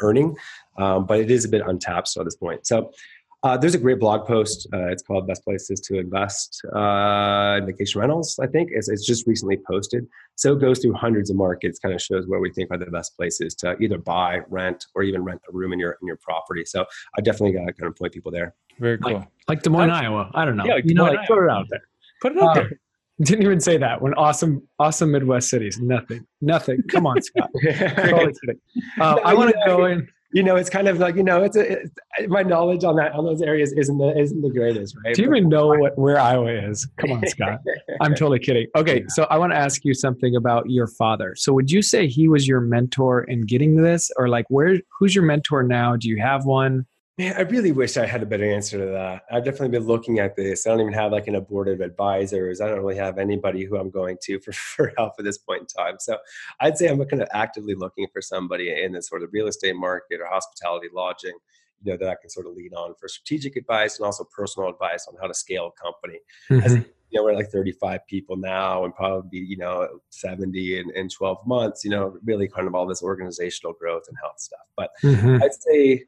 earning, 0.00 0.36
um, 0.78 1.04
but 1.04 1.20
it 1.20 1.30
is 1.30 1.44
a 1.44 1.50
bit 1.50 1.60
untapped 1.66 2.08
so 2.08 2.22
at 2.22 2.24
this 2.24 2.36
point. 2.36 2.66
So 2.66 2.90
uh, 3.42 3.56
there's 3.56 3.74
a 3.74 3.78
great 3.78 4.00
blog 4.00 4.26
post. 4.26 4.66
Uh, 4.72 4.86
it's 4.86 5.02
called 5.02 5.26
"Best 5.26 5.44
Places 5.44 5.80
to 5.80 5.98
Invest 5.98 6.62
uh, 6.74 7.58
in 7.58 7.66
Vacation 7.66 8.00
Rentals." 8.00 8.38
I 8.40 8.46
think 8.46 8.70
it's, 8.72 8.88
it's, 8.88 9.06
just 9.06 9.26
recently 9.26 9.58
posted. 9.58 10.06
So 10.36 10.54
it 10.54 10.60
goes 10.60 10.78
through 10.80 10.94
hundreds 10.94 11.30
of 11.30 11.36
markets, 11.36 11.78
kind 11.78 11.94
of 11.94 12.00
shows 12.00 12.26
where 12.26 12.40
we 12.40 12.50
think 12.50 12.70
are 12.70 12.78
the 12.78 12.86
best 12.86 13.16
places 13.16 13.54
to 13.56 13.76
either 13.78 13.98
buy, 13.98 14.40
rent, 14.48 14.86
or 14.94 15.02
even 15.02 15.22
rent 15.22 15.42
a 15.48 15.52
room 15.52 15.72
in 15.72 15.78
your 15.78 15.98
in 16.00 16.06
your 16.06 16.16
property. 16.16 16.64
So 16.64 16.84
I 17.16 17.20
definitely 17.20 17.52
got 17.52 17.66
to 17.66 17.72
kind 17.72 17.88
of 17.90 17.96
point 17.96 18.12
people 18.12 18.32
there. 18.32 18.54
Very 18.78 18.98
cool. 18.98 19.14
Like, 19.14 19.28
like 19.48 19.62
Des 19.62 19.70
Moines, 19.70 19.90
Iowa. 19.90 20.30
I 20.34 20.44
don't 20.44 20.56
know. 20.56 20.64
Yeah, 20.64 20.74
like 20.74 20.84
you 20.86 20.94
know, 20.94 21.04
like 21.04 21.26
throw 21.26 21.46
it 21.46 21.50
out 21.50 21.66
there. 21.70 21.82
Put 22.22 22.32
it 22.32 22.42
out 22.42 22.54
there. 22.54 22.64
Uh, 22.64 22.68
didn't 23.22 23.44
even 23.44 23.60
say 23.60 23.78
that. 23.78 24.00
When 24.00 24.12
awesome, 24.14 24.66
awesome 24.78 25.12
Midwest 25.12 25.48
cities, 25.48 25.78
nothing, 25.78 26.26
nothing. 26.40 26.82
Come 26.90 27.06
on, 27.06 27.22
Scott. 27.22 27.50
uh, 29.00 29.20
I 29.24 29.34
want 29.34 29.50
to 29.50 29.62
go 29.66 29.86
in 29.86 30.08
you 30.36 30.42
know, 30.42 30.56
it's 30.56 30.68
kind 30.68 30.86
of 30.86 30.98
like 30.98 31.16
you 31.16 31.22
know, 31.22 31.42
it's, 31.42 31.56
a, 31.56 31.72
it's 31.72 31.90
my 32.28 32.42
knowledge 32.42 32.84
on 32.84 32.96
that 32.96 33.12
on 33.12 33.24
those 33.24 33.40
areas 33.40 33.72
isn't 33.72 33.96
the 33.96 34.18
isn't 34.18 34.42
the 34.42 34.50
greatest, 34.50 34.94
right? 35.02 35.14
Do 35.14 35.22
you 35.22 35.34
even 35.34 35.48
know 35.48 35.68
what 35.68 35.96
where 35.96 36.20
Iowa 36.20 36.52
is? 36.52 36.86
Come 36.98 37.12
on, 37.12 37.26
Scott. 37.26 37.60
I'm 38.02 38.10
totally 38.10 38.38
kidding. 38.38 38.66
Okay, 38.76 39.02
so 39.08 39.26
I 39.30 39.38
want 39.38 39.52
to 39.52 39.56
ask 39.56 39.82
you 39.82 39.94
something 39.94 40.36
about 40.36 40.68
your 40.68 40.88
father. 40.88 41.34
So 41.36 41.54
would 41.54 41.70
you 41.70 41.80
say 41.80 42.06
he 42.06 42.28
was 42.28 42.46
your 42.46 42.60
mentor 42.60 43.24
in 43.24 43.46
getting 43.46 43.82
this, 43.82 44.10
or 44.18 44.28
like 44.28 44.44
where? 44.50 44.76
Who's 44.98 45.14
your 45.14 45.24
mentor 45.24 45.62
now? 45.62 45.96
Do 45.96 46.06
you 46.06 46.20
have 46.20 46.44
one? 46.44 46.84
Man, 47.18 47.34
I 47.34 47.42
really 47.42 47.72
wish 47.72 47.96
I 47.96 48.04
had 48.04 48.22
a 48.22 48.26
better 48.26 48.44
answer 48.44 48.76
to 48.76 48.92
that. 48.92 49.22
I've 49.30 49.44
definitely 49.44 49.70
been 49.70 49.86
looking 49.86 50.18
at 50.18 50.36
this. 50.36 50.66
I 50.66 50.70
don't 50.70 50.82
even 50.82 50.92
have 50.92 51.12
like 51.12 51.28
an 51.28 51.34
abortive 51.34 51.80
advisors. 51.80 52.60
I 52.60 52.68
don't 52.68 52.80
really 52.80 52.96
have 52.96 53.16
anybody 53.16 53.64
who 53.64 53.78
I'm 53.78 53.88
going 53.88 54.18
to 54.24 54.38
for, 54.44 54.52
for 54.52 54.92
help 54.98 55.14
at 55.18 55.24
this 55.24 55.38
point 55.38 55.62
in 55.62 55.66
time. 55.66 55.96
So 55.98 56.18
I'd 56.60 56.76
say 56.76 56.88
I'm 56.88 57.02
kind 57.06 57.22
of 57.22 57.28
actively 57.32 57.74
looking 57.74 58.06
for 58.12 58.20
somebody 58.20 58.70
in 58.82 58.92
the 58.92 59.00
sort 59.00 59.22
of 59.22 59.30
real 59.32 59.46
estate 59.46 59.76
market 59.76 60.20
or 60.20 60.26
hospitality 60.26 60.88
lodging, 60.94 61.38
you 61.82 61.92
know, 61.92 61.96
that 61.96 62.08
I 62.10 62.16
can 62.20 62.28
sort 62.28 62.46
of 62.46 62.52
lean 62.52 62.74
on 62.74 62.94
for 63.00 63.08
strategic 63.08 63.56
advice 63.56 63.98
and 63.98 64.04
also 64.04 64.24
personal 64.24 64.68
advice 64.68 65.06
on 65.08 65.14
how 65.18 65.26
to 65.26 65.34
scale 65.34 65.72
a 65.74 65.82
company. 65.82 66.18
Mm-hmm. 66.50 66.66
As, 66.66 66.74
you 66.74 67.18
know, 67.18 67.24
we're 67.24 67.34
like 67.34 67.48
35 67.48 68.06
people 68.06 68.36
now 68.36 68.84
and 68.84 68.94
probably, 68.94 69.38
you 69.38 69.56
know, 69.56 69.88
70 70.10 70.80
in, 70.80 70.90
in 70.90 71.08
12 71.08 71.46
months, 71.46 71.82
you 71.82 71.90
know, 71.90 72.18
really 72.26 72.46
kind 72.46 72.66
of 72.66 72.74
all 72.74 72.86
this 72.86 73.02
organizational 73.02 73.72
growth 73.72 74.02
and 74.06 74.18
health 74.20 74.38
stuff. 74.38 74.66
But 74.76 74.90
mm-hmm. 75.02 75.42
I'd 75.42 75.54
say 75.54 76.04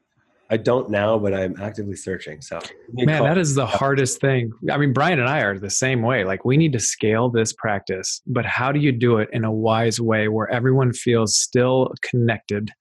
I 0.51 0.57
don't 0.57 0.89
now, 0.89 1.19
but 1.19 1.33
I'm 1.33 1.55
actively 1.61 1.95
searching. 1.95 2.41
So, 2.41 2.59
man, 2.93 3.23
that 3.23 3.37
is 3.37 3.53
the 3.53 3.67
hardest 3.67 4.19
thing. 4.19 4.51
I 4.71 4.77
mean, 4.77 4.93
Brian 4.93 5.19
and 5.19 5.29
I 5.29 5.41
are 5.41 5.59
the 5.59 5.69
same 5.69 6.01
way. 6.01 6.23
Like, 6.23 6.43
we 6.43 6.57
need 6.57 6.73
to 6.73 6.79
scale 6.79 7.29
this 7.29 7.53
practice, 7.53 8.21
but 8.25 8.45
how 8.45 8.71
do 8.71 8.79
you 8.79 8.91
do 8.91 9.19
it 9.19 9.29
in 9.31 9.43
a 9.45 9.51
wise 9.51 10.01
way 10.01 10.27
where 10.27 10.49
everyone 10.49 10.91
feels 10.91 11.35
still 11.35 11.93
connected? 12.01 12.71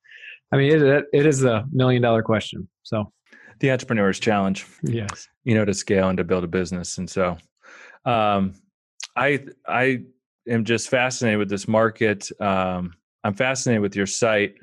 I 0.51 0.57
mean, 0.57 0.83
it, 0.83 1.05
it 1.13 1.27
is 1.27 1.45
a 1.45 1.67
million 1.71 2.01
dollar 2.01 2.23
question. 2.23 2.69
So, 2.85 3.13
the 3.61 3.71
entrepreneur's 3.71 4.19
challenge, 4.19 4.65
yes, 4.83 5.29
you 5.45 5.55
know, 5.55 5.65
to 5.65 5.75
scale 5.75 6.09
and 6.09 6.17
to 6.17 6.25
build 6.25 6.45
a 6.45 6.49
business. 6.49 6.97
And 6.97 7.11
so, 7.11 7.37
um, 8.07 8.55
I 9.15 9.45
I 9.67 10.05
am 10.49 10.65
just 10.65 10.89
fascinated 10.89 11.39
with 11.39 11.51
this 11.51 11.69
market. 11.69 12.31
Um, 12.41 12.95
I'm 13.25 13.35
fascinated 13.35 13.83
with 13.83 13.95
your 13.95 14.07
site. 14.07 14.55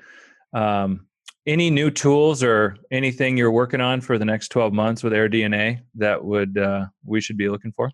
Um, 0.54 1.06
any 1.48 1.70
new 1.70 1.92
tools 1.92 2.44
or 2.44 2.78
anything 2.92 3.38
you're 3.38 3.52
working 3.52 3.82
on 3.82 4.02
for 4.02 4.18
the 4.18 4.26
next 4.26 4.50
12 4.50 4.74
months 4.74 5.04
with 5.04 5.14
AirDNA 5.14 5.82
that 5.96 6.24
would 6.24 6.58
uh, 6.58 6.86
we 7.04 7.22
should 7.22 7.38
be 7.38 7.50
looking 7.50 7.72
for? 7.72 7.92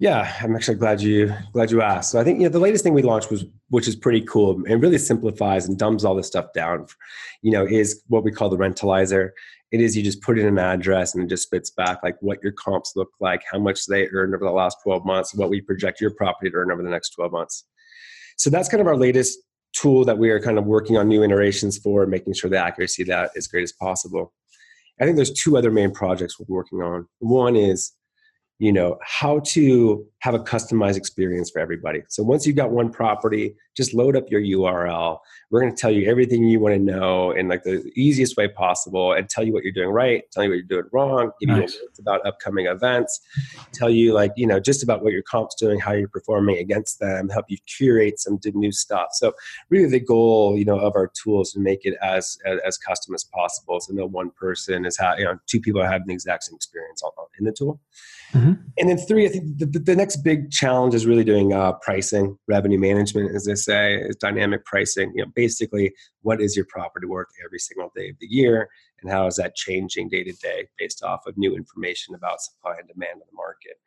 Yeah, 0.00 0.32
I'm 0.40 0.54
actually 0.54 0.76
glad 0.76 1.00
you 1.00 1.34
glad 1.52 1.72
you 1.72 1.82
asked. 1.82 2.12
So 2.12 2.20
I 2.20 2.24
think 2.24 2.38
you 2.38 2.44
know 2.44 2.50
the 2.50 2.60
latest 2.60 2.84
thing 2.84 2.94
we 2.94 3.02
launched 3.02 3.32
was 3.32 3.44
which 3.70 3.88
is 3.88 3.96
pretty 3.96 4.20
cool 4.22 4.62
and 4.68 4.80
really 4.80 4.96
simplifies 4.96 5.66
and 5.66 5.76
dumbs 5.76 6.04
all 6.04 6.14
this 6.14 6.28
stuff 6.28 6.52
down. 6.54 6.86
You 7.42 7.50
know, 7.50 7.66
is 7.66 8.02
what 8.06 8.22
we 8.22 8.30
call 8.30 8.48
the 8.48 8.56
rentalizer. 8.56 9.30
It 9.72 9.80
is 9.80 9.96
you 9.96 10.02
just 10.02 10.22
put 10.22 10.38
in 10.38 10.46
an 10.46 10.58
address 10.58 11.14
and 11.14 11.24
it 11.24 11.28
just 11.28 11.42
spits 11.42 11.70
back 11.70 11.98
like 12.02 12.16
what 12.20 12.38
your 12.42 12.52
comps 12.52 12.92
look 12.94 13.10
like, 13.20 13.42
how 13.50 13.58
much 13.58 13.86
they 13.86 14.08
earned 14.08 14.34
over 14.34 14.44
the 14.44 14.52
last 14.52 14.78
12 14.84 15.04
months, 15.04 15.34
what 15.34 15.50
we 15.50 15.60
project 15.60 16.00
your 16.00 16.14
property 16.14 16.50
to 16.50 16.56
earn 16.56 16.70
over 16.70 16.82
the 16.82 16.88
next 16.88 17.10
12 17.10 17.32
months. 17.32 17.64
So 18.38 18.50
that's 18.50 18.68
kind 18.68 18.80
of 18.80 18.86
our 18.86 18.96
latest 18.96 19.40
tool 19.80 20.04
that 20.04 20.18
we 20.18 20.30
are 20.30 20.40
kind 20.40 20.58
of 20.58 20.64
working 20.64 20.96
on 20.96 21.08
new 21.08 21.22
iterations 21.22 21.78
for, 21.78 22.06
making 22.06 22.34
sure 22.34 22.50
the 22.50 22.58
accuracy 22.58 23.04
that 23.04 23.30
is 23.34 23.46
great 23.46 23.62
as 23.62 23.72
possible. 23.72 24.32
I 25.00 25.04
think 25.04 25.16
there's 25.16 25.32
two 25.32 25.56
other 25.56 25.70
main 25.70 25.92
projects 25.92 26.38
we're 26.38 26.46
working 26.48 26.80
on. 26.82 27.06
One 27.20 27.54
is 27.54 27.92
you 28.58 28.72
know 28.72 28.98
how 29.02 29.38
to 29.40 30.04
have 30.20 30.34
a 30.34 30.38
customized 30.40 30.96
experience 30.96 31.48
for 31.48 31.60
everybody 31.60 32.02
so 32.08 32.22
once 32.24 32.44
you've 32.44 32.56
got 32.56 32.70
one 32.70 32.90
property 32.90 33.54
just 33.76 33.94
load 33.94 34.16
up 34.16 34.28
your 34.30 34.40
url 34.40 35.18
we're 35.50 35.60
going 35.60 35.74
to 35.74 35.80
tell 35.80 35.90
you 35.90 36.08
everything 36.10 36.42
you 36.44 36.58
want 36.58 36.74
to 36.74 36.80
know 36.80 37.30
in 37.30 37.46
like 37.46 37.62
the 37.62 37.88
easiest 37.94 38.36
way 38.36 38.48
possible 38.48 39.12
and 39.12 39.28
tell 39.28 39.44
you 39.44 39.52
what 39.52 39.62
you're 39.62 39.72
doing 39.72 39.90
right 39.90 40.24
tell 40.32 40.42
you 40.42 40.50
what 40.50 40.56
you're 40.56 40.64
doing 40.64 40.84
wrong 40.92 41.30
give 41.40 41.48
nice. 41.48 41.74
you 41.74 41.88
about 42.00 42.24
upcoming 42.26 42.66
events 42.66 43.20
tell 43.72 43.88
you 43.88 44.12
like 44.12 44.32
you 44.36 44.46
know 44.46 44.58
just 44.58 44.82
about 44.82 45.04
what 45.04 45.12
your 45.12 45.22
comp's 45.22 45.54
doing 45.54 45.78
how 45.78 45.92
you're 45.92 46.08
performing 46.08 46.58
against 46.58 46.98
them 46.98 47.28
help 47.28 47.46
you 47.48 47.56
curate 47.66 48.18
some 48.18 48.40
new 48.54 48.72
stuff 48.72 49.08
so 49.12 49.32
really 49.70 49.88
the 49.88 50.00
goal 50.00 50.58
you 50.58 50.64
know 50.64 50.78
of 50.78 50.96
our 50.96 51.10
tools 51.22 51.52
to 51.52 51.60
make 51.60 51.84
it 51.84 51.94
as 52.02 52.38
as, 52.44 52.58
as 52.66 52.76
custom 52.76 53.14
as 53.14 53.22
possible 53.22 53.78
so 53.78 53.92
no 53.92 54.06
one 54.06 54.30
person 54.30 54.84
is 54.84 54.98
having 54.98 55.20
you 55.20 55.24
know 55.24 55.38
two 55.46 55.60
people 55.60 55.80
are 55.80 55.88
having 55.88 56.08
the 56.08 56.14
exact 56.14 56.42
same 56.42 56.56
experience 56.56 57.02
in 57.38 57.44
the 57.44 57.52
tool 57.52 57.80
Mm-hmm. 58.32 58.47
And 58.78 58.88
then 58.88 58.98
three, 58.98 59.26
I 59.26 59.28
think 59.28 59.58
the, 59.58 59.66
the, 59.66 59.96
next 59.96 60.18
big 60.18 60.50
challenge 60.50 60.94
is 60.94 61.06
really 61.06 61.24
doing 61.24 61.52
uh, 61.52 61.72
pricing, 61.72 62.38
revenue 62.46 62.78
management, 62.78 63.34
as 63.34 63.44
they 63.44 63.54
say, 63.54 63.96
is 63.96 64.16
dynamic 64.16 64.64
pricing. 64.64 65.12
You 65.14 65.24
know, 65.24 65.30
basically, 65.34 65.92
what 66.22 66.40
is 66.40 66.56
your 66.56 66.66
property 66.68 67.06
worth 67.06 67.28
every 67.44 67.58
single 67.58 67.90
day 67.96 68.10
of 68.10 68.16
the 68.20 68.26
year, 68.28 68.68
and 69.02 69.10
how 69.10 69.26
is 69.26 69.36
that 69.36 69.54
changing 69.54 70.08
day 70.08 70.24
to 70.24 70.32
day 70.32 70.68
based 70.78 71.02
off 71.02 71.26
of 71.26 71.36
new 71.36 71.56
information 71.56 72.14
about 72.14 72.40
supply 72.40 72.74
and 72.78 72.88
demand 72.88 73.14
in 73.14 73.20
the 73.30 73.36
market? 73.36 73.78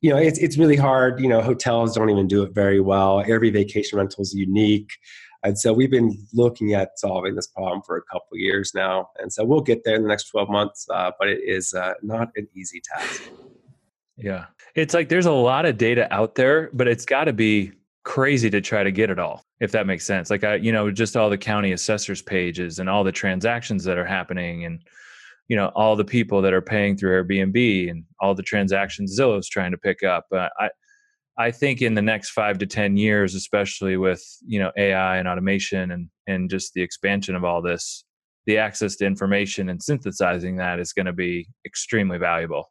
You 0.00 0.10
know, 0.10 0.18
it's 0.18 0.38
it's 0.38 0.58
really 0.58 0.76
hard. 0.76 1.20
You 1.20 1.28
know, 1.28 1.40
hotels 1.40 1.94
don't 1.94 2.10
even 2.10 2.26
do 2.26 2.42
it 2.42 2.54
very 2.54 2.80
well. 2.80 3.22
Every 3.26 3.50
vacation 3.50 3.98
rental 3.98 4.22
is 4.22 4.34
unique. 4.34 4.90
And 5.44 5.58
so 5.58 5.74
we've 5.74 5.90
been 5.90 6.26
looking 6.32 6.72
at 6.72 6.98
solving 6.98 7.34
this 7.34 7.46
problem 7.46 7.82
for 7.82 7.98
a 7.98 8.02
couple 8.02 8.38
years 8.38 8.72
now. 8.74 9.10
And 9.18 9.30
so 9.30 9.44
we'll 9.44 9.60
get 9.60 9.84
there 9.84 9.94
in 9.94 10.02
the 10.02 10.08
next 10.08 10.30
12 10.30 10.48
months, 10.48 10.86
uh, 10.92 11.10
but 11.18 11.28
it 11.28 11.40
is 11.44 11.74
uh, 11.74 11.92
not 12.02 12.30
an 12.36 12.48
easy 12.54 12.80
task. 12.80 13.30
Yeah. 14.16 14.46
It's 14.74 14.94
like 14.94 15.08
there's 15.08 15.26
a 15.26 15.32
lot 15.32 15.66
of 15.66 15.76
data 15.76 16.12
out 16.12 16.34
there, 16.34 16.70
but 16.72 16.88
it's 16.88 17.04
got 17.04 17.24
to 17.24 17.32
be 17.32 17.72
crazy 18.04 18.50
to 18.50 18.60
try 18.60 18.84
to 18.84 18.92
get 18.92 19.10
it 19.10 19.18
all, 19.18 19.44
if 19.60 19.72
that 19.72 19.86
makes 19.86 20.04
sense. 20.04 20.30
Like, 20.30 20.44
I, 20.44 20.56
you 20.56 20.72
know, 20.72 20.90
just 20.90 21.16
all 21.16 21.30
the 21.30 21.38
county 21.38 21.72
assessors 21.72 22.22
pages 22.22 22.78
and 22.78 22.88
all 22.88 23.02
the 23.02 23.12
transactions 23.12 23.84
that 23.84 23.98
are 23.98 24.04
happening 24.04 24.64
and, 24.64 24.80
you 25.48 25.56
know, 25.56 25.68
all 25.74 25.96
the 25.96 26.04
people 26.04 26.42
that 26.42 26.52
are 26.52 26.62
paying 26.62 26.96
through 26.96 27.24
Airbnb 27.24 27.90
and 27.90 28.04
all 28.20 28.34
the 28.34 28.42
transactions 28.42 29.18
Zillow's 29.18 29.48
trying 29.48 29.72
to 29.72 29.78
pick 29.78 30.02
up. 30.02 30.26
Uh, 30.32 30.48
I, 30.58 30.68
I 31.36 31.50
think 31.50 31.82
in 31.82 31.94
the 31.94 32.02
next 32.02 32.30
five 32.30 32.58
to 32.58 32.66
10 32.66 32.96
years, 32.96 33.34
especially 33.34 33.96
with, 33.96 34.24
you 34.46 34.60
know, 34.60 34.70
AI 34.76 35.16
and 35.16 35.26
automation 35.26 35.90
and, 35.90 36.08
and 36.26 36.48
just 36.48 36.74
the 36.74 36.82
expansion 36.82 37.34
of 37.34 37.44
all 37.44 37.60
this, 37.60 38.04
the 38.46 38.58
access 38.58 38.96
to 38.96 39.06
information 39.06 39.68
and 39.68 39.82
synthesizing 39.82 40.56
that 40.56 40.78
is 40.78 40.92
going 40.92 41.06
to 41.06 41.12
be 41.12 41.48
extremely 41.66 42.18
valuable 42.18 42.70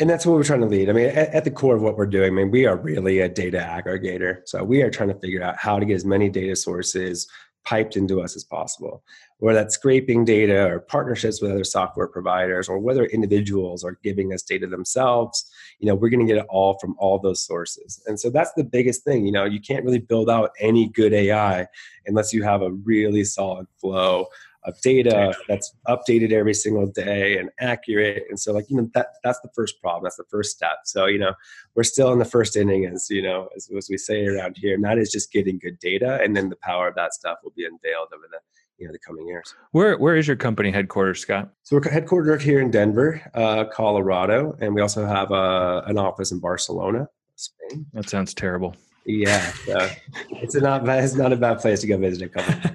and 0.00 0.08
that's 0.08 0.24
what 0.24 0.34
we're 0.34 0.44
trying 0.44 0.60
to 0.60 0.66
lead. 0.66 0.88
I 0.88 0.92
mean, 0.92 1.06
at, 1.10 1.28
at, 1.28 1.44
the 1.44 1.50
core 1.50 1.76
of 1.76 1.82
what 1.82 1.98
we're 1.98 2.06
doing, 2.06 2.32
I 2.32 2.34
mean, 2.34 2.50
we 2.50 2.64
are 2.66 2.76
really 2.76 3.20
a 3.20 3.28
data 3.28 3.58
aggregator. 3.58 4.40
So 4.46 4.64
we 4.64 4.82
are 4.82 4.90
trying 4.90 5.10
to 5.10 5.18
figure 5.18 5.42
out 5.42 5.56
how 5.58 5.78
to 5.78 5.84
get 5.84 5.94
as 5.94 6.06
many 6.06 6.30
data 6.30 6.56
sources 6.56 7.28
piped 7.64 7.96
into 7.96 8.22
us 8.22 8.34
as 8.34 8.42
possible, 8.42 9.04
whether 9.38 9.58
that's 9.58 9.74
scraping 9.74 10.24
data 10.24 10.66
or 10.66 10.80
partnerships 10.80 11.42
with 11.42 11.50
other 11.50 11.64
software 11.64 12.06
providers, 12.06 12.66
or 12.66 12.78
whether 12.78 13.04
individuals 13.04 13.84
are 13.84 13.98
giving 14.02 14.32
us 14.32 14.42
data 14.42 14.66
themselves. 14.66 15.50
You 15.78 15.88
know, 15.88 15.94
we're 15.94 16.08
going 16.08 16.26
to 16.26 16.32
get 16.32 16.42
it 16.42 16.48
all 16.48 16.78
from 16.78 16.96
all 16.98 17.18
those 17.18 17.44
sources. 17.44 18.02
And 18.06 18.18
so 18.18 18.30
that's 18.30 18.52
the 18.54 18.64
biggest 18.64 19.04
thing. 19.04 19.26
You 19.26 19.32
know, 19.32 19.44
you 19.44 19.60
can't 19.60 19.84
really 19.84 19.98
build 19.98 20.30
out 20.30 20.52
any 20.58 20.88
good 20.88 21.12
AI 21.12 21.66
unless 22.06 22.32
you 22.32 22.42
have 22.42 22.62
a 22.62 22.70
really 22.70 23.24
solid 23.24 23.66
flow 23.78 24.26
of 24.64 24.80
data 24.82 25.34
that's 25.48 25.74
updated 25.88 26.32
every 26.32 26.54
single 26.54 26.86
day 26.86 27.38
and 27.38 27.50
accurate. 27.60 28.24
And 28.28 28.38
so, 28.38 28.52
like 28.52 28.68
you 28.68 28.76
know, 28.76 28.90
that 28.94 29.08
that's 29.24 29.40
the 29.40 29.50
first 29.54 29.80
problem. 29.80 30.04
That's 30.04 30.16
the 30.16 30.24
first 30.30 30.54
step. 30.54 30.80
So 30.84 31.06
you 31.06 31.18
know, 31.18 31.34
we're 31.74 31.82
still 31.82 32.12
in 32.12 32.18
the 32.18 32.24
first 32.24 32.56
inning, 32.56 32.84
as 32.86 33.08
you 33.10 33.22
know, 33.22 33.48
as, 33.56 33.68
as 33.76 33.88
we 33.90 33.96
say 33.96 34.26
around 34.26 34.56
here. 34.58 34.74
And 34.74 34.84
that 34.84 34.98
is 34.98 35.10
just 35.10 35.32
getting 35.32 35.58
good 35.58 35.78
data, 35.78 36.20
and 36.22 36.36
then 36.36 36.50
the 36.50 36.56
power 36.56 36.88
of 36.88 36.94
that 36.96 37.14
stuff 37.14 37.38
will 37.42 37.52
be 37.56 37.64
unveiled 37.64 38.08
over 38.12 38.26
the 38.30 38.38
you 38.78 38.86
know 38.86 38.92
the 38.92 38.98
coming 38.98 39.26
years. 39.26 39.54
Where 39.72 39.96
where 39.98 40.16
is 40.16 40.26
your 40.26 40.36
company 40.36 40.70
headquarters, 40.70 41.20
Scott? 41.20 41.50
So 41.62 41.76
we're 41.76 41.82
headquartered 41.82 42.42
here 42.42 42.60
in 42.60 42.70
Denver, 42.70 43.22
uh, 43.34 43.64
Colorado, 43.64 44.56
and 44.60 44.74
we 44.74 44.80
also 44.80 45.06
have 45.06 45.30
a, 45.30 45.34
uh, 45.34 45.84
an 45.86 45.98
office 45.98 46.32
in 46.32 46.40
Barcelona, 46.40 47.08
Spain. 47.36 47.86
That 47.92 48.08
sounds 48.08 48.34
terrible. 48.34 48.74
Yeah, 49.06 49.52
so 49.64 49.88
it's 50.30 50.54
a 50.54 50.60
not 50.60 50.88
it's 50.88 51.14
not 51.14 51.32
a 51.32 51.36
bad 51.36 51.60
place 51.60 51.80
to 51.80 51.86
go 51.86 51.96
visit 51.96 52.22
a 52.22 52.28
couple. 52.28 52.70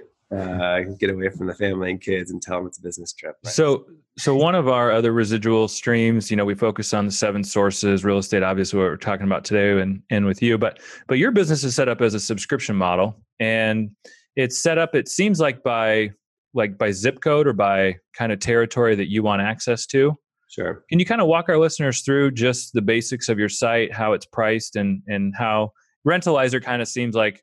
uh, 0.34 0.80
get 0.98 1.10
away 1.10 1.28
from 1.28 1.46
the 1.46 1.54
family 1.54 1.90
and 1.90 2.00
kids 2.00 2.30
and 2.30 2.40
tell 2.40 2.58
them 2.58 2.66
it's 2.66 2.78
a 2.78 2.82
business 2.82 3.12
trip. 3.12 3.36
Right? 3.44 3.52
So, 3.52 3.86
so 4.18 4.34
one 4.34 4.54
of 4.54 4.68
our 4.68 4.92
other 4.92 5.12
residual 5.12 5.66
streams, 5.68 6.30
you 6.30 6.36
know, 6.36 6.44
we 6.44 6.54
focus 6.54 6.94
on 6.94 7.06
the 7.06 7.12
seven 7.12 7.42
sources, 7.42 8.04
real 8.04 8.18
estate, 8.18 8.42
obviously 8.42 8.78
what 8.78 8.84
we're 8.84 8.96
talking 8.96 9.26
about 9.26 9.44
today 9.44 9.80
and, 9.80 10.02
and 10.10 10.26
with 10.26 10.42
you, 10.42 10.58
but, 10.58 10.78
but 11.08 11.18
your 11.18 11.30
business 11.30 11.64
is 11.64 11.74
set 11.74 11.88
up 11.88 12.00
as 12.00 12.14
a 12.14 12.20
subscription 12.20 12.76
model 12.76 13.16
and 13.40 13.90
it's 14.36 14.58
set 14.58 14.78
up, 14.78 14.94
it 14.94 15.08
seems 15.08 15.40
like 15.40 15.62
by, 15.62 16.10
like 16.54 16.78
by 16.78 16.90
zip 16.90 17.20
code 17.20 17.46
or 17.46 17.52
by 17.52 17.96
kind 18.14 18.32
of 18.32 18.38
territory 18.38 18.94
that 18.94 19.10
you 19.10 19.22
want 19.22 19.42
access 19.42 19.86
to. 19.86 20.16
Sure. 20.48 20.84
Can 20.88 20.98
you 20.98 21.04
kind 21.04 21.20
of 21.20 21.28
walk 21.28 21.48
our 21.48 21.58
listeners 21.58 22.02
through 22.02 22.32
just 22.32 22.72
the 22.72 22.82
basics 22.82 23.28
of 23.28 23.38
your 23.38 23.48
site, 23.48 23.92
how 23.92 24.12
it's 24.12 24.26
priced 24.26 24.76
and, 24.76 25.02
and 25.06 25.32
how 25.36 25.72
Rentalizer 26.06 26.62
kind 26.62 26.82
of 26.82 26.88
seems 26.88 27.14
like 27.14 27.42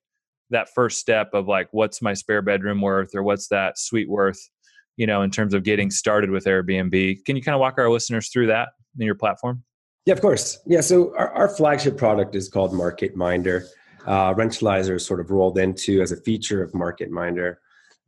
that 0.50 0.70
first 0.74 1.00
step 1.00 1.34
of 1.34 1.48
like 1.48 1.68
what's 1.72 2.02
my 2.02 2.14
spare 2.14 2.42
bedroom 2.42 2.82
worth 2.82 3.16
or 3.16 3.24
what's 3.24 3.48
that 3.50 3.78
suite 3.78 4.10
worth 4.10 4.40
you 4.96 5.06
know 5.06 5.22
in 5.22 5.32
terms 5.32 5.54
of 5.54 5.64
getting 5.64 5.92
started 5.92 6.30
with 6.30 6.46
airbnb? 6.46 7.24
Can 7.26 7.36
you 7.36 7.42
kind 7.42 7.56
of 7.56 7.60
walk 7.60 7.76
our 7.78 7.90
listeners 7.90 8.30
through 8.30 8.48
that 8.48 8.70
in 9.00 9.06
your 9.06 9.16
platform? 9.16 9.64
Yeah 10.06 10.14
of 10.14 10.22
course. 10.22 10.60
Yeah 10.66 10.82
so 10.82 11.16
our, 11.16 11.32
our 11.32 11.50
flagship 11.50 11.98
product 11.98 12.36
is 12.36 12.50
called 12.50 12.74
market 12.74 13.16
minder. 13.16 13.66
Uh, 14.06 14.34
rentalizer 14.34 14.96
is 14.96 15.06
sort 15.06 15.20
of 15.20 15.32
rolled 15.32 15.58
into 15.58 16.02
as 16.02 16.12
a 16.12 16.18
feature 16.18 16.64
of 16.64 16.74
market 16.74 17.12
minder. 17.12 17.60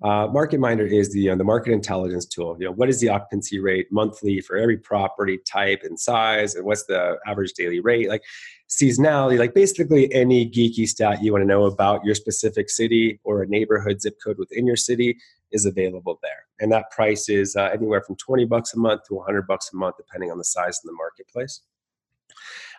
Uh, 0.01 0.27
market 0.27 0.61
Minder 0.61 0.85
is 0.85 1.11
the 1.11 1.19
you 1.19 1.29
know, 1.29 1.35
the 1.35 1.43
market 1.43 1.73
intelligence 1.73 2.25
tool. 2.25 2.55
You 2.57 2.67
know, 2.67 2.71
what 2.71 2.87
is 2.87 3.01
the 3.01 3.09
occupancy 3.09 3.59
rate 3.59 3.87
monthly 3.91 4.39
for 4.39 4.55
every 4.55 4.77
property 4.77 5.39
type 5.45 5.81
and 5.83 5.99
size, 5.99 6.55
and 6.55 6.65
what's 6.65 6.85
the 6.85 7.17
average 7.27 7.53
daily 7.53 7.81
rate? 7.81 8.07
Like 8.07 8.23
seasonality, 8.69 9.39
like 9.39 9.53
basically 9.53 10.13
any 10.13 10.49
geeky 10.49 10.87
stat 10.87 11.23
you 11.23 11.31
want 11.31 11.41
to 11.41 11.47
know 11.47 11.65
about 11.65 12.05
your 12.05 12.15
specific 12.15 12.69
city 12.69 13.19
or 13.23 13.41
a 13.41 13.47
neighborhood 13.47 14.01
zip 14.01 14.17
code 14.23 14.37
within 14.37 14.67
your 14.67 14.75
city 14.75 15.17
is 15.51 15.65
available 15.65 16.19
there. 16.21 16.45
And 16.59 16.71
that 16.71 16.91
price 16.91 17.29
is 17.29 17.55
uh, 17.55 17.69
anywhere 17.73 18.01
from 18.01 18.15
20 18.15 18.45
bucks 18.45 18.73
a 18.75 18.79
month 18.79 19.03
to 19.07 19.15
100 19.15 19.47
bucks 19.47 19.71
a 19.73 19.75
month, 19.75 19.97
depending 19.97 20.31
on 20.31 20.37
the 20.37 20.43
size 20.43 20.79
of 20.83 20.83
the 20.83 20.93
marketplace. 20.93 21.61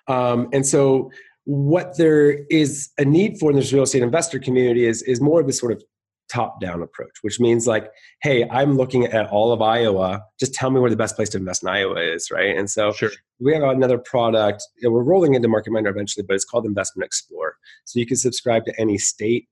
Um, 0.07 0.49
and 0.53 0.65
so 0.65 1.11
what 1.45 1.97
there 1.97 2.45
is 2.51 2.91
a 2.99 3.05
need 3.05 3.39
for 3.39 3.51
in 3.51 3.57
this 3.57 3.73
real 3.73 3.83
estate 3.83 4.03
investor 4.03 4.39
community 4.39 4.87
is, 4.87 5.03
is 5.03 5.21
more 5.21 5.41
of 5.41 5.47
this 5.47 5.59
sort 5.59 5.73
of 5.73 5.83
top 6.31 6.61
down 6.61 6.83
approach, 6.83 7.19
which 7.23 7.41
means 7.41 7.67
like, 7.67 7.91
hey, 8.23 8.49
I'm 8.49 8.77
looking 8.77 9.05
at 9.05 9.29
all 9.29 9.53
of 9.53 9.61
Iowa. 9.61 10.23
Just 10.39 10.55
tell 10.55 10.71
me 10.71 10.81
where 10.81 10.91
the 10.91 10.97
best 10.97 11.17
place 11.17 11.29
to 11.31 11.39
invest 11.39 11.63
in 11.63 11.69
Iowa 11.69 12.01
is, 12.01 12.31
right? 12.31 12.57
And 12.57 12.71
so 12.71 12.93
sure. 12.93 13.11
we 13.39 13.53
have 13.53 13.63
another 13.63 13.99
product. 13.99 14.63
we're 14.83 15.03
rolling 15.03 15.35
into 15.35 15.49
Market 15.49 15.73
Minder 15.73 15.91
eventually, 15.91 16.25
but 16.27 16.35
it's 16.35 16.45
called 16.45 16.67
Investment 16.67 17.05
Explorer. 17.05 17.57
So 17.85 17.99
you 17.99 18.07
can 18.07 18.17
subscribe 18.17 18.65
to 18.67 18.81
any 18.81 18.99
state. 18.99 19.49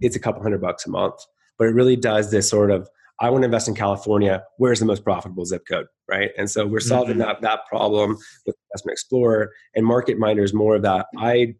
It's 0.00 0.16
a 0.16 0.20
couple 0.20 0.42
hundred 0.42 0.60
bucks 0.60 0.86
a 0.86 0.90
month, 0.90 1.14
but 1.58 1.68
it 1.68 1.74
really 1.74 1.96
does 1.96 2.30
this 2.30 2.48
sort 2.48 2.70
of 2.70 2.88
I 3.20 3.30
want 3.30 3.42
to 3.42 3.46
invest 3.46 3.66
in 3.66 3.74
California. 3.74 4.44
Where's 4.58 4.78
the 4.78 4.86
most 4.86 5.02
profitable 5.02 5.44
zip 5.44 5.64
code, 5.68 5.86
right? 6.08 6.30
And 6.38 6.48
so 6.48 6.64
we're 6.66 6.78
solving 6.78 7.16
mm-hmm. 7.16 7.26
that 7.26 7.40
that 7.40 7.66
problem 7.66 8.16
with 8.46 8.54
Investment 8.70 8.92
Explorer 8.92 9.52
and 9.74 9.84
Market 9.84 10.18
Minder 10.18 10.44
is 10.44 10.54
more 10.54 10.76
of 10.76 10.82
that. 10.82 11.06
I 11.16 11.56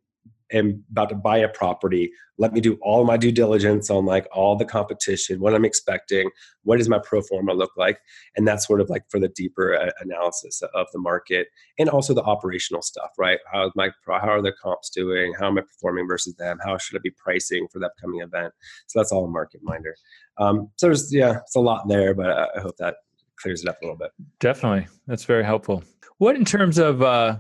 am 0.52 0.84
about 0.90 1.08
to 1.10 1.14
buy 1.14 1.38
a 1.38 1.48
property. 1.48 2.10
Let 2.38 2.52
me 2.52 2.60
do 2.60 2.78
all 2.82 3.04
my 3.04 3.16
due 3.16 3.32
diligence 3.32 3.90
on 3.90 4.06
like 4.06 4.26
all 4.32 4.56
the 4.56 4.64
competition 4.64 5.40
what 5.40 5.54
i'm 5.54 5.64
expecting 5.64 6.30
what 6.62 6.78
does 6.78 6.88
my 6.88 6.98
pro 6.98 7.22
forma 7.22 7.54
look 7.54 7.72
like? 7.76 7.98
And 8.36 8.46
that's 8.46 8.66
sort 8.66 8.80
of 8.80 8.90
like 8.90 9.04
for 9.08 9.18
the 9.18 9.28
deeper 9.28 9.74
uh, 9.74 9.90
analysis 10.00 10.62
of 10.74 10.86
the 10.92 10.98
market 10.98 11.48
and 11.78 11.88
also 11.88 12.14
the 12.14 12.22
operational 12.22 12.82
stuff 12.82 13.10
right? 13.18 13.38
How 13.52 13.72
my 13.74 13.90
how 14.06 14.28
are 14.28 14.42
the 14.42 14.52
comps 14.52 14.90
doing? 14.90 15.34
How 15.38 15.48
am 15.48 15.58
i 15.58 15.62
performing 15.62 16.06
versus 16.06 16.34
them? 16.34 16.58
How 16.64 16.78
should 16.78 16.96
i 16.96 17.00
be 17.02 17.10
pricing 17.10 17.66
for 17.72 17.78
the 17.78 17.86
upcoming 17.86 18.20
event? 18.20 18.52
So 18.86 18.98
that's 18.98 19.12
all 19.12 19.24
a 19.24 19.28
market 19.28 19.60
minder. 19.62 19.96
Um, 20.38 20.70
so 20.76 20.86
there's 20.86 21.12
yeah 21.12 21.38
it's 21.38 21.56
a 21.56 21.60
lot 21.60 21.88
there 21.88 22.14
but 22.14 22.30
i 22.30 22.60
hope 22.60 22.76
that 22.78 22.96
clears 23.38 23.62
it 23.62 23.68
up 23.68 23.80
a 23.80 23.84
little 23.84 23.96
bit. 23.96 24.10
Definitely. 24.40 24.86
That's 25.06 25.24
very 25.24 25.44
helpful. 25.44 25.82
What 26.18 26.36
in 26.36 26.44
terms 26.44 26.78
of 26.78 27.02
uh 27.02 27.38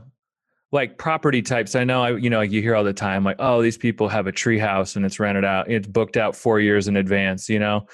like 0.72 0.98
property 0.98 1.42
types. 1.42 1.74
I 1.74 1.84
know 1.84 2.02
i 2.02 2.16
you 2.16 2.30
know 2.30 2.40
you 2.40 2.60
hear 2.60 2.74
all 2.74 2.84
the 2.84 2.92
time 2.92 3.24
like 3.24 3.36
oh 3.38 3.62
these 3.62 3.78
people 3.78 4.08
have 4.08 4.26
a 4.26 4.32
tree 4.32 4.58
house 4.58 4.96
and 4.96 5.04
it's 5.04 5.18
rented 5.18 5.44
out 5.44 5.70
it's 5.70 5.86
booked 5.86 6.16
out 6.16 6.36
four 6.36 6.60
years 6.60 6.88
in 6.88 6.96
advance 6.96 7.48
you 7.48 7.58
know? 7.58 7.86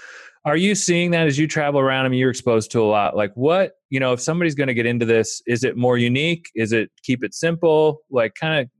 Are 0.46 0.58
you 0.58 0.74
seeing 0.74 1.12
that 1.12 1.26
as 1.26 1.38
you 1.38 1.48
travel 1.48 1.80
around? 1.80 2.04
I 2.04 2.08
mean 2.08 2.18
you're 2.18 2.30
exposed 2.30 2.70
to 2.72 2.82
a 2.82 2.84
lot. 2.84 3.16
Like 3.16 3.32
what 3.34 3.72
you 3.90 4.00
know 4.00 4.12
if 4.12 4.20
somebody's 4.20 4.54
going 4.54 4.68
to 4.68 4.74
get 4.74 4.86
into 4.86 5.06
this 5.06 5.42
is 5.46 5.64
it 5.64 5.76
more 5.76 5.98
unique? 5.98 6.50
Is 6.54 6.72
it 6.72 6.90
keep 7.02 7.24
it 7.24 7.34
simple? 7.34 8.02
Like 8.10 8.34
kind 8.34 8.60
of 8.60 8.70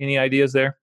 any 0.00 0.18
ideas 0.18 0.52
there? 0.52 0.76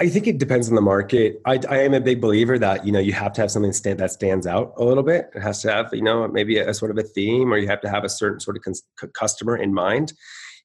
I 0.00 0.08
think 0.08 0.26
it 0.26 0.38
depends 0.38 0.68
on 0.68 0.74
the 0.74 0.80
market. 0.80 1.40
I, 1.46 1.60
I, 1.68 1.78
am 1.82 1.94
a 1.94 2.00
big 2.00 2.20
believer 2.20 2.58
that 2.58 2.84
you 2.84 2.90
know 2.90 2.98
you 2.98 3.12
have 3.12 3.32
to 3.34 3.42
have 3.42 3.50
something 3.52 3.72
stand, 3.72 4.00
that 4.00 4.10
stands 4.10 4.44
out 4.44 4.74
a 4.76 4.82
little 4.82 5.04
bit. 5.04 5.30
It 5.36 5.40
has 5.40 5.62
to 5.62 5.70
have 5.70 5.90
you 5.92 6.02
know 6.02 6.26
maybe 6.26 6.58
a, 6.58 6.70
a 6.70 6.74
sort 6.74 6.90
of 6.90 6.98
a 6.98 7.04
theme, 7.04 7.52
or 7.52 7.58
you 7.58 7.68
have 7.68 7.80
to 7.82 7.88
have 7.88 8.02
a 8.02 8.08
certain 8.08 8.40
sort 8.40 8.56
of 8.56 8.64
cons- 8.64 8.82
customer 9.12 9.56
in 9.56 9.72
mind 9.72 10.12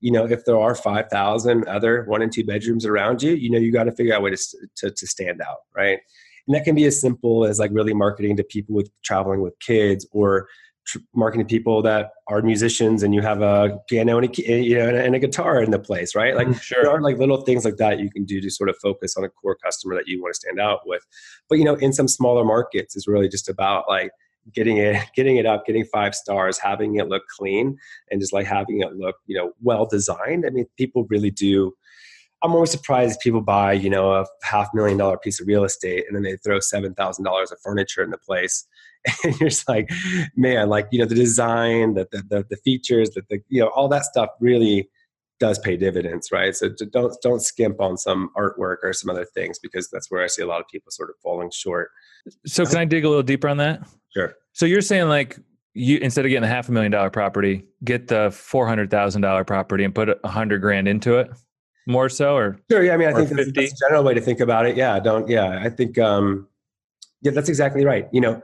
you 0.02 0.12
know, 0.12 0.26
if 0.26 0.46
there 0.46 0.60
are 0.60 0.76
5,000 0.76 1.68
other 1.68 2.04
one 2.06 2.22
and 2.22 2.32
two 2.32 2.44
bedrooms 2.44 2.86
around 2.86 3.22
you, 3.22 3.34
you 3.34 3.50
know, 3.50 3.58
you 3.58 3.72
got 3.72 3.86
to 3.86 3.92
figure 3.92 4.14
out 4.14 4.22
a 4.22 4.24
way 4.24 4.32
to, 4.32 4.58
to, 4.78 4.92
to 4.92 5.08
stand 5.08 5.42
out, 5.42 5.58
right? 5.76 6.00
And 6.48 6.56
that 6.56 6.64
can 6.64 6.76
be 6.76 6.86
as 6.86 7.00
simple 7.00 7.46
as 7.46 7.60
like 7.60 7.72
really 7.74 7.94
marketing 7.94 8.38
to 8.38 8.44
people 8.44 8.76
with 8.76 8.90
traveling 9.04 9.42
with 9.42 9.54
kids 9.60 10.08
or 10.12 10.48
tr- 10.88 11.00
marketing 11.14 11.46
to 11.46 11.54
people 11.54 11.82
that 11.84 12.12
are 12.28 12.42
musicians 12.42 13.04
and 13.04 13.14
you 13.14 13.22
have 13.22 13.42
a 13.42 13.78
piano 13.88 14.18
and 14.18 14.40
a, 14.40 14.62
you 14.62 14.78
know, 14.78 14.90
and 14.90 15.16
a 15.16 15.20
guitar 15.20 15.62
in 15.62 15.72
the 15.72 15.80
place, 15.80 16.16
right? 16.16 16.36
Like 16.36 16.48
mm, 16.48 16.62
sure. 16.62 16.82
there 16.82 16.92
are 16.92 17.02
like 17.02 17.18
little 17.18 17.42
things 17.42 17.66
like 17.66 17.78
that 17.78 18.00
you 18.00 18.10
can 18.10 18.26
do 18.26 18.42
to 18.42 18.50
sort 18.50 18.70
of 18.70 18.78
focus 18.82 19.16
on 19.18 19.24
a 19.24 19.30
core 19.30 19.58
customer 19.64 19.96
that 19.96 20.08
you 20.08 20.22
want 20.22 20.34
to 20.34 20.40
stand 20.40 20.60
out 20.60 20.80
with. 20.86 21.06
But, 21.50 21.60
you 21.60 21.66
know, 21.66 21.76
in 21.76 21.94
some 21.94 22.08
smaller 22.08 22.46
markets 22.46 22.96
is 22.96 23.06
really 23.08 23.28
just 23.28 23.50
about 23.50 23.86
like, 23.88 24.12
getting 24.54 24.78
it 24.78 25.02
getting 25.16 25.38
it 25.38 25.46
up 25.46 25.66
getting 25.66 25.86
five 25.86 26.16
stars 26.16 26.58
having 26.58 26.96
it 26.96 27.08
look 27.08 27.24
clean 27.38 27.78
and 28.12 28.22
just 28.22 28.34
like 28.34 28.46
having 28.46 28.82
it 28.82 28.94
look 28.96 29.16
you 29.28 29.38
know 29.38 29.52
well 29.62 29.86
designed 29.86 30.46
i 30.46 30.50
mean 30.50 30.66
people 30.78 31.06
really 31.10 31.32
do 31.32 31.74
i'm 32.44 32.54
always 32.54 32.72
surprised 32.72 33.20
people 33.20 33.42
buy 33.42 33.74
you 33.74 33.90
know 33.90 34.14
a 34.14 34.26
half 34.44 34.70
million 34.74 34.98
dollar 34.98 35.18
piece 35.18 35.40
of 35.40 35.48
real 35.48 35.64
estate 35.64 36.06
and 36.08 36.16
then 36.16 36.24
they 36.24 36.38
throw 36.38 36.60
seven 36.60 36.94
thousand 36.94 37.24
dollars 37.24 37.52
of 37.52 37.58
furniture 37.64 38.04
in 38.04 38.12
the 38.12 38.18
place. 38.18 38.66
And 39.24 39.40
you're 39.40 39.48
just 39.48 39.70
like 39.70 39.90
man 40.36 40.68
like 40.68 40.90
you 40.92 41.00
know 41.00 41.06
the 41.06 41.16
design 41.16 41.94
the 41.94 42.06
the, 42.12 42.22
the, 42.30 42.46
the 42.50 42.58
features 42.58 43.12
that 43.12 43.30
the 43.30 43.40
you 43.48 43.62
know 43.62 43.70
all 43.70 43.88
that 43.88 44.04
stuff 44.04 44.30
really 44.42 44.90
does 45.40 45.58
pay 45.60 45.78
dividends, 45.78 46.32
right? 46.32 46.56
So 46.56 46.70
don't 46.70 47.16
don't 47.22 47.42
skimp 47.42 47.80
on 47.80 47.98
some 47.98 48.30
artwork 48.38 48.78
or 48.84 48.94
some 48.94 49.10
other 49.10 49.26
things 49.26 49.60
because 49.60 49.90
that's 49.90 50.12
where 50.12 50.24
I 50.24 50.28
see 50.28 50.42
a 50.42 50.48
lot 50.48 50.60
of 50.60 50.68
people 50.68 50.92
sort 50.92 51.10
of 51.10 51.16
falling 51.24 51.50
short. 51.52 51.90
So 52.46 52.66
can 52.66 52.78
I 52.78 52.86
dig 52.86 53.06
a 53.06 53.10
little 53.10 53.24
deeper 53.24 53.48
on 53.48 53.58
that? 53.58 53.88
Sure. 54.16 54.34
So 54.54 54.66
you're 54.66 54.82
saying 54.82 55.08
like 55.08 55.40
you 55.74 55.98
instead 56.00 56.26
of 56.26 56.30
getting 56.30 56.44
a 56.44 56.48
half 56.48 56.70
a 56.70 56.72
million 56.72 56.92
dollar 56.92 57.10
property, 57.10 57.66
get 57.84 58.08
the 58.08 58.32
four 58.32 58.68
hundred 58.68 58.92
thousand 58.92 59.22
dollar 59.22 59.44
property 59.44 59.84
and 59.84 59.96
put 59.96 60.10
a 60.10 60.28
hundred 60.28 60.60
grand 60.60 60.88
into 60.88 61.18
it, 61.18 61.32
more 61.88 62.10
so, 62.10 62.36
or 62.36 62.60
sure? 62.70 62.84
Yeah, 62.84 62.94
I 62.94 62.98
mean, 62.98 63.08
I 63.08 63.14
think 63.14 63.30
that's, 63.30 63.52
that's, 63.54 63.72
a 63.74 63.88
general 63.88 64.04
way 64.04 64.14
to 64.14 64.22
think 64.22 64.42
about 64.42 64.66
it. 64.66 64.76
Yeah, 64.76 65.00
don't. 65.00 65.28
Yeah, 65.30 65.60
I 65.64 65.70
think. 65.70 65.98
um 65.98 66.48
Yeah, 67.22 67.32
that's 67.32 67.50
exactly 67.50 67.86
right. 67.86 68.08
You 68.12 68.22
know, 68.22 68.42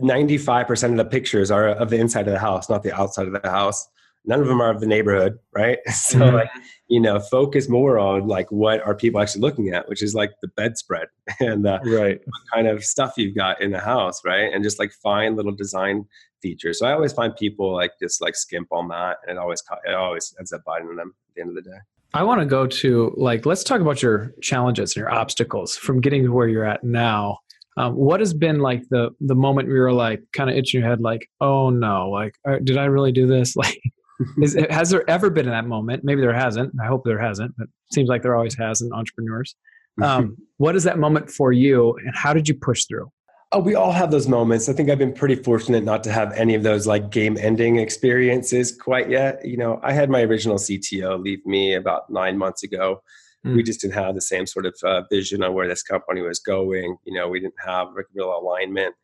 ninety 0.00 0.38
five 0.38 0.68
percent 0.68 0.92
of 0.92 0.98
the 0.98 1.04
pictures 1.04 1.50
are 1.50 1.68
of 1.68 1.90
the 1.90 1.98
inside 1.98 2.28
of 2.28 2.32
the 2.32 2.38
house, 2.38 2.70
not 2.70 2.84
the 2.84 2.94
outside 2.94 3.26
of 3.26 3.42
the 3.42 3.50
house 3.50 3.88
none 4.24 4.40
of 4.40 4.46
them 4.46 4.60
are 4.60 4.70
of 4.70 4.80
the 4.80 4.86
neighborhood 4.86 5.38
right 5.54 5.78
so 5.92 6.18
mm-hmm. 6.18 6.36
like 6.36 6.50
you 6.88 7.00
know 7.00 7.18
focus 7.18 7.68
more 7.68 7.98
on 7.98 8.26
like 8.26 8.50
what 8.50 8.80
are 8.82 8.94
people 8.94 9.20
actually 9.20 9.40
looking 9.40 9.68
at 9.68 9.88
which 9.88 10.02
is 10.02 10.14
like 10.14 10.30
the 10.42 10.48
bedspread 10.56 11.08
and 11.40 11.66
uh, 11.66 11.78
right 11.84 12.20
what 12.24 12.42
kind 12.52 12.66
of 12.66 12.84
stuff 12.84 13.14
you've 13.16 13.36
got 13.36 13.60
in 13.60 13.70
the 13.70 13.80
house 13.80 14.20
right 14.24 14.52
and 14.52 14.62
just 14.62 14.78
like 14.78 14.92
find 15.02 15.36
little 15.36 15.52
design 15.52 16.04
features 16.40 16.78
so 16.78 16.86
i 16.86 16.92
always 16.92 17.12
find 17.12 17.34
people 17.36 17.72
like 17.72 17.92
just 18.00 18.20
like 18.20 18.34
skimp 18.34 18.68
on 18.72 18.88
that 18.88 19.18
and 19.26 19.36
it 19.36 19.38
always 19.38 19.62
it 19.84 19.94
always 19.94 20.34
ends 20.38 20.52
up 20.52 20.62
biting 20.64 20.94
them 20.96 21.14
at 21.28 21.34
the 21.34 21.40
end 21.40 21.50
of 21.50 21.56
the 21.56 21.62
day 21.62 21.78
I 22.14 22.24
want 22.24 22.40
to 22.40 22.46
go 22.46 22.66
to 22.66 23.14
like 23.16 23.46
let's 23.46 23.64
talk 23.64 23.80
about 23.80 24.02
your 24.02 24.34
challenges 24.42 24.94
and 24.94 25.00
your 25.00 25.10
obstacles 25.10 25.76
from 25.76 26.00
getting 26.00 26.24
to 26.24 26.32
where 26.32 26.46
you're 26.46 26.66
at 26.66 26.84
now. 26.84 27.38
Um, 27.78 27.94
what 27.94 28.20
has 28.20 28.34
been 28.34 28.60
like 28.60 28.86
the 28.90 29.10
the 29.20 29.34
moment 29.34 29.68
where 29.68 29.76
you're 29.78 29.92
like 29.92 30.22
kind 30.32 30.50
of 30.50 30.56
itching 30.56 30.80
your 30.80 30.88
head, 30.88 31.00
like, 31.00 31.28
oh 31.40 31.70
no, 31.70 32.10
like, 32.10 32.34
uh, 32.46 32.58
did 32.62 32.76
I 32.76 32.84
really 32.84 33.12
do 33.12 33.26
this? 33.26 33.56
Like, 33.62 33.80
is, 34.42 34.56
has 34.70 34.90
there 34.90 35.08
ever 35.08 35.30
been 35.30 35.46
in 35.46 35.52
that 35.52 35.66
moment? 35.66 36.04
Maybe 36.04 36.20
there 36.20 36.34
hasn't. 36.34 36.72
I 36.82 36.86
hope 36.86 37.02
there 37.04 37.18
hasn't, 37.20 37.54
but 37.56 37.64
it 37.64 37.94
seems 37.94 38.08
like 38.08 38.22
there 38.22 38.36
always 38.36 38.56
has 38.56 38.80
in 38.80 38.92
entrepreneurs. 38.92 39.54
Um, 40.00 40.36
what 40.56 40.74
is 40.74 40.84
that 40.84 40.98
moment 40.98 41.30
for 41.30 41.52
you, 41.52 41.94
and 41.98 42.14
how 42.14 42.32
did 42.32 42.48
you 42.48 42.54
push 42.54 42.86
through? 42.86 43.10
Oh, 43.54 43.60
we 43.60 43.74
all 43.74 43.92
have 43.92 44.10
those 44.10 44.28
moments. 44.28 44.70
I 44.70 44.72
think 44.72 44.88
I've 44.88 44.98
been 44.98 45.12
pretty 45.12 45.34
fortunate 45.34 45.84
not 45.84 46.02
to 46.04 46.12
have 46.12 46.32
any 46.32 46.54
of 46.54 46.62
those 46.62 46.86
like 46.86 47.10
game 47.10 47.36
ending 47.38 47.76
experiences 47.76 48.74
quite 48.74 49.10
yet. 49.10 49.44
You 49.44 49.58
know, 49.58 49.78
I 49.82 49.92
had 49.92 50.08
my 50.08 50.22
original 50.22 50.56
CTO 50.56 51.22
leave 51.22 51.44
me 51.44 51.74
about 51.74 52.08
nine 52.08 52.38
months 52.38 52.62
ago. 52.62 53.02
Mm. 53.46 53.56
We 53.56 53.62
just 53.62 53.80
didn't 53.80 53.94
have 53.94 54.14
the 54.14 54.20
same 54.20 54.46
sort 54.46 54.66
of 54.66 54.74
uh, 54.84 55.02
vision 55.10 55.42
on 55.42 55.54
where 55.54 55.68
this 55.68 55.82
company 55.82 56.22
was 56.22 56.38
going. 56.38 56.96
You 57.04 57.14
know, 57.14 57.28
we 57.28 57.40
didn't 57.40 57.60
have 57.64 57.88
real 58.14 58.36
alignment 58.38 58.94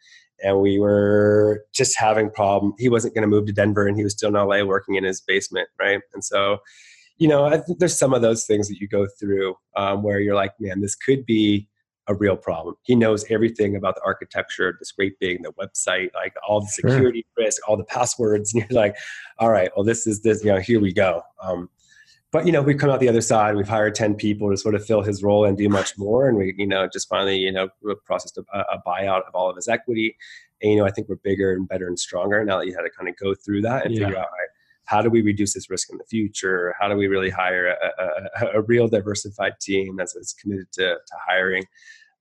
and 0.42 0.60
we 0.60 0.78
were 0.78 1.64
just 1.72 1.98
having 1.98 2.30
problem 2.30 2.74
he 2.78 2.88
wasn't 2.88 3.14
going 3.14 3.22
to 3.22 3.28
move 3.28 3.46
to 3.46 3.52
denver 3.52 3.86
and 3.86 3.96
he 3.96 4.04
was 4.04 4.12
still 4.12 4.28
in 4.28 4.34
la 4.34 4.62
working 4.64 4.94
in 4.94 5.04
his 5.04 5.20
basement 5.20 5.68
right 5.78 6.00
and 6.14 6.24
so 6.24 6.58
you 7.18 7.28
know 7.28 7.46
I 7.46 7.58
think 7.58 7.78
there's 7.78 7.98
some 7.98 8.14
of 8.14 8.22
those 8.22 8.46
things 8.46 8.68
that 8.68 8.78
you 8.78 8.88
go 8.88 9.06
through 9.18 9.56
um, 9.76 10.02
where 10.02 10.20
you're 10.20 10.34
like 10.34 10.52
man 10.60 10.80
this 10.80 10.94
could 10.94 11.26
be 11.26 11.68
a 12.06 12.14
real 12.14 12.36
problem 12.36 12.74
he 12.82 12.94
knows 12.94 13.24
everything 13.30 13.76
about 13.76 13.96
the 13.96 14.02
architecture 14.04 14.74
the 14.78 14.86
scraping 14.86 15.42
the 15.42 15.52
website 15.52 16.14
like 16.14 16.34
all 16.48 16.60
the 16.60 16.68
security 16.68 17.26
sure. 17.36 17.44
risk 17.44 17.68
all 17.68 17.76
the 17.76 17.84
passwords 17.84 18.54
and 18.54 18.64
you're 18.68 18.80
like 18.80 18.96
all 19.38 19.50
right 19.50 19.70
well 19.76 19.84
this 19.84 20.06
is 20.06 20.22
this 20.22 20.42
you 20.44 20.52
know 20.52 20.60
here 20.60 20.80
we 20.80 20.92
go 20.92 21.22
um, 21.42 21.68
but 22.32 22.46
you 22.46 22.52
know 22.52 22.62
we've 22.62 22.78
come 22.78 22.90
out 22.90 23.00
the 23.00 23.08
other 23.08 23.20
side 23.20 23.56
we've 23.56 23.68
hired 23.68 23.94
10 23.94 24.14
people 24.14 24.50
to 24.50 24.56
sort 24.56 24.74
of 24.74 24.84
fill 24.84 25.02
his 25.02 25.22
role 25.22 25.44
and 25.44 25.56
do 25.56 25.68
much 25.68 25.96
more 25.98 26.28
and 26.28 26.36
we 26.36 26.54
you 26.56 26.66
know 26.66 26.88
just 26.92 27.08
finally 27.08 27.36
you 27.36 27.52
know 27.52 27.68
processed 28.04 28.38
a, 28.38 28.58
a 28.58 28.82
buyout 28.86 29.26
of 29.26 29.34
all 29.34 29.48
of 29.48 29.56
his 29.56 29.68
equity 29.68 30.16
and 30.62 30.72
you 30.72 30.78
know 30.78 30.86
i 30.86 30.90
think 30.90 31.08
we're 31.08 31.16
bigger 31.16 31.52
and 31.52 31.68
better 31.68 31.86
and 31.86 31.98
stronger 31.98 32.44
now 32.44 32.58
that 32.58 32.66
you 32.66 32.74
had 32.74 32.82
to 32.82 32.90
kind 32.90 33.08
of 33.08 33.16
go 33.16 33.34
through 33.34 33.60
that 33.60 33.84
and 33.84 33.94
yeah. 33.94 34.06
figure 34.06 34.18
out 34.18 34.28
right, 34.38 34.48
how 34.84 35.02
do 35.02 35.10
we 35.10 35.20
reduce 35.22 35.54
this 35.54 35.68
risk 35.70 35.88
in 35.90 35.98
the 35.98 36.04
future 36.04 36.74
how 36.78 36.88
do 36.88 36.96
we 36.96 37.06
really 37.06 37.30
hire 37.30 37.68
a, 37.68 38.44
a, 38.44 38.58
a 38.58 38.62
real 38.62 38.88
diversified 38.88 39.52
team 39.60 39.96
that's, 39.96 40.14
that's 40.14 40.34
committed 40.34 40.66
to, 40.72 40.82
to 40.82 41.14
hiring 41.26 41.64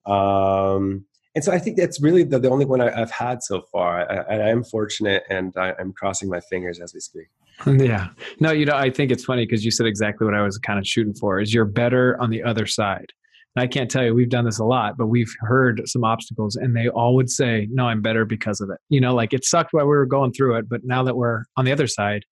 um, 0.05 1.05
and 1.35 1.43
so 1.43 1.51
I 1.51 1.59
think 1.59 1.77
that's 1.77 2.01
really 2.01 2.23
the, 2.23 2.39
the 2.39 2.49
only 2.49 2.65
one 2.65 2.81
I, 2.81 2.89
have 2.89 3.11
had 3.11 3.43
so 3.43 3.61
far. 3.71 4.11
I, 4.11 4.37
I 4.37 4.49
am 4.49 4.63
fortunate, 4.63 5.23
and 5.29 5.53
I, 5.55 5.75
am 5.77 5.93
crossing 5.93 6.29
my 6.29 6.39
fingers 6.39 6.79
as 6.79 6.95
we 6.95 6.99
speak. 6.99 7.27
Yeah. 7.65 8.09
No, 8.39 8.51
you 8.51 8.65
know, 8.65 8.75
I 8.75 8.89
think 8.89 9.11
it's 9.11 9.25
funny 9.25 9.45
because 9.45 9.65
you 9.65 9.71
said 9.71 9.87
exactly 9.87 10.25
what 10.25 10.35
I 10.35 10.41
was 10.41 10.57
kind 10.59 10.79
of 10.79 10.87
shooting 10.87 11.13
for 11.13 11.39
is 11.39 11.53
you're 11.53 11.65
better 11.65 12.17
on 12.21 12.29
the 12.29 12.43
other 12.43 12.65
side. 12.65 13.07
And 13.55 13.63
I 13.63 13.67
can't 13.67 13.89
tell 13.89 14.03
you, 14.03 14.13
we've 14.13 14.29
done 14.29 14.45
this 14.45 14.59
a 14.59 14.65
lot, 14.65 14.97
but 14.97 15.07
we've 15.07 15.33
heard 15.39 15.81
some 15.85 16.03
obstacles 16.03 16.55
and 16.55 16.75
they 16.75 16.89
all 16.89 17.15
would 17.15 17.29
say, 17.29 17.67
no, 17.71 17.87
I'm 17.87 18.01
better 18.01 18.25
because 18.25 18.61
of 18.61 18.69
it. 18.69 18.77
You 18.89 19.01
know, 19.01 19.15
like 19.15 19.33
it 19.33 19.43
sucked 19.43 19.73
while 19.73 19.85
we 19.85 19.89
were 19.89 20.05
going 20.05 20.33
through 20.33 20.57
it, 20.57 20.69
but 20.69 20.81
now 20.83 21.03
that 21.03 21.15
we're 21.15 21.43
on 21.55 21.65
the 21.65 21.71
other 21.71 21.87
side, 21.87 22.23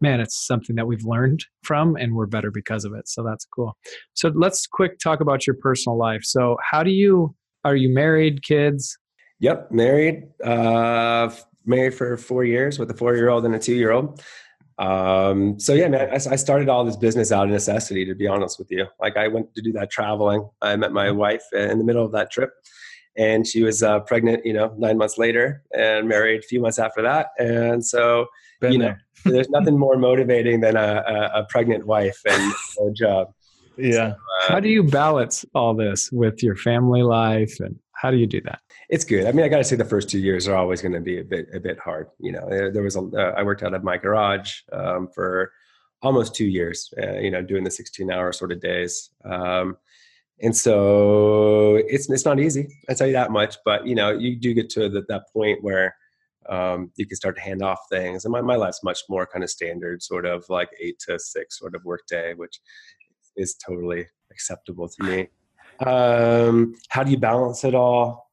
man, 0.00 0.20
it's 0.20 0.46
something 0.46 0.76
that 0.76 0.86
we've 0.86 1.04
learned 1.04 1.44
from 1.62 1.96
and 1.96 2.14
we're 2.14 2.26
better 2.26 2.50
because 2.50 2.84
of 2.84 2.92
it. 2.92 3.08
So 3.08 3.22
that's 3.22 3.46
cool. 3.46 3.76
So 4.12 4.30
let's 4.34 4.66
quick 4.66 4.98
talk 4.98 5.20
about 5.20 5.46
your 5.46 5.56
personal 5.56 5.96
life. 5.96 6.22
So 6.24 6.58
how 6.62 6.82
do 6.82 6.90
you, 6.90 7.34
are 7.64 7.76
you 7.76 7.88
married, 7.88 8.42
kids? 8.42 8.98
Yep, 9.40 9.72
married. 9.72 10.24
Uh, 10.44 11.30
married 11.64 11.94
for 11.94 12.16
four 12.16 12.44
years 12.44 12.78
with 12.78 12.90
a 12.90 12.94
four-year-old 12.94 13.44
and 13.46 13.54
a 13.54 13.58
two-year-old. 13.58 14.22
Um, 14.78 15.58
so 15.58 15.72
yeah, 15.72 15.88
man, 15.88 16.10
I, 16.10 16.14
I, 16.14 16.36
started 16.36 16.68
all 16.68 16.84
this 16.84 16.96
business 16.96 17.32
out 17.32 17.46
of 17.46 17.50
necessity, 17.50 18.04
to 18.04 18.14
be 18.14 18.26
honest 18.26 18.58
with 18.58 18.70
you. 18.70 18.86
Like 19.00 19.16
I 19.16 19.26
went 19.26 19.54
to 19.54 19.62
do 19.62 19.72
that 19.72 19.90
traveling. 19.90 20.46
I 20.60 20.76
met 20.76 20.92
my 20.92 21.10
wife 21.10 21.44
in 21.54 21.78
the 21.78 21.84
middle 21.84 22.04
of 22.04 22.12
that 22.12 22.30
trip 22.30 22.50
and 23.16 23.46
she 23.46 23.62
was 23.62 23.82
uh, 23.82 24.00
pregnant, 24.00 24.44
you 24.44 24.52
know, 24.52 24.74
nine 24.76 24.98
months 24.98 25.18
later 25.18 25.62
and 25.72 26.08
married 26.08 26.40
a 26.40 26.46
few 26.46 26.60
months 26.60 26.78
after 26.78 27.02
that. 27.02 27.28
And 27.38 27.84
so, 27.84 28.26
Been 28.60 28.72
you 28.72 28.78
know, 28.78 28.94
there's 29.24 29.48
nothing 29.48 29.78
more 29.78 29.96
motivating 29.96 30.60
than 30.60 30.76
a, 30.76 31.02
a, 31.06 31.40
a 31.40 31.46
pregnant 31.48 31.86
wife 31.86 32.20
and 32.28 32.52
a 32.86 32.92
job. 32.92 33.32
Yeah. 33.78 33.92
So, 33.92 34.02
uh, 34.02 34.14
how 34.48 34.60
do 34.60 34.68
you 34.68 34.82
balance 34.82 35.44
all 35.54 35.74
this 35.74 36.10
with 36.12 36.42
your 36.42 36.56
family 36.56 37.02
life 37.02 37.60
and 37.60 37.78
how 37.92 38.10
do 38.10 38.16
you 38.16 38.26
do 38.26 38.40
that? 38.42 38.60
It's 38.88 39.04
good. 39.04 39.26
I 39.26 39.32
mean, 39.32 39.44
I 39.44 39.48
got 39.48 39.58
to 39.58 39.64
say 39.64 39.76
the 39.76 39.84
first 39.84 40.08
two 40.08 40.18
years 40.18 40.46
are 40.46 40.54
always 40.54 40.80
going 40.80 40.92
to 40.92 41.00
be 41.00 41.18
a 41.18 41.24
bit 41.24 41.48
a 41.52 41.60
bit 41.60 41.78
hard. 41.78 42.08
You 42.18 42.32
know, 42.32 42.48
there, 42.48 42.70
there 42.70 42.82
was 42.82 42.96
a 42.96 43.00
uh, 43.00 43.34
I 43.36 43.42
worked 43.42 43.62
out 43.62 43.74
of 43.74 43.82
my 43.82 43.96
garage 43.96 44.60
um, 44.72 45.08
for 45.14 45.52
almost 46.02 46.34
two 46.34 46.46
years. 46.46 46.92
Uh, 47.02 47.18
you 47.18 47.30
know, 47.30 47.42
doing 47.42 47.64
the 47.64 47.70
16 47.70 48.10
hour 48.10 48.32
sort 48.32 48.52
of 48.52 48.60
days. 48.60 49.10
Um, 49.24 49.76
and 50.40 50.54
so 50.54 51.76
it's 51.76 52.10
it's 52.10 52.24
not 52.24 52.38
easy. 52.38 52.68
I 52.88 52.94
tell 52.94 53.06
you 53.06 53.14
that 53.14 53.30
much. 53.30 53.56
But 53.64 53.86
you 53.86 53.94
know, 53.94 54.10
you 54.10 54.36
do 54.36 54.54
get 54.54 54.68
to 54.70 54.88
the, 54.88 55.04
that 55.08 55.24
point 55.32 55.62
where 55.62 55.96
um, 56.48 56.92
you 56.96 57.06
can 57.06 57.16
start 57.16 57.36
to 57.36 57.42
hand 57.42 57.62
off 57.62 57.80
things. 57.90 58.24
And 58.24 58.32
my, 58.32 58.40
my 58.40 58.56
life's 58.56 58.84
much 58.84 59.00
more 59.08 59.26
kind 59.26 59.42
of 59.42 59.50
standard, 59.50 60.02
sort 60.02 60.26
of 60.26 60.44
like 60.48 60.70
eight 60.80 60.98
to 61.08 61.18
six 61.18 61.58
sort 61.58 61.74
of 61.74 61.84
work 61.84 62.02
day, 62.08 62.34
which 62.34 62.60
is 63.36 63.54
totally 63.54 64.06
acceptable 64.30 64.88
to 64.88 65.02
me. 65.04 65.28
Um, 65.84 66.74
how 66.88 67.02
do 67.02 67.10
you 67.10 67.18
balance 67.18 67.62
it 67.62 67.74
all? 67.74 68.30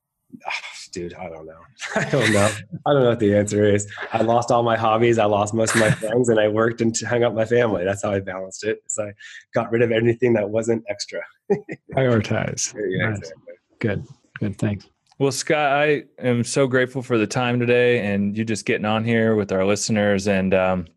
Oh, 0.47 0.51
dude, 0.93 1.13
I 1.15 1.27
don't 1.27 1.45
know. 1.45 1.59
I 1.97 2.09
don't 2.09 2.31
know. 2.31 2.49
I 2.85 2.93
don't 2.93 3.03
know 3.03 3.09
what 3.09 3.19
the 3.19 3.35
answer 3.35 3.65
is. 3.65 3.91
I 4.13 4.21
lost 4.21 4.49
all 4.49 4.63
my 4.63 4.77
hobbies. 4.77 5.17
I 5.17 5.25
lost 5.25 5.53
most 5.53 5.75
of 5.75 5.81
my 5.81 5.91
friends, 5.91 6.29
and 6.29 6.39
I 6.39 6.47
worked 6.47 6.79
and 6.79 6.97
hung 7.01 7.23
up 7.23 7.33
my 7.33 7.43
family. 7.43 7.83
That's 7.83 8.01
how 8.01 8.13
I 8.13 8.21
balanced 8.21 8.63
it. 8.63 8.81
So 8.87 9.03
I 9.03 9.11
got 9.53 9.73
rid 9.73 9.81
of 9.81 9.91
anything 9.91 10.31
that 10.35 10.49
wasn't 10.49 10.85
extra. 10.87 11.19
Prioritize. 11.93 12.73
Yeah, 12.75 13.09
nice. 13.09 13.17
exactly. 13.17 13.53
Good. 13.79 14.07
Good. 14.39 14.57
Thanks. 14.57 14.87
Well, 15.19 15.31
Scott, 15.31 15.71
I 15.71 16.03
am 16.19 16.43
so 16.43 16.65
grateful 16.65 17.01
for 17.01 17.17
the 17.17 17.27
time 17.27 17.59
today 17.59 17.99
and 17.99 18.35
you 18.37 18.43
just 18.43 18.65
getting 18.65 18.85
on 18.85 19.03
here 19.03 19.35
with 19.35 19.51
our 19.51 19.63
listeners. 19.63 20.27
And 20.27 20.53
um, 20.53 20.87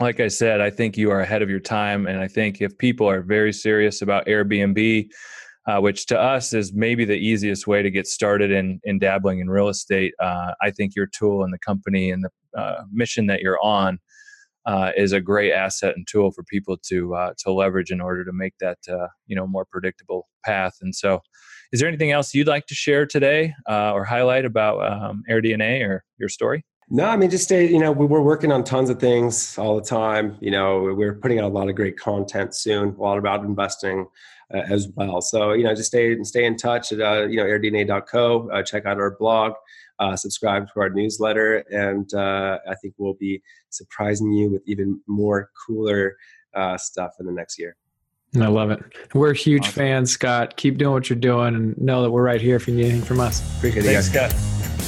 like 0.00 0.20
I 0.20 0.28
said, 0.28 0.60
I 0.60 0.70
think 0.70 0.96
you 0.96 1.10
are 1.10 1.20
ahead 1.20 1.42
of 1.42 1.50
your 1.50 1.60
time. 1.60 2.06
And 2.06 2.20
I 2.20 2.28
think 2.28 2.60
if 2.60 2.76
people 2.78 3.08
are 3.08 3.20
very 3.20 3.52
serious 3.52 4.00
about 4.00 4.26
Airbnb, 4.26 5.08
uh, 5.66 5.80
which 5.80 6.06
to 6.06 6.18
us 6.18 6.52
is 6.52 6.72
maybe 6.72 7.04
the 7.04 7.16
easiest 7.16 7.66
way 7.66 7.82
to 7.82 7.90
get 7.90 8.06
started 8.06 8.50
in, 8.50 8.80
in 8.84 8.98
dabbling 8.98 9.40
in 9.40 9.50
real 9.50 9.68
estate, 9.68 10.14
uh, 10.20 10.52
I 10.62 10.70
think 10.70 10.94
your 10.94 11.06
tool 11.06 11.42
and 11.42 11.52
the 11.52 11.58
company 11.58 12.10
and 12.10 12.24
the 12.24 12.58
uh, 12.58 12.84
mission 12.92 13.26
that 13.26 13.40
you're 13.40 13.60
on 13.62 13.98
uh, 14.66 14.92
is 14.96 15.12
a 15.12 15.20
great 15.20 15.52
asset 15.52 15.96
and 15.96 16.06
tool 16.06 16.30
for 16.30 16.42
people 16.44 16.76
to 16.76 17.14
uh, 17.14 17.32
to 17.38 17.50
leverage 17.52 17.90
in 17.90 18.00
order 18.00 18.24
to 18.24 18.32
make 18.32 18.54
that 18.60 18.78
uh, 18.88 19.08
you 19.26 19.34
know 19.34 19.46
more 19.46 19.64
predictable 19.64 20.28
path. 20.44 20.74
And 20.82 20.94
so, 20.94 21.20
is 21.72 21.80
there 21.80 21.88
anything 21.88 22.12
else 22.12 22.34
you'd 22.34 22.48
like 22.48 22.66
to 22.66 22.74
share 22.74 23.06
today 23.06 23.54
or 23.66 24.04
highlight 24.04 24.44
about 24.44 24.84
um, 24.84 25.22
AirDNA 25.30 25.86
or 25.86 26.04
your 26.18 26.28
story? 26.28 26.64
No, 26.90 27.04
I 27.04 27.16
mean, 27.16 27.28
just 27.28 27.44
stay, 27.44 27.68
you 27.68 27.78
know, 27.78 27.92
we're 27.92 28.22
working 28.22 28.50
on 28.50 28.64
tons 28.64 28.88
of 28.88 28.98
things 28.98 29.58
all 29.58 29.76
the 29.76 29.82
time. 29.82 30.38
You 30.40 30.50
know, 30.50 30.94
we're 30.96 31.14
putting 31.14 31.38
out 31.38 31.44
a 31.44 31.48
lot 31.48 31.68
of 31.68 31.74
great 31.74 31.98
content 31.98 32.54
soon, 32.54 32.94
a 32.94 33.00
lot 33.00 33.18
about 33.18 33.44
investing 33.44 34.06
uh, 34.54 34.62
as 34.70 34.88
well. 34.96 35.20
So, 35.20 35.52
you 35.52 35.64
know, 35.64 35.74
just 35.74 35.88
stay 35.88 36.12
and 36.12 36.26
stay 36.26 36.46
in 36.46 36.56
touch 36.56 36.92
at, 36.92 37.00
uh, 37.00 37.26
you 37.26 37.36
know, 37.36 37.44
airdna.co, 37.44 38.50
uh, 38.50 38.62
check 38.62 38.86
out 38.86 38.96
our 38.96 39.16
blog, 39.18 39.52
uh, 39.98 40.16
subscribe 40.16 40.66
to 40.72 40.80
our 40.80 40.88
newsletter. 40.88 41.58
And 41.70 42.12
uh, 42.14 42.58
I 42.66 42.74
think 42.76 42.94
we'll 42.96 43.14
be 43.14 43.42
surprising 43.68 44.32
you 44.32 44.50
with 44.50 44.62
even 44.66 44.98
more 45.06 45.50
cooler 45.66 46.16
uh, 46.54 46.78
stuff 46.78 47.12
in 47.20 47.26
the 47.26 47.32
next 47.32 47.58
year. 47.58 47.76
I 48.36 48.46
love 48.46 48.70
it. 48.70 48.80
We're 49.14 49.34
huge 49.34 49.62
awesome. 49.62 49.74
fans, 49.74 50.12
Scott. 50.12 50.56
Keep 50.56 50.78
doing 50.78 50.92
what 50.92 51.10
you're 51.10 51.18
doing 51.18 51.54
and 51.54 51.78
know 51.78 52.02
that 52.02 52.10
we're 52.10 52.22
right 52.22 52.40
here 52.40 52.56
if 52.56 52.66
you 52.66 52.74
need 52.74 52.86
anything 52.86 53.02
from 53.02 53.20
us. 53.20 53.42
Appreciate 53.56 53.84
it, 53.84 53.88
Thanks, 53.88 54.10
Scott. 54.10 54.87